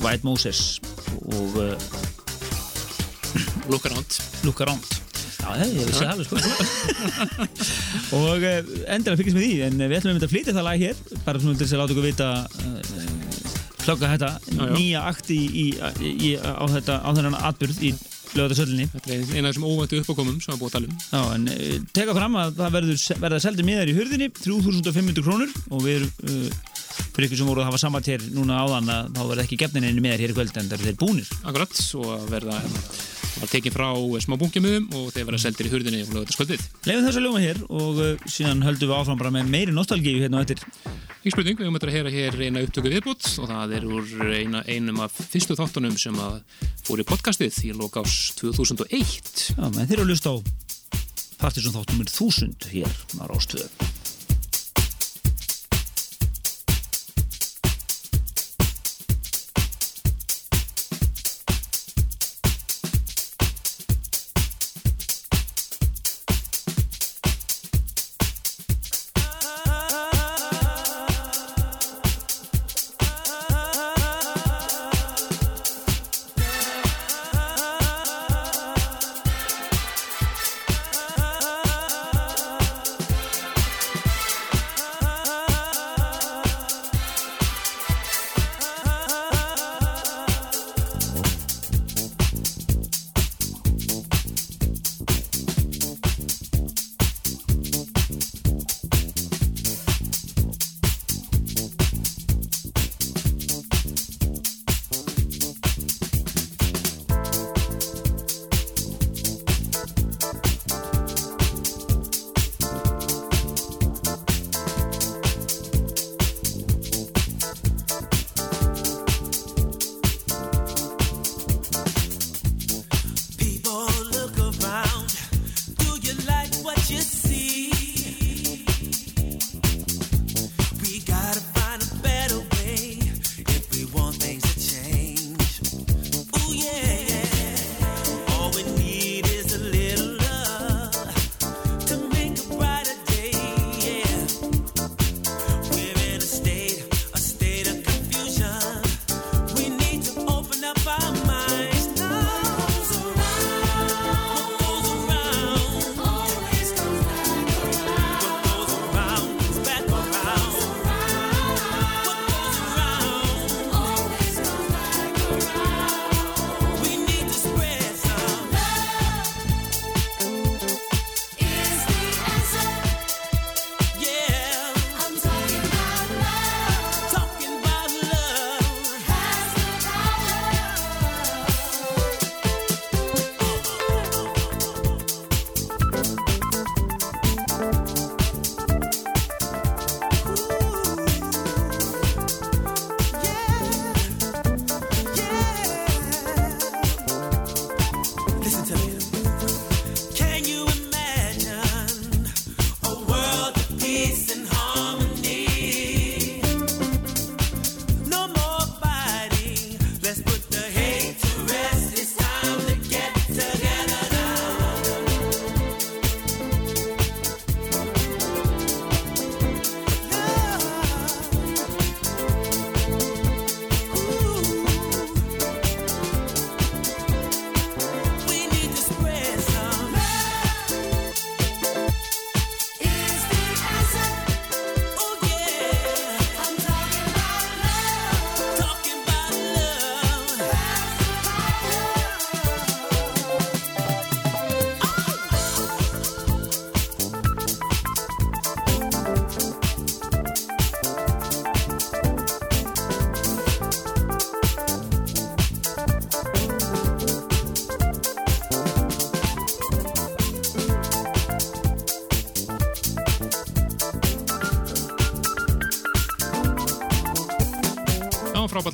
White 0.03 0.27
Moses 0.27 0.81
og 1.23 1.59
Look 3.73 3.87
Around. 3.89 4.19
Look 4.47 4.61
Around. 4.65 4.87
Já, 5.43 5.49
ég, 5.59 5.73
ég 5.75 5.89
vissi 5.89 6.05
það 6.05 6.13
alveg 6.13 6.27
sko. 6.29 6.37
Og 8.19 8.45
uh, 8.47 8.59
endilega 8.95 9.19
fylgjast 9.19 9.39
með 9.39 9.43
því 9.43 9.55
en 9.67 9.81
við 9.83 9.97
ætlum 9.99 10.21
að 10.21 10.31
flytja 10.31 10.55
það 10.55 10.69
lag 10.69 10.85
hér 10.85 11.01
bara 11.27 11.43
svona 11.43 11.59
til 11.59 11.67
þess 11.67 11.75
að 11.75 11.83
láta 11.83 11.97
ykkur 11.97 12.07
vita 12.07 12.29
klokka 13.83 14.11
þetta 14.13 14.31
Já, 14.39 14.63
já. 14.63 14.73
nýja 14.77 15.05
akti 15.11 15.39
á, 15.83 16.65
þetta, 16.71 16.99
á 17.03 17.09
þennan 17.11 17.39
atbyrð 17.51 17.81
í 17.83 17.93
lögðarsöllinni 18.33 18.87
Þetta 18.93 19.11
er 19.13 19.25
eina 19.35 19.49
af 19.49 19.51
þessum 19.51 19.67
óvæntu 19.69 19.99
uppákomum 20.01 20.39
sem 20.41 20.55
við 20.55 20.61
búið 20.63 20.71
að 20.71 20.77
tala 20.77 20.89
um. 20.89 21.01
Já, 21.11 21.23
en 21.35 21.89
teka 21.99 22.15
fram 22.17 22.39
að 22.41 22.55
það 22.61 22.77
verður, 22.79 23.03
verða 23.25 23.41
seldi 23.45 23.67
miðar 23.67 23.91
í 23.91 23.97
hurðinni 23.99 24.29
3500 24.39 25.27
krónur 25.27 25.57
og 25.69 25.83
við 25.85 25.99
erum 25.99 26.47
fyrir 27.13 27.27
ykkur 27.27 27.41
sem 27.43 27.51
voru 27.51 27.65
að 27.65 27.69
hafa 27.69 27.83
saman 27.83 28.07
hér 28.07 28.25
núna 28.33 28.63
áðan 28.63 28.93
að 28.95 29.11
þá 29.17 29.23
verða 29.33 29.45
ekki 29.45 29.59
gefnin 29.61 29.89
einu 29.89 30.05
miðar 30.05 30.23
hér 30.23 30.33
í 30.33 30.37
kvöld 30.39 30.63
en 30.63 30.71
það 30.71 30.87
þeir 30.87 30.99
búnir. 31.03 31.35
Akkurat, 31.43 31.83
og 32.01 32.31
verða 32.33 32.63
var 33.41 33.51
tekin 33.51 33.75
frá 33.75 33.89
smá 34.25 34.37
bunkjamiðum 34.41 34.89
og 34.99 35.13
þeir 35.15 35.27
verða 35.29 35.41
seldir 35.45 35.69
í 35.69 35.73
hurðinni 35.73 36.03
og 36.05 36.13
lögða 36.17 36.37
skvöldið 36.37 36.67
Leifum 36.89 37.07
þess 37.07 37.19
að 37.19 37.27
ljóma 37.27 37.43
hér 37.43 37.63
og 37.69 38.03
uh, 38.03 38.27
síðan 38.27 38.65
höldum 38.67 38.91
við 38.91 38.99
áfram 38.99 39.23
bara 39.23 39.33
með 39.35 39.53
meiri 39.55 39.77
nostalgíu 39.77 40.21
hérna 40.23 40.43
á 40.43 40.45
eftir. 40.45 40.63
Ekki 41.23 41.35
spurning, 41.37 41.59
við 41.59 41.69
höfum 41.69 41.79
þetta 41.79 41.91
að 41.91 41.97
heyra 41.97 42.13
hér 42.17 42.39
eina 42.43 42.65
upptöku 42.67 42.93
viðbútt 42.93 43.29
og 43.39 43.49
það 43.53 43.75
er 43.79 43.89
úr 43.89 44.13
eina, 44.35 44.65
einum 44.67 45.01
af 45.05 45.15
fyrstu 45.31 45.57
þáttunum 45.59 45.97
sem 46.01 46.19
að 46.19 46.41
fór 46.83 47.03
í 47.03 47.07
podcastið 47.07 47.63
í 47.69 47.73
lokás 47.79 48.19
2001 48.43 49.47
Já, 49.55 49.65
menn 49.71 49.87
þeir 49.87 50.01
eru 50.01 50.09
að 50.09 50.15
lusta 50.17 50.35
á 50.35 50.37
Partiðsson 51.43 51.79
þáttumur 51.79 52.11
1000 52.11 52.71
hér 52.75 53.03
á 53.23 53.25
Rástöðu 53.31 54.02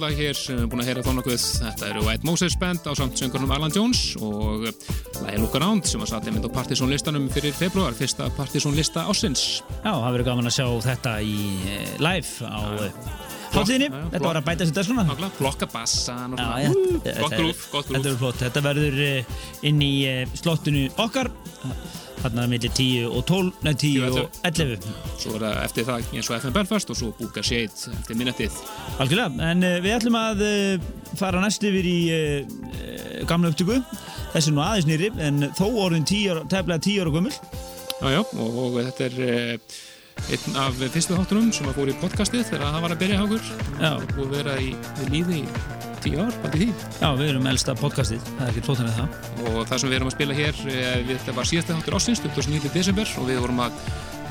lag 0.09 0.17
hér 0.17 0.37
sem 0.37 0.57
við 0.57 0.63
erum 0.63 0.71
búin 0.73 0.81
að 0.81 0.89
heyra 0.89 1.03
þó 1.05 1.11
nokkuð. 1.19 1.43
Þetta 1.61 1.89
eru 1.91 2.03
White 2.07 2.25
Moses 2.25 2.55
Band 2.57 2.87
á 2.89 2.93
samt 2.97 3.21
söngurnum 3.21 3.51
Alan 3.53 3.75
Jones 3.75 4.15
og 4.25 4.65
lagi 5.21 5.41
Look 5.43 5.57
Around 5.59 5.89
sem 5.89 6.01
að 6.05 6.13
satt 6.15 6.29
einmitt 6.31 6.47
á 6.49 6.51
Partisan 6.55 6.93
listanum 6.93 7.27
fyrir 7.33 7.53
februar, 7.57 7.97
fyrsta 7.99 8.31
Partisan 8.37 8.77
lista 8.77 9.05
ásins. 9.11 9.61
Já, 9.83 9.91
það 9.91 10.07
verður 10.15 10.29
gaman 10.31 10.49
að 10.49 10.57
sjá 10.57 10.67
þetta 10.87 11.13
í 11.21 11.37
eh, 11.75 11.93
live 12.01 12.49
á 12.49 12.61
ja. 12.87 12.89
hátíðinni. 13.59 13.91
Þetta 14.15 14.25
var 14.25 14.41
að 14.41 14.49
bæta 14.49 14.69
sér 14.71 14.79
dagskona. 14.79 15.07
Nákvæmlega, 15.11 15.37
flokka 15.43 15.71
bassan 15.75 16.39
og 16.39 16.43
svona. 16.43 17.13
Gott 17.21 17.37
grúf, 17.37 17.69
gott 17.75 17.93
Þetta 17.93 18.17
grúf. 18.17 18.43
Þetta 18.47 18.65
verður 18.71 18.99
eh, 19.11 19.39
inn 19.69 19.85
í 19.85 19.93
eh, 20.09 20.25
slottinu 20.41 20.89
okkar. 21.05 21.33
Þarna 22.23 22.49
millir 22.51 22.73
10 22.73 23.13
og 23.13 23.29
12, 23.29 23.63
nei 23.69 23.75
10 23.77 24.09
og 24.09 24.43
11. 24.49 25.08
Svo 25.29 25.37
er 25.37 25.43
það 25.45 25.59
eftir 25.67 25.85
það 25.85 26.07
eins 26.17 26.29
og 26.31 26.37
FM 26.39 26.55
Belfast 26.57 26.93
og 26.93 26.97
svo 26.97 27.09
Búka 27.19 27.43
Shade 27.45 27.93
eftir 27.99 28.17
minnettið. 28.17 28.55
Algjörlega, 29.03 29.49
en 29.51 29.67
uh, 29.67 29.75
við 29.85 29.97
ætlum 29.99 30.17
að 30.17 30.41
uh, 30.47 30.87
fara 31.21 31.43
næst 31.43 31.67
yfir 31.69 31.89
í 31.89 31.99
uh, 32.15 32.55
gamla 33.29 33.51
upptöku. 33.53 33.77
Þessi 34.33 34.55
nú 34.55 34.65
aðeins 34.65 34.89
nýri, 34.89 35.13
en 35.21 35.51
þó 35.59 35.67
orðin 35.85 36.09
10 36.09 36.33
ára- 36.33 36.47
tæplega 36.49 36.81
10 36.89 37.05
ára 37.05 37.13
gömul. 37.19 37.35
Já, 37.99 38.09
já, 38.15 38.21
og, 38.25 38.59
og 38.65 38.81
þetta 38.89 39.09
er 39.11 39.21
einn 40.33 40.59
af 40.65 40.81
fyrstu 40.95 41.19
þáttunum 41.19 41.53
sem 41.55 41.69
að 41.69 41.77
fór 41.77 41.93
í 41.93 41.99
podcastið 42.01 42.49
þegar 42.49 42.73
það 42.73 42.87
var 42.87 42.97
að 42.97 43.03
byrja. 43.05 43.29
Já. 43.85 43.93
Og 44.17 44.33
vera 44.33 44.57
í, 44.65 44.73
líði 45.13 45.43
tíu 46.03 46.21
ár, 46.25 46.35
bæti 46.41 46.65
því. 46.65 46.69
Já, 47.03 47.09
við 47.19 47.33
erum 47.35 47.49
elsta 47.53 47.75
podcastið, 47.77 48.23
það 48.39 48.45
er 48.47 48.53
ekki 48.55 48.65
tóttan 48.65 48.89
með 48.89 49.01
það. 49.03 49.17
Og 49.45 49.59
það 49.69 49.81
sem 49.83 49.91
við 49.93 49.99
erum 49.99 50.11
að 50.11 50.17
spila 50.17 50.37
hér, 50.39 50.61
eh, 50.73 50.93
við, 51.05 51.17
þetta 51.19 51.37
var 51.37 51.51
síðasta 51.51 51.77
þáttur 51.79 51.99
ásins, 51.99 52.23
29. 52.25 52.71
desember 52.75 53.17
og 53.19 53.29
við 53.29 53.41
vorum 53.43 53.65
að 53.67 53.83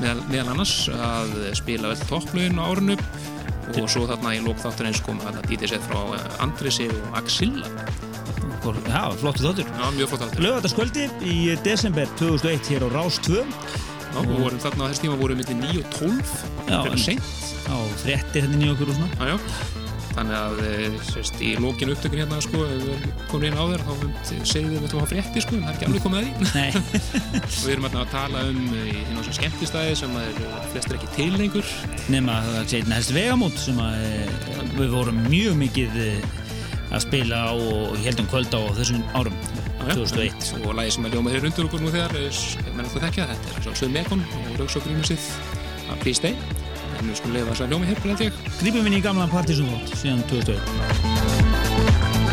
meðal, 0.02 0.22
meðal 0.30 0.52
annars 0.54 0.74
að 0.92 1.34
spila 1.58 1.92
vel 1.92 2.00
topplögin 2.08 2.60
á 2.60 2.64
árinu 2.68 2.96
og 3.76 3.88
svo 3.90 4.06
þarna 4.08 4.34
í 4.36 4.42
lók 4.44 4.60
þátturins 4.62 5.02
kom 5.04 5.20
DJ 5.48 5.74
set 5.74 5.84
frá 5.88 6.00
eh, 6.16 6.28
Andresi 6.44 6.88
og 6.92 7.18
Axilla. 7.18 7.68
Já, 8.88 9.02
flottu 9.20 9.44
þáttur. 9.44 9.68
Já, 9.68 9.84
mjög 9.96 10.10
flott 10.12 10.24
þáttur. 10.24 10.44
Lögataskvöldi 10.44 11.06
í 11.24 11.36
desember 11.64 12.08
2001 12.20 12.72
hér 12.72 12.86
á 12.86 12.88
Rás 12.96 13.20
2. 13.24 13.38
Já, 13.38 14.20
og 14.22 14.30
vorum 14.34 14.62
þarna 14.62 14.88
á 14.88 14.90
þess 14.90 15.04
tíma 15.04 15.18
vorum 15.20 15.40
við 15.40 15.52
millir 15.52 15.76
9 15.76 15.82
og 15.84 15.98
12, 16.00 16.38
Já. 16.68 16.80
Já, 17.68 17.76
fréttir 18.02 18.48
henni 18.48 18.68
í 18.68 18.72
okkur 18.72 18.94
og 18.94 18.98
svona. 18.98 19.12
Já, 19.20 19.36
já. 19.36 19.77
Þannig 20.18 20.34
að 20.34 20.60
eh, 20.66 20.94
sérst, 21.06 21.36
í 21.46 21.52
lókinu 21.62 21.94
upptökun 21.94 22.18
hérna 22.18 22.40
sko, 22.42 22.64
ef 22.66 22.80
við 22.88 23.04
komum 23.30 23.44
inn 23.46 23.58
á 23.58 23.64
þér 23.70 23.84
þá 23.86 23.92
segðum 24.50 24.72
við 24.72 24.78
að 24.78 24.82
þetta 24.82 24.98
var 24.98 25.10
frétti 25.12 25.42
sko, 25.44 25.54
en 25.54 25.62
það 25.62 25.68
er 25.70 25.76
ekki 25.76 25.86
alveg 25.86 26.06
komið 26.06 26.18
að 26.18 26.26
því. 26.26 26.82
Við 27.62 27.74
erum 27.74 27.86
hérna 27.86 28.02
að 28.02 28.10
tala 28.16 28.42
um 28.48 28.58
eh, 28.72 28.88
í 28.90 29.04
þessum 29.12 29.36
skemmtistæði 29.38 29.94
sem 30.00 30.18
er 30.18 30.42
flestir 30.72 30.98
ekki 30.98 31.12
til 31.14 31.28
lengur. 31.36 31.72
Nefna 32.10 32.38
það 32.48 32.58
sé 32.72 32.82
einn 32.82 32.96
helst 32.96 33.14
vegamót 33.14 33.62
sem 33.62 33.78
að 33.84 34.06
eh, 34.08 34.62
við 34.74 34.94
vorum 34.96 35.20
mjög 35.28 35.58
mikið 35.62 35.98
eh, 36.08 36.30
að 36.88 37.04
spila 37.06 37.42
á 37.46 37.52
og 37.54 37.98
heldum 38.02 38.30
kvöld 38.32 38.58
á 38.58 38.62
þessum 38.80 39.04
árum, 39.14 39.36
2001. 39.84 40.48
Og 40.64 40.74
lagi 40.80 40.96
sem 40.96 41.06
er 41.06 41.14
ljómað 41.14 41.38
hér 41.38 41.46
undir 41.52 41.68
okkur 41.70 41.84
nú 41.84 41.94
þegar, 41.94 42.16
er 42.18 42.72
menn 42.72 42.88
að 42.88 42.96
þú 42.96 43.04
þekkja, 43.06 43.28
þetta 43.34 43.52
er 43.54 43.68
sjálfsögð 43.68 43.94
Mekon 44.00 44.26
og 44.40 44.56
Rauksókgrímusið 44.64 45.30
að 45.94 46.10
Stay. 46.18 46.67
En 46.98 47.06
við 47.06 47.20
skulum 47.20 47.36
leifa 47.38 47.52
þess 47.52 47.64
að 47.66 47.74
ljóma 47.74 47.84
hér. 47.90 47.98
Grípum 48.58 48.88
inn 48.90 48.98
í 48.98 49.04
gamla 49.04 49.28
partysónvótt 49.32 49.94
síðan 50.00 50.24
2001. 50.32 52.27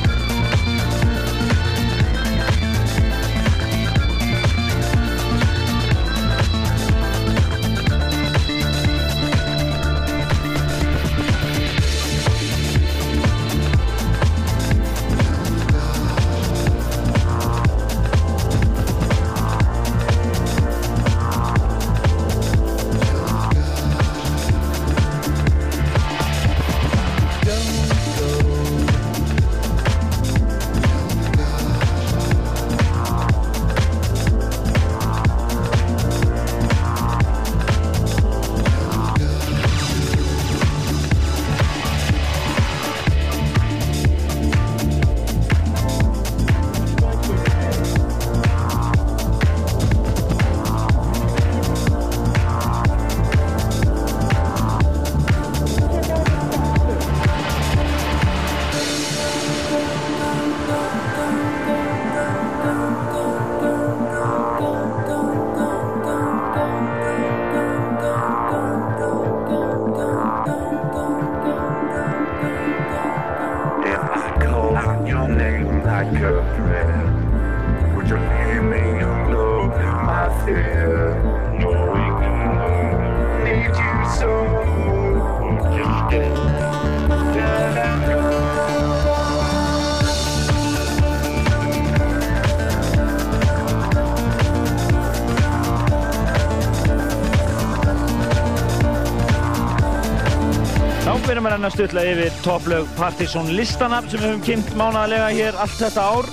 Já, 101.45 101.49
við 101.49 101.53
að 101.53 101.59
renna 101.59 101.69
stutla 101.69 102.03
yfir 102.09 102.37
topplög 102.41 102.87
Partizón 102.97 103.49
listana 103.53 103.99
sem 104.01 104.17
við 104.17 104.23
höfum 104.23 104.39
kynnt 104.47 104.69
mánaðarlega 104.79 105.25
hér 105.35 105.57
allt 105.61 105.75
þetta 105.77 106.05
ár. 106.09 106.29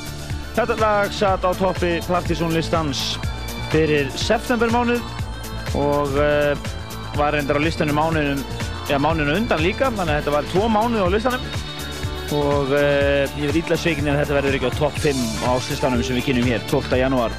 Þetta 0.57 0.77
lag 0.81 1.11
satt 1.13 1.43
á 1.45 1.53
toppi 1.53 1.91
Partizón 2.07 2.55
listans 2.57 3.03
fyrir 3.75 4.09
septembermánuð 4.17 5.03
og 5.77 6.17
uh, 6.17 6.55
var 7.19 7.37
reyndar 7.37 7.61
á 7.61 7.65
listanum 7.67 8.01
mánuðum, 8.01 8.41
ja, 8.89 8.97
mánuðinu 8.97 9.35
undan 9.43 9.61
líka, 9.61 9.91
þannig 9.91 10.15
að 10.15 10.23
þetta 10.23 10.35
var 10.39 10.49
tvo 10.55 10.71
mánuð 10.79 11.05
á 11.05 11.09
listanum 11.13 11.45
og 12.39 12.73
uh, 12.73 13.37
ég 13.37 13.51
verð 13.51 13.61
ítla 13.61 13.81
sveikin 13.83 14.09
ef 14.09 14.17
þetta 14.23 14.39
verður 14.39 14.59
ekki 14.63 14.73
á 14.73 14.81
topp 14.81 14.97
5 15.05 15.23
á 15.45 15.49
áslistanum 15.53 16.07
sem 16.09 16.17
við 16.23 16.31
kynum 16.31 16.49
hér 16.49 16.65
12. 16.73 16.97
janúar. 17.03 17.37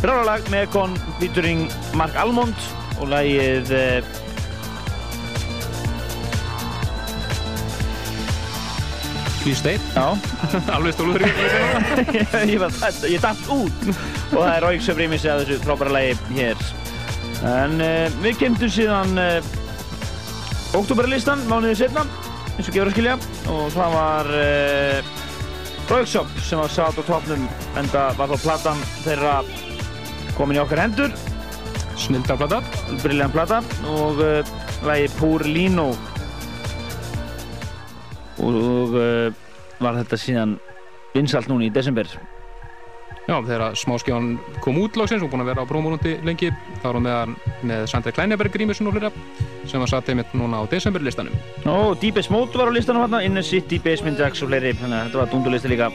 Brálalag 0.00 0.48
með 0.48 0.72
kon 0.72 0.96
featuring 1.20 1.68
Mark 2.00 2.16
Almond 2.16 2.56
og 2.96 3.12
lagið 3.12 3.76
uh, 3.76 4.20
Stay. 9.40 9.80
Já. 9.96 10.12
Alveg 10.74 10.92
stólur 10.92 11.22
í 11.24 11.28
ég, 12.52 12.58
var, 12.60 12.74
ég 13.08 13.22
datt 13.22 13.46
út. 13.48 13.86
Og 13.88 14.36
það 14.36 14.50
er 14.52 14.64
Rauksöf 14.66 14.98
rýmissi 15.00 15.30
að 15.32 15.46
þessu 15.46 15.62
frábæra 15.64 15.94
lagi 15.94 16.12
hér. 16.36 16.60
En 17.48 17.80
uh, 17.80 18.18
við 18.20 18.36
kemdum 18.42 18.70
síðan 18.70 19.16
uh, 19.16 19.48
oktoberlistan 20.76 21.46
mánuðið 21.48 21.80
setna 21.80 22.04
eins 22.52 22.68
og 22.68 22.76
gefur 22.76 22.90
að 22.90 22.94
skilja. 22.98 23.16
Og 23.54 23.72
það 23.72 23.96
var 23.96 24.30
uh, 24.36 25.10
Rauksöf 25.88 26.36
sem 26.44 26.60
var 26.60 26.76
satt 26.76 27.00
á 27.00 27.02
topnum 27.08 27.48
en 27.80 27.90
það 27.96 28.20
var 28.20 28.36
þá 28.36 28.44
platan 28.44 28.86
þeirra 29.06 29.34
komin 30.36 30.60
í 30.60 30.62
okkar 30.62 30.84
hendur. 30.84 31.16
Snildarplata 31.96 32.60
Brilliant 33.00 33.32
plata. 33.32 33.64
Og 33.96 34.20
lagi 34.84 35.08
Púr 35.16 35.48
Lino 35.48 35.90
og, 38.44 38.98
uh, 38.98 39.30
var 39.80 39.96
þetta 40.00 40.18
síðan 40.20 40.58
vinsalt 41.14 41.48
núna 41.50 41.66
í 41.68 41.72
desember? 41.74 42.08
Já, 43.28 43.36
þegar 43.46 43.76
smáskjáðan 43.78 44.30
kom 44.64 44.78
út 44.80 44.96
lóksins 44.98 45.22
og 45.22 45.30
búin 45.30 45.44
að 45.44 45.52
vera 45.52 45.62
á 45.62 45.70
brómúrundi 45.70 46.16
lengi 46.26 46.48
þá 46.80 46.86
var 46.88 46.96
hún 46.98 47.06
með, 47.06 47.34
með 47.68 47.84
Sandra 47.92 48.14
Kleineberg 48.16 48.54
Grímusson 48.54 48.90
og 48.90 48.96
hlera 48.96 49.12
sem 49.70 49.78
var 49.78 49.92
satt 49.92 50.10
einmitt 50.10 50.32
núna 50.34 50.64
á 50.64 50.70
desemberlistanum. 50.72 51.36
Og 51.70 51.94
Deepest 52.02 52.32
Mode 52.34 52.58
var 52.58 52.72
á 52.72 52.74
listanum 52.74 53.04
hérna 53.04 53.22
Inner 53.22 53.46
City, 53.46 53.78
Basement 53.78 54.18
Jacks 54.18 54.42
og 54.42 54.50
fleiri 54.50 54.74
þannig 54.80 54.96
að 54.96 55.06
þetta 55.06 55.22
var 55.22 55.32
dundurlisti 55.34 55.70
líka 55.70 55.92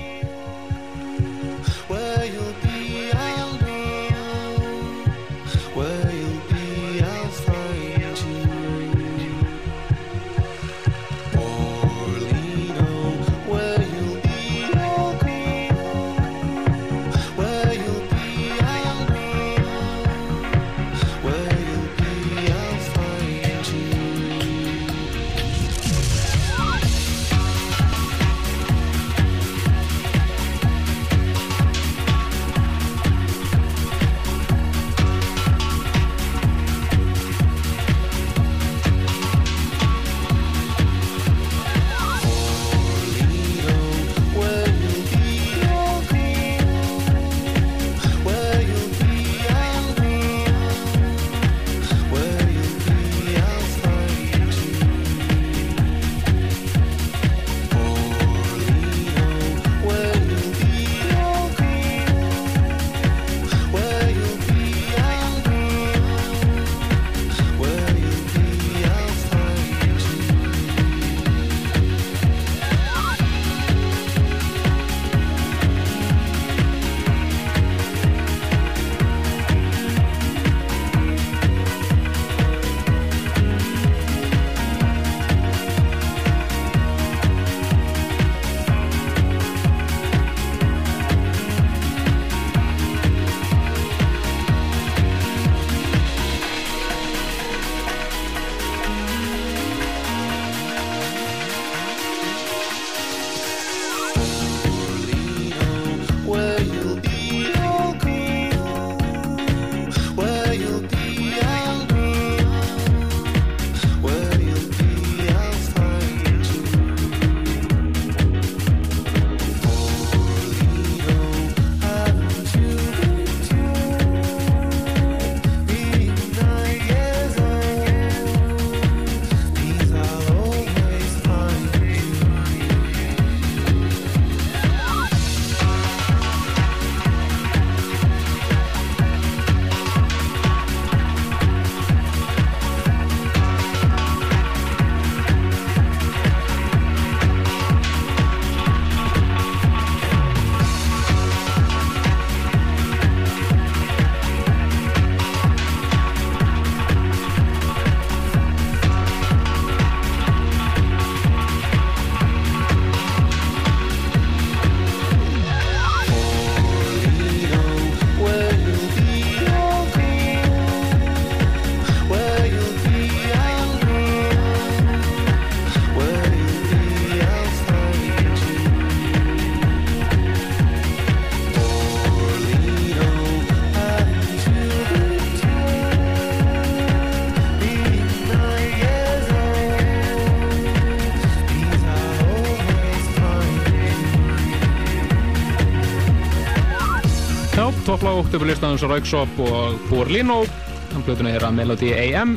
flá 198.06 198.19
upp 198.22 198.36
í 198.38 198.45
listanum 198.45 198.77
svo 198.77 198.88
Ræksopp 198.91 199.40
og 199.41 199.80
Bór 199.90 200.10
Línó. 200.14 200.44
Hann 200.91 201.03
blötu 201.07 201.26
hérna 201.26 201.49
Melody 201.49 201.90
AM 201.98 202.36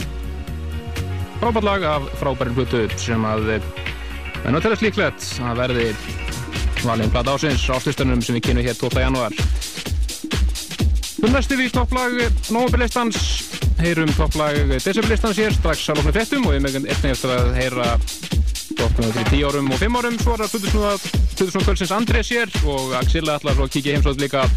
frábært 1.43 1.67
lag 1.67 1.85
af 1.85 2.07
frábærin 2.17 2.57
blötu 2.57 2.81
sem 2.97 3.27
að 3.29 3.51
eh, 3.59 3.67
en 4.47 4.57
það 4.57 4.65
telast 4.65 4.85
líklegt 4.87 5.27
að 5.45 5.61
verði 5.61 5.85
valin 6.87 7.13
blad 7.13 7.29
ásins 7.29 7.67
áslustunum 7.69 8.25
sem 8.25 8.39
við 8.39 8.47
kynum 8.49 8.65
hér 8.65 8.81
12. 8.81 9.03
janúar. 9.05 9.37
Um 11.21 11.37
næstu 11.37 11.61
við 11.61 11.75
topplag 11.77 12.17
Nóberlistans 12.49 13.21
heyrum 13.83 14.15
topplag 14.17 14.73
Decemberlistans 14.79 15.37
hér 15.37 15.53
strax 15.53 15.85
að 15.93 16.01
lóknu 16.01 16.17
fettum 16.17 16.49
og 16.49 16.57
við 16.57 16.65
megan 16.65 16.89
eftir 16.89 17.13
eftir 17.13 17.35
að 17.37 17.53
heyra 17.61 17.91
lóknu 18.79 19.13
fyrir 19.19 19.35
10 19.37 19.49
árum 19.51 19.73
og 19.75 19.83
5 19.85 20.01
árum. 20.01 20.21
Svo 20.25 20.39
er 20.39 20.47
það 20.49 21.11
2000 21.45 21.69
kvöldsins 21.69 21.99
Andrés 22.01 22.33
hér 22.33 22.63
og 22.65 22.97
Axilla 23.03 23.37
ætlar 23.37 23.61
að 23.61 23.75
kíkja 23.77 23.99
heimsótt 23.99 24.25
líka 24.25 24.49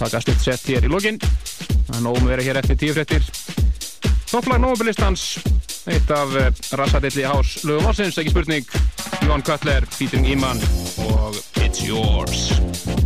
taka 0.00 0.24
snitt 0.24 0.44
sett 0.48 0.68
hér 0.72 0.88
í 0.88 0.92
lógin 0.92 1.20
það 1.20 1.96
er 1.98 2.04
nógum 2.08 2.26
að 2.26 2.34
vera 2.34 2.48
hér 2.48 2.62
eftir 2.64 2.80
tíufrættir 2.84 3.32
topplag 4.30 4.62
nógubilistans 4.62 5.26
eitt 5.90 6.10
af 6.10 6.34
eh, 6.36 6.52
rassadilli 6.76 7.24
hás 7.24 7.64
lögum 7.64 7.90
ásins, 7.90 8.18
ekki 8.20 8.30
spurning. 8.30 8.66
Jón 9.26 9.42
Kallar, 9.42 9.86
Pítur 9.98 10.24
Íman 10.24 10.60
og 11.08 11.36
It's 11.56 11.84
Yours. 11.86 12.99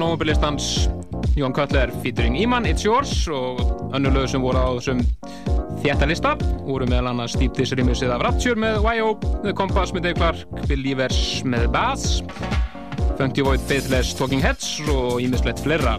nógubilistans 0.00 0.88
Jón 1.36 1.52
Kallar 1.52 1.92
featuring 2.02 2.36
Iman, 2.40 2.66
It's 2.66 2.84
Yours 2.84 3.28
og 3.28 3.60
önnu 3.94 4.10
lög 4.14 4.28
sem 4.32 4.42
voru 4.42 4.60
á 4.60 4.68
þessum 4.78 5.02
þjættalista 5.82 6.34
voru 6.64 6.88
meðal 6.88 7.12
annars 7.12 7.36
Deep 7.38 7.54
Diss 7.58 7.74
Remixið 7.76 8.12
af 8.14 8.24
Rapture 8.24 8.58
með 8.60 8.80
Y.O. 8.80 9.12
The 9.44 9.54
Compass 9.56 9.94
með 9.96 10.08
Dave 10.08 10.18
Clark, 10.18 10.66
Bill 10.68 10.84
Evers 10.92 11.20
með 11.44 11.68
Bass 11.74 12.20
Funky 13.20 13.44
Void, 13.44 13.62
Faithless, 13.68 14.14
Talking 14.16 14.42
Heads 14.44 14.78
og 14.88 15.20
ímislegt 15.20 15.62
fleira 15.64 15.98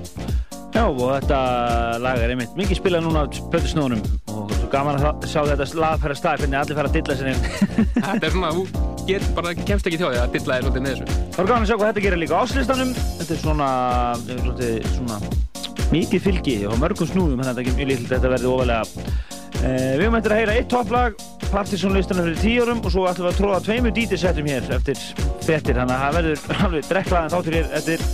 Já 0.71 0.85
og 0.87 1.01
þetta 1.03 1.39
lag 2.01 2.21
er 2.21 2.33
einmitt 2.33 2.53
mikið 2.57 2.79
spilað 2.79 3.05
núna 3.05 3.25
á 3.25 3.33
pötusnónum 3.53 4.01
og 4.31 4.53
svo 4.55 4.69
gaman 4.71 4.97
að 4.97 5.27
sjá 5.29 5.43
þetta 5.45 5.67
lagfæra 5.77 6.17
stað 6.17 6.45
hvernig 6.45 6.61
allir 6.61 6.79
fara 6.79 6.91
að 6.91 6.97
dilla 6.99 7.19
sér 7.19 7.43
Þetta 7.97 8.23
er 8.23 8.33
svona, 8.33 8.53
þú 8.55 9.03
get, 9.09 9.27
bara, 9.37 9.53
kemst 9.61 9.91
ekki 9.91 10.01
þjóðið 10.01 10.23
að 10.23 10.39
dilla 10.39 10.57
þér 10.57 10.67
svolítið 10.69 10.87
með 10.87 10.97
þessu 10.97 11.20
Það 11.31 11.39
var 11.39 11.47
gaman 11.47 11.63
að 11.63 11.69
sjá 11.69 11.77
hvað 11.77 11.89
þetta 11.89 12.03
gerir 12.03 12.19
líka 12.19 12.35
á 12.35 12.43
áslistanum. 12.43 12.89
Þetta 13.21 13.33
er 13.33 13.39
svona, 13.39 13.67
er 14.35 14.87
svona 14.91 15.19
mikið 15.91 16.23
fylgi 16.25 16.55
og 16.67 16.79
mörgum 16.81 17.07
snúðum, 17.07 17.39
þannig 17.39 17.47
að 17.47 17.51
þetta 17.51 17.61
er 17.61 17.67
ekki 17.67 17.77
mjög 17.77 17.89
lítill 17.91 18.07
að 18.07 18.15
þetta 18.15 18.31
verði 18.33 18.49
ofalega. 18.51 19.05
Eh, 19.61 19.93
við 19.95 20.03
höfum 20.03 20.17
eftir 20.17 20.33
að 20.33 20.41
heyra 20.41 20.57
eitt 20.57 20.69
topplag, 20.71 21.23
Partisan 21.51 21.95
listanum 21.95 22.27
fyrir 22.27 22.41
tíu 22.41 22.65
árum 22.65 22.79
og 22.81 22.93
svo 22.93 23.03
ætlum 23.09 23.27
við 23.27 23.31
að 23.31 23.39
tróða 23.41 23.63
tveimur 23.65 23.93
dítisettum 23.95 24.47
hér 24.47 24.69
eftir 24.77 25.01
frettir, 25.43 25.75
þannig 25.75 25.95
að 25.95 26.03
það 26.03 26.17
verður 26.17 26.45
alveg 26.65 26.87
drekklaðan 26.91 27.33
þáttur 27.35 27.57
hér 27.59 27.75
eftir 27.79 28.05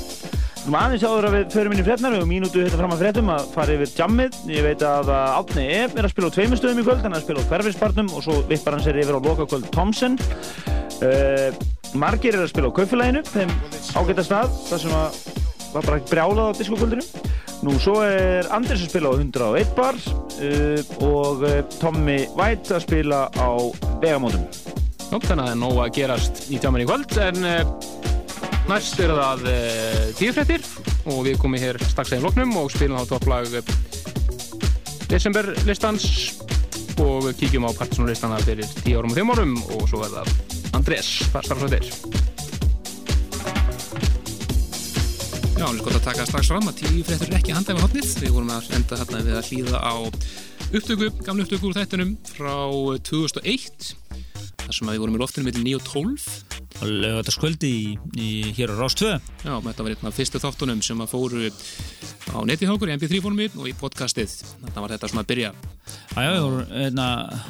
aðeins 0.67 1.05
áður 1.07 1.27
að 1.29 1.35
við 1.37 1.53
förum 1.53 1.73
inn 1.75 1.81
í 1.81 1.85
frétnar 1.87 2.17
og 2.17 2.27
mínútu 2.27 2.65
þetta 2.65 2.81
fram 2.81 2.95
að 2.95 3.03
fréttum 3.05 3.29
að 3.31 3.45
fara 3.53 3.77
yfir 3.77 3.93
jammið. 4.01 4.41
Ég 4.51 4.65
veit 4.65 4.83
að 4.83 5.13
Átni 5.15 5.63
E. 5.63 5.79
er 5.87 6.03
að 6.03 6.11
spila 6.11 6.27
á 6.27 6.35
tveimur 6.35 6.59
stöðum 6.59 6.81
í 6.81 6.85
kvöld, 6.89 7.05
hann 7.05 7.15
er 7.15 7.21
að 7.21 7.27
spila 7.27 7.45
á 7.45 7.49
hverfisbarnum 7.53 8.11
og 8.11 8.25
svo 8.25 8.41
vippar 8.49 8.75
hann 8.75 8.83
sér 8.83 8.99
yfir 8.99 9.15
á 9.15 9.21
lokakvöld 9.23 9.69
Thompson. 9.71 10.19
Uh, 10.97 11.53
margir 11.95 12.35
er 12.35 12.43
að 12.43 12.51
spila 12.51 12.71
á 12.71 12.77
kaufélaginu, 12.77 13.23
þeim 13.31 13.51
ágæta 13.95 14.25
stað, 14.25 14.55
það 14.67 14.83
sem 14.83 14.95
að 14.97 15.19
var 15.73 15.87
bara 15.87 15.99
brjálað 16.09 16.51
á 16.51 16.57
diskokvöldinu. 16.57 17.05
Nú 17.65 17.73
svo 17.81 17.99
er 18.05 18.47
Anders 18.53 18.83
að 18.83 18.91
spila 18.91 19.11
á 19.11 19.13
101 19.17 19.71
bar 19.77 19.97
uh, 19.97 20.81
og 21.07 21.45
uh, 21.47 21.61
Tommy 21.81 22.19
White 22.37 22.75
að 22.77 22.83
spila 22.85 23.21
á 23.33 23.49
vegamótum. 24.03 24.45
Jó, 25.07 25.17
þannig 25.23 25.31
að 25.31 25.45
það 25.45 25.53
er 25.53 25.61
nóg 25.63 25.79
að 25.81 25.93
gerast 25.95 26.43
í 26.51 26.59
tjáman 26.61 26.83
í 26.83 26.87
kvöld 26.89 27.17
en 27.23 27.47
uh, 27.47 27.61
næst 28.67 28.99
er 28.99 29.13
það 29.15 29.47
uh, 29.47 30.01
tíufréttir 30.19 30.67
og 31.07 31.23
við 31.25 31.39
komum 31.41 31.61
hér 31.61 31.79
strax 31.87 32.13
einn 32.13 32.25
loknum 32.27 32.51
og 32.59 32.69
spilum 32.73 32.99
á 32.99 33.07
topplag 33.09 33.47
uh, 33.55 33.73
desember 35.07 35.53
listans 35.63 36.35
og 36.99 37.31
kíkjum 37.39 37.69
á 37.69 37.71
Partisan 37.77 38.09
listana 38.09 38.41
fyrir 38.43 38.67
10 38.83 38.99
árum 38.99 39.15
og 39.15 39.21
5 39.23 39.35
árum 39.37 39.57
og 39.77 39.87
svo 39.89 40.03
er 40.05 40.13
það 40.19 40.56
Andrés, 40.75 41.09
hvað 41.31 41.47
starf 41.47 41.63
svo 41.63 41.69
þér? 41.71 41.85
Já, 45.57 45.65
er 45.65 45.79
gott 45.81 45.95
að 45.97 46.03
taka 46.05 46.25
strax 46.27 46.51
fram 46.51 46.67
að 46.69 46.81
tíu 46.83 47.05
fréttur 47.07 47.31
er 47.31 47.39
ekki 47.39 47.53
að 47.53 47.59
handa 47.61 47.73
yfir 47.73 47.85
hotnið. 47.87 48.09
Við 48.21 48.33
vorum 48.35 48.51
að 48.53 48.67
enda 48.77 48.99
hérna 48.99 49.21
við 49.25 49.37
að 49.39 49.47
hlýða 49.51 49.79
á 49.81 49.95
upptöku, 50.67 51.09
gamlu 51.25 51.45
upptöku 51.47 51.69
úr 51.69 51.77
þættunum 51.79 52.11
frá 52.29 52.55
2001 53.09 53.95
þar 54.67 54.77
sem 54.77 54.91
við 54.91 55.01
vorum 55.03 55.17
í 55.17 55.21
loftinu 55.21 55.47
millir 55.47 55.63
9 55.63 55.79
og 55.79 55.85
12 55.87 56.27
og 56.77 56.89
lögðu 56.91 57.19
þetta 57.21 57.33
skvöldi 57.33 57.69
í, 57.71 57.83
í 58.19 58.29
hér 58.57 58.75
á 58.75 58.75
Rás 58.77 58.97
2 58.99 59.13
Já, 59.15 59.53
þetta 59.55 59.85
var 59.85 59.93
einn 59.95 60.09
af 60.09 60.17
fyrstu 60.17 60.41
þáttunum 60.43 60.83
sem 60.85 61.01
að 61.01 61.13
fóru 61.13 61.49
á 62.35 62.39
netihókur 62.43 62.91
í 62.91 62.95
MP3 62.97 63.21
formi 63.23 63.47
og 63.55 63.69
í 63.69 63.73
podcastið. 63.77 64.33
Þetta 64.65 64.83
var 64.83 64.93
þetta 64.93 65.09
svona 65.11 65.23
að 65.23 65.29
byrja. 65.31 65.51
Já, 66.17 66.27
við 66.33 66.41
vorum 66.43 66.73
einna... 66.83 67.07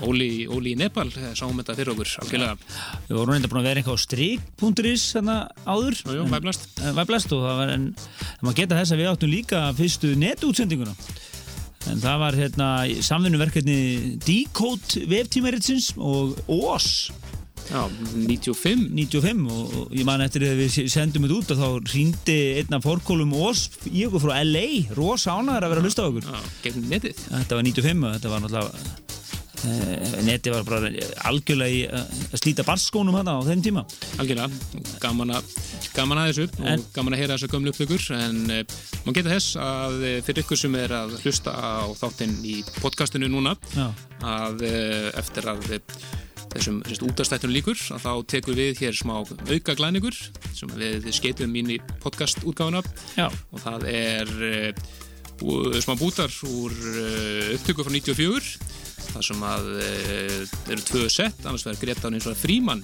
Óli, 0.07 0.30
Óli 0.53 0.73
í 0.76 0.80
Nepal 0.80 1.07
eh, 1.10 1.31
sáum 1.38 1.57
þetta 1.57 1.77
fyrir 1.80 1.94
okkur, 1.95 2.11
algjörlega. 2.23 2.76
Við 3.07 3.18
vorum 3.18 3.34
reynda 3.34 3.52
búin 3.52 3.61
að 3.64 3.69
vera 3.69 3.81
eitthvað 3.81 3.98
á 3.98 4.06
strik.is 4.06 5.07
þarna 5.15 5.38
áður. 5.65 6.02
Jú, 6.03 6.18
jú, 6.19 6.27
væblast. 6.35 6.69
Væblast 6.99 7.34
og 7.35 7.48
það 7.48 7.64
var 7.64 7.73
en 7.73 7.89
maður 8.44 8.60
geta 8.61 8.81
þess 8.81 8.94
að 8.94 9.02
við 9.02 9.11
áttum 9.14 9.34
líka 9.34 9.64
fyrstu 9.80 10.14
netútsendinguna 10.22 10.95
en 11.92 12.04
það 12.04 12.22
var 12.24 12.38
hérna 12.42 12.70
samfunnuverkefni 13.08 13.80
Decode 14.26 15.08
veftímaritsins 15.12 15.94
og 15.98 16.38
OS 16.48 17.10
Já, 17.68 17.82
95 18.16 18.86
95 18.96 19.50
og 19.52 19.74
og 19.78 19.96
ég 19.96 20.06
man 20.08 20.24
eftir 20.24 20.46
að 20.48 20.62
við 20.62 20.78
sendum 20.92 21.26
þetta 21.26 21.40
út 21.42 21.52
og 21.52 21.60
þá 21.60 21.92
ringdi 21.92 22.38
einn 22.62 22.78
af 22.78 22.86
fórkólum 22.86 23.34
OS 23.36 23.66
í 23.92 24.06
okkur 24.08 24.24
frá 24.24 24.38
LA 24.46 24.96
rosa 24.96 25.36
ánæður 25.36 25.68
að 25.68 25.74
vera 25.74 25.84
að 25.84 25.90
hlusta 25.90 26.06
á 26.06 26.08
okkur. 26.08 26.30
Já, 26.32 26.54
gegn 26.64 26.88
netið. 26.94 27.20
Þetta 27.28 27.60
var 27.60 27.68
95 27.68 28.08
og 28.08 28.16
þetta 28.16 28.32
var 28.32 28.46
náttúrulega 28.46 29.06
uh, 29.66 30.18
netið 30.26 30.54
var 30.54 30.66
bara 30.68 30.92
algjörlega 31.30 31.90
uh, 31.98 32.12
að 32.32 32.42
slíta 32.42 32.66
barskónum 32.68 33.18
hana 33.18 33.38
á 33.38 33.42
þeim 33.48 33.64
tíma 33.66 33.84
Algjörlega, 34.22 34.50
gaman 35.04 35.34
að, 35.38 35.50
gaman 35.96 36.22
að 36.22 36.30
þessu 36.32 36.46
En- 36.62 36.84
og 36.84 36.92
gaman 36.96 37.16
að 37.18 37.24
heyra 37.24 37.38
þessu 37.38 37.52
gömlu 37.54 37.74
upptökur 37.74 38.06
en 38.18 38.44
uh, 38.54 38.62
maður 39.06 39.18
geta 39.20 39.34
þess 39.34 39.58
að 39.64 39.98
fyrir 40.28 40.44
ykkur 40.44 40.62
sem 40.62 40.78
er 40.84 40.96
að 41.00 41.18
hlusta 41.24 41.56
á 41.56 41.90
þáttinn 41.98 42.38
í 42.46 42.60
podcastinu 42.82 43.30
núna 43.32 43.56
Já. 43.74 43.88
að 44.28 44.64
eftir 44.68 45.48
að 45.50 45.68
þessum 46.54 46.80
útastættunum 47.10 47.56
líkur 47.58 47.80
að 47.94 48.06
þá 48.06 48.12
tekur 48.34 48.58
við 48.58 48.82
hér 48.82 48.96
smá 48.98 49.18
auka 49.20 49.76
glæningur 49.78 50.16
sem 50.58 50.72
við 50.80 51.10
skeitum 51.16 51.56
inn 51.60 51.76
í 51.76 51.82
podcast 52.04 52.42
útgáfuna 52.48 52.82
Já. 53.18 53.28
og 53.28 53.62
það 53.62 53.88
er 53.92 54.34
smá 55.84 55.94
bútar 56.00 56.34
úr 56.50 56.74
upptöku 57.58 57.86
frá 57.86 57.94
94 57.94 58.87
þar 59.11 59.28
sem 59.30 59.45
að 59.52 59.69
uh, 59.76 60.74
eru 60.74 60.88
tvö 60.91 61.06
sett, 61.11 61.45
annars 61.45 61.68
verður 61.68 61.86
Greta 61.86 62.11
eins 62.11 62.30
og 62.30 62.38
Fríman 62.40 62.84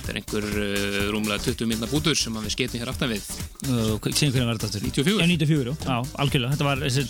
þetta 0.00 0.10
er 0.10 0.18
einhver 0.20 0.46
uh, 0.48 1.10
rúmlega 1.12 1.42
20 1.44 1.68
minna 1.70 1.88
bútur 1.90 2.16
sem 2.18 2.34
við 2.34 2.54
skeitum 2.54 2.82
hér 2.82 2.90
aftan 2.92 3.10
við. 3.12 3.26
Síðan 3.60 4.32
hvernig 4.34 4.48
var 4.48 4.58
þetta 4.58 4.68
aftur? 4.70 4.86
94 4.86 5.20
Já, 5.20 5.26
94, 5.28 5.74
já, 5.84 5.96
algjörlega. 6.24 6.54
Þetta 6.54 6.68
var 6.68 6.82
þessi, 6.84 7.04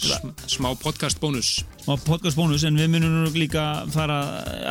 smá 0.57 0.69
podcast 0.81 1.21
bónus. 1.23 1.53
Smá 1.85 1.95
podcast 2.05 2.39
bónus 2.39 2.65
en 2.69 2.79
við 2.81 2.91
munum 2.97 3.17
nú 3.25 3.33
líka 3.37 3.67
fara 3.95 4.19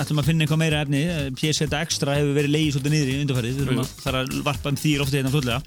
ætlum 0.01 0.21
að 0.21 0.31
finna 0.31 0.45
eitthvað 0.45 0.61
meira 0.63 0.83
efni. 0.85 1.03
PSZ 1.39 1.71
Extra 1.79 2.19
hefur 2.19 2.35
verið 2.37 2.55
leiðið 2.55 2.75
svolítið 2.75 2.95
niður 2.95 3.13
í 3.13 3.17
undarfærið 3.23 3.61
við 3.63 3.73
Jú. 3.73 3.85
að 3.85 3.95
fara 4.03 4.23
að 4.25 4.35
varpa 4.49 4.73
um 4.73 4.79
því 4.79 4.95
ofta 5.05 5.19
hérna 5.19 5.33
fljóðlega 5.33 5.61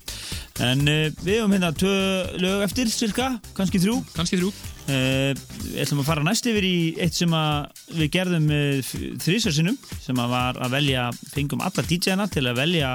en 0.63 0.85
uh, 0.85 1.07
við 1.25 1.39
hefum 1.39 1.57
hérna 1.57 1.73
tvö 1.75 1.97
lög 2.43 2.67
eftir 2.69 2.93
cirka, 2.93 3.33
kannski 3.57 3.81
þrjú. 3.83 3.99
Kannski 4.13 4.39
þrjú 4.39 4.53
uh, 4.89 5.33
við 5.33 5.81
ætlum 5.85 6.03
að 6.03 6.09
fara 6.09 6.27
næst 6.27 6.49
yfir 6.51 6.67
í 6.67 6.77
eitt 7.03 7.17
sem 7.17 7.37
við 7.93 8.13
gerðum 8.17 8.49
þrísarsinnum 9.23 9.79
sem 10.03 10.23
að 10.23 10.35
var 10.35 10.61
að 10.63 10.77
velja 10.79 11.09
fengum 11.33 11.65
alla 11.65 11.87
DJ-na 11.87 12.29
til 12.33 12.47
að 12.49 12.61
velja 12.63 12.95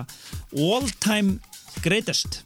all 0.54 0.90
time 1.04 1.38
greatest. 1.84 2.42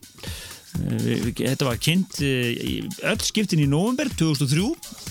Uh, 0.78 0.98
við, 1.02 1.26
við, 1.28 1.46
þetta 1.46 1.70
var 1.70 1.82
kynnt 1.82 2.22
uh, 2.24 3.08
öll 3.14 3.24
skiptin 3.26 3.64
í 3.64 3.70
november 3.72 4.12
2003 4.20 5.11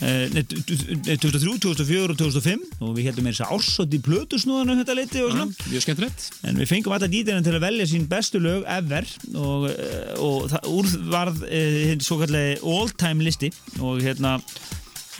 nei, 0.00 0.44
2003, 0.48 1.58
2004 1.60 2.14
og 2.14 2.18
2005 2.20 2.62
og 2.80 2.94
við 2.96 3.10
heldum 3.10 3.28
eins 3.28 3.40
að 3.44 3.52
ársótt 3.56 3.96
í 3.96 4.00
plötusnúðanum 4.04 4.80
þetta 4.80 4.96
leiti 4.96 5.24
og 5.24 5.34
svona. 5.34 5.66
mjög 5.68 5.84
skemmtilegt. 5.84 6.26
En 6.48 6.60
við 6.60 6.70
fengum 6.70 6.96
alla 6.96 7.10
dítirinn 7.10 7.44
til 7.44 7.56
að 7.56 7.66
velja 7.66 7.88
sín 7.90 8.06
bestu 8.08 8.40
lög 8.40 8.64
ever 8.64 9.08
og, 9.34 9.68
eh, 9.70 10.14
og 10.16 10.48
það 10.52 10.70
úr 10.72 10.90
varð 11.12 11.44
hinn 11.50 12.04
svo 12.04 12.20
kallegi 12.22 12.56
all 12.64 12.90
time 12.96 13.26
listi 13.26 13.52
og 13.80 14.00
hérna 14.04 14.38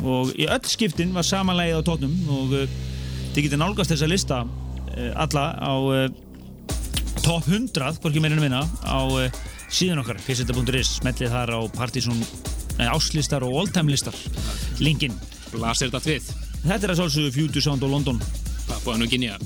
og 0.01 0.32
í 0.40 0.48
öll 0.48 0.65
skiptin 0.70 1.12
var 1.12 1.28
samanlegið 1.28 1.77
á 1.77 1.82
tóknum 1.85 2.16
og 2.32 2.57
þið 3.35 3.44
getur 3.44 3.61
nálgast 3.61 3.93
þessa 3.93 4.09
lista 4.09 4.44
alla 5.15 5.44
á 5.61 5.74
top 7.20 7.44
100, 7.47 8.01
hvorki 8.01 8.23
meirinu 8.23 8.40
minna 8.43 8.65
á 8.81 9.28
síðan 9.70 10.01
okkar, 10.02 10.19
pseta.is 10.24 10.97
smellið 10.98 11.31
þar 11.31 11.52
á 11.52 11.61
partysón 11.77 12.19
nei, 12.19 12.60
áslistar 12.89 13.44
og 13.44 13.59
all 13.61 13.73
time 13.73 13.93
listar 13.93 14.16
linkin 14.81 15.16
Blasir 15.51 15.90
þetta 15.90 16.07
við? 16.07 16.31
Þetta 16.65 16.85
er 16.86 16.93
að 16.94 17.01
sálsögðu 17.02 17.32
Future 17.35 17.65
Sound 17.65 17.85
og 17.85 17.90
London. 17.90 18.20
Papua 18.69 18.97
Nú 18.97 19.09
Guinea 19.11 19.36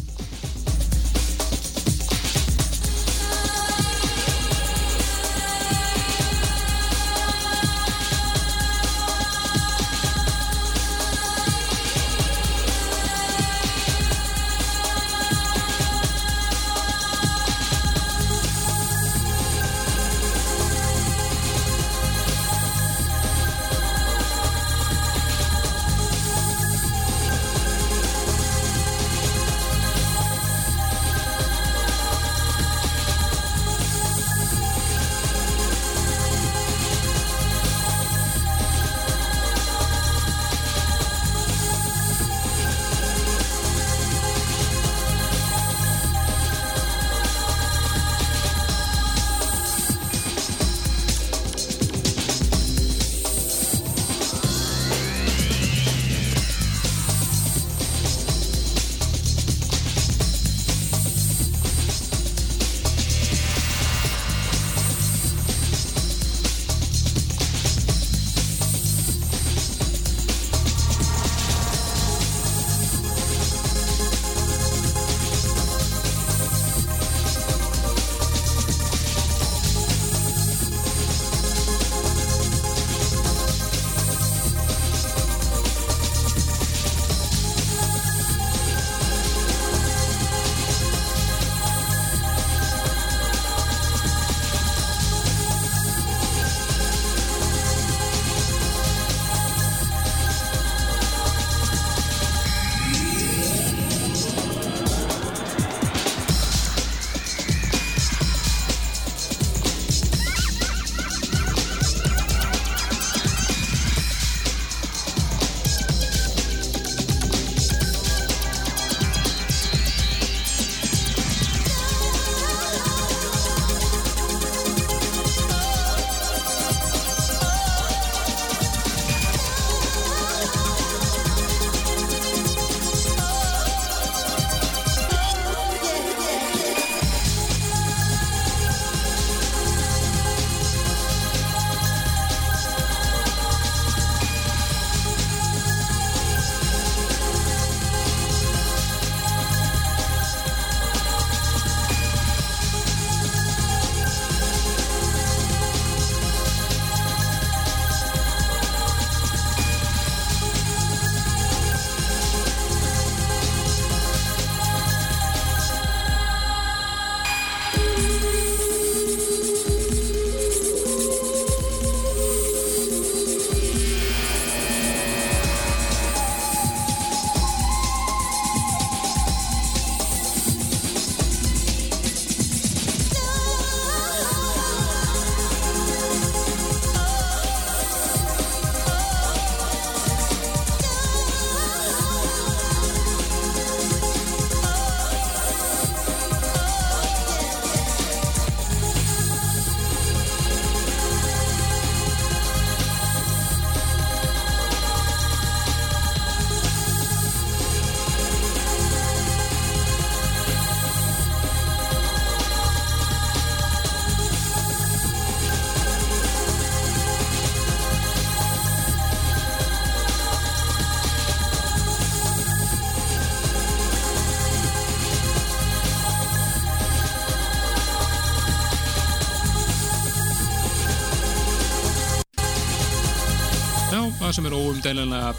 óumdælanlega 234.94 235.34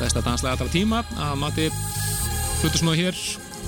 besta 0.00 0.22
danslega 0.24 0.56
allra 0.56 0.72
tíma 0.72 1.02
að 1.16 1.34
mati 1.40 1.66
hlutur 2.62 2.80
svona 2.80 2.96
hér 2.98 3.18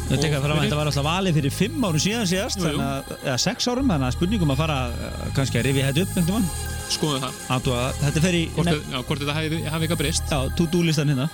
Þetta 0.08 0.24
er 0.24 0.28
ekki 0.28 0.36
að 0.38 0.44
að 0.48 0.60
þetta 0.62 0.76
var 0.78 0.88
alltaf 0.88 1.04
valið 1.04 1.34
fyrir 1.36 1.52
5 1.52 1.82
árum 1.84 2.00
síðan 2.00 2.28
síðast, 2.30 2.62
Jú, 2.62 2.68
jú. 2.72 2.78
að, 2.80 3.10
eða 3.18 3.40
6 3.42 3.66
árum, 3.68 3.90
þannig 3.92 4.06
að 4.06 4.14
spurningum 4.14 4.52
að 4.54 4.60
fara 4.62 4.76
eh, 4.88 5.26
kannski 5.36 5.58
að 5.60 5.66
rifja 5.66 5.90
þetta 5.90 6.04
upp 6.06 6.14
einhvern 6.14 6.46
veginn. 6.46 6.86
Skoðum 6.94 7.24
það. 7.26 7.42
Athuga, 7.58 7.82
þetta 7.98 8.22
fer 8.24 8.38
í... 8.38 8.40
Hvort, 8.54 8.70
já, 8.78 8.96
hvort 9.10 9.24
þetta 9.24 9.34
hafi, 9.36 9.60
hafi 9.66 9.84
eitthvað 9.84 10.00
breyst. 10.00 10.32
Já, 10.32 10.54
to-do 10.56 10.80
listan 10.86 11.12
hérna. 11.12 11.28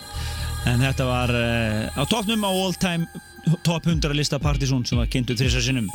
En 0.72 0.82
þetta 0.82 1.06
var 1.06 1.34
uh, 1.38 1.86
á 1.94 2.02
topnum 2.10 2.48
á 2.48 2.50
all 2.50 2.74
time 2.82 3.54
top 3.68 3.86
100 3.86 4.18
lista 4.18 4.42
Partizón 4.42 4.82
sem 4.88 4.98
var 4.98 5.12
kynntu 5.12 5.38
þrissar 5.38 5.62
sinnum 5.68 5.86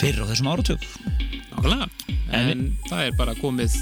fyrir 0.00 0.24
á 0.24 0.30
þessum 0.30 0.52
áratug. 0.54 0.88
Nákvæmlega. 1.50 1.90
En, 2.32 2.70
það 2.88 3.10
er 3.10 3.18
bara 3.20 3.36
komið 3.42 3.76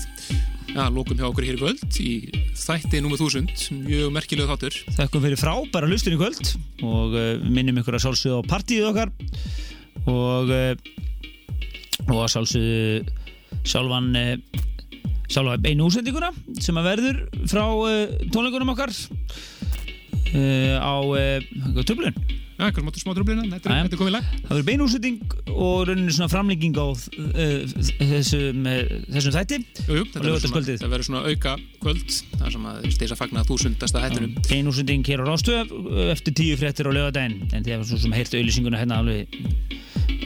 Já, 0.73 0.89
lókum 0.89 1.19
hjá 1.21 1.27
okkur 1.29 1.45
hér 1.45 1.59
í 1.59 1.61
kvöld 1.61 1.97
í 2.01 2.13
þætti 2.59 3.01
nr. 3.01 3.15
1000, 3.17 3.53
mjög 3.87 4.13
merkilegu 4.15 4.51
þáttur. 4.51 4.77
Þakkum 4.97 5.25
fyrir 5.25 5.41
frábæra 5.41 5.89
lustin 5.91 6.17
í 6.17 6.21
kvöld 6.21 6.53
og 6.85 7.17
uh, 7.17 7.47
minnum 7.47 7.81
ykkur 7.81 7.97
að 7.99 8.05
sálsögðu 8.07 8.43
á 8.43 8.51
partíið 8.51 8.89
okkar 8.91 9.13
og 10.11 10.53
uh, 10.53 10.75
og 12.09 12.19
að 12.25 12.31
sálsögðu 12.35 13.65
sjálfan 13.69 14.11
uh, 14.19 14.35
sjálfa 15.33 15.59
beinu 15.65 15.89
úsendinguna 15.89 16.33
sem 16.61 16.77
að 16.77 16.89
verður 16.91 17.21
frá 17.49 17.65
tónleikunum 18.35 18.75
okkar 18.75 18.93
á 20.33 20.97
tröflun 21.89 22.17
Já, 22.63 22.69
eitthvað 22.69 22.85
smá, 22.85 23.01
smá 23.03 23.15
tröfluna, 23.17 23.45
þetta, 23.51 23.71
er- 23.75 23.89
er 23.91 23.99
komið 23.99 24.13
lag. 24.15 24.27
Það 24.45 24.51
verður 24.53 24.67
beinu 24.69 24.85
úsending 24.87 25.33
og 25.51 25.81
rauninni 25.89 26.13
svona 26.15 26.29
framlenging 26.31 26.77
á 26.79 26.87
uh, 26.87 27.65
þessum, 28.13 28.69
þessum 29.17 29.35
þætti. 29.35 29.59
Jú, 29.89 29.97
jú, 29.99 30.05
þetta 30.13 30.23
verður 30.23 30.53
svona, 30.53 31.01
svona 31.09 31.23
auka 31.27 31.57
kvöld, 31.83 32.15
þar 32.39 32.55
sem 32.55 32.69
að 32.71 32.87
steysa 32.95 33.19
fagna 33.19 33.43
þúsundasta 33.49 34.05
hættunum. 34.05 34.37
Bein 34.47 34.71
útsending 34.71 35.03
hér 35.11 35.25
á 35.25 35.27
Rástöð 35.27 35.75
eftir 36.15 36.37
tíu 36.39 36.61
fréttir 36.61 36.87
á 36.87 36.93
lögadaginn 36.95 37.51
en 37.51 37.67
þið 37.67 37.75
hefur 37.75 37.91
svo 37.91 37.99
sem 38.05 38.15
heilt 38.15 38.39
auðlýsinguna 38.39 38.79
hérna 38.79 39.01
alveg 39.03 39.27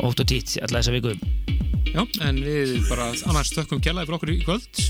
ótt 0.05 0.21
og 0.21 0.29
títt 0.29 0.59
alla 0.61 0.83
þessa 0.85 0.93
viku. 0.99 1.17
Já, 1.89 2.05
en 2.29 2.43
við 2.45 2.77
bara 2.91 3.09
annars 3.33 3.55
þökkum 3.57 3.81
kjallaði 3.81 4.11
fyrir 4.13 4.21
okkur 4.21 4.35
í 4.37 4.41
kvöld 4.45 4.85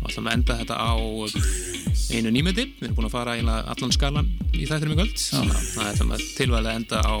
og 0.00 0.10
ætlum 0.10 0.28
að 0.28 0.36
enda 0.38 0.58
þetta 0.60 0.76
á 0.80 0.92
einu 2.10 2.32
nýmyndi 2.34 2.64
við 2.78 2.86
erum 2.88 2.96
búin 2.98 3.08
að 3.10 3.14
fara 3.14 3.36
allan 3.38 3.94
skalan 3.94 4.30
í 4.56 4.66
þættinum 4.68 4.96
í 4.96 5.04
að 5.04 5.12
það 5.74 5.90
ætlum 5.92 6.14
að 6.16 6.24
tilvæðilega 6.38 6.80
enda 6.80 7.02
á 7.04 7.16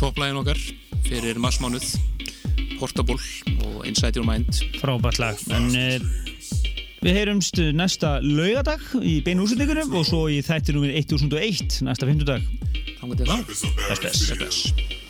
topplægin 0.00 0.40
okkar 0.42 0.60
fyrir 1.04 1.40
marsmánuð. 1.42 1.94
Portable 2.78 3.20
og 3.62 3.86
Inside 3.86 4.18
Your 4.18 4.26
Mind. 4.26 4.50
Frábært 4.80 5.20
lag. 5.22 5.38
En 5.54 5.68
uh, 5.78 6.02
við 7.04 7.18
heyrumst 7.20 7.60
næsta 7.76 8.16
laugadag 8.24 8.82
í 9.00 9.20
beinu 9.24 9.46
útsendingunum 9.46 9.94
og 9.94 10.06
svo 10.08 10.26
í 10.32 10.40
þætti 10.44 10.74
nummer 10.74 10.92
1001 10.96 11.82
næsta 11.86 12.08
50 12.08 12.28
dag 12.28 12.52
Þannig 13.00 13.20
til 13.20 13.28
þá 13.28 15.03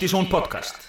Partizón 0.00 0.30
podcast 0.30 0.79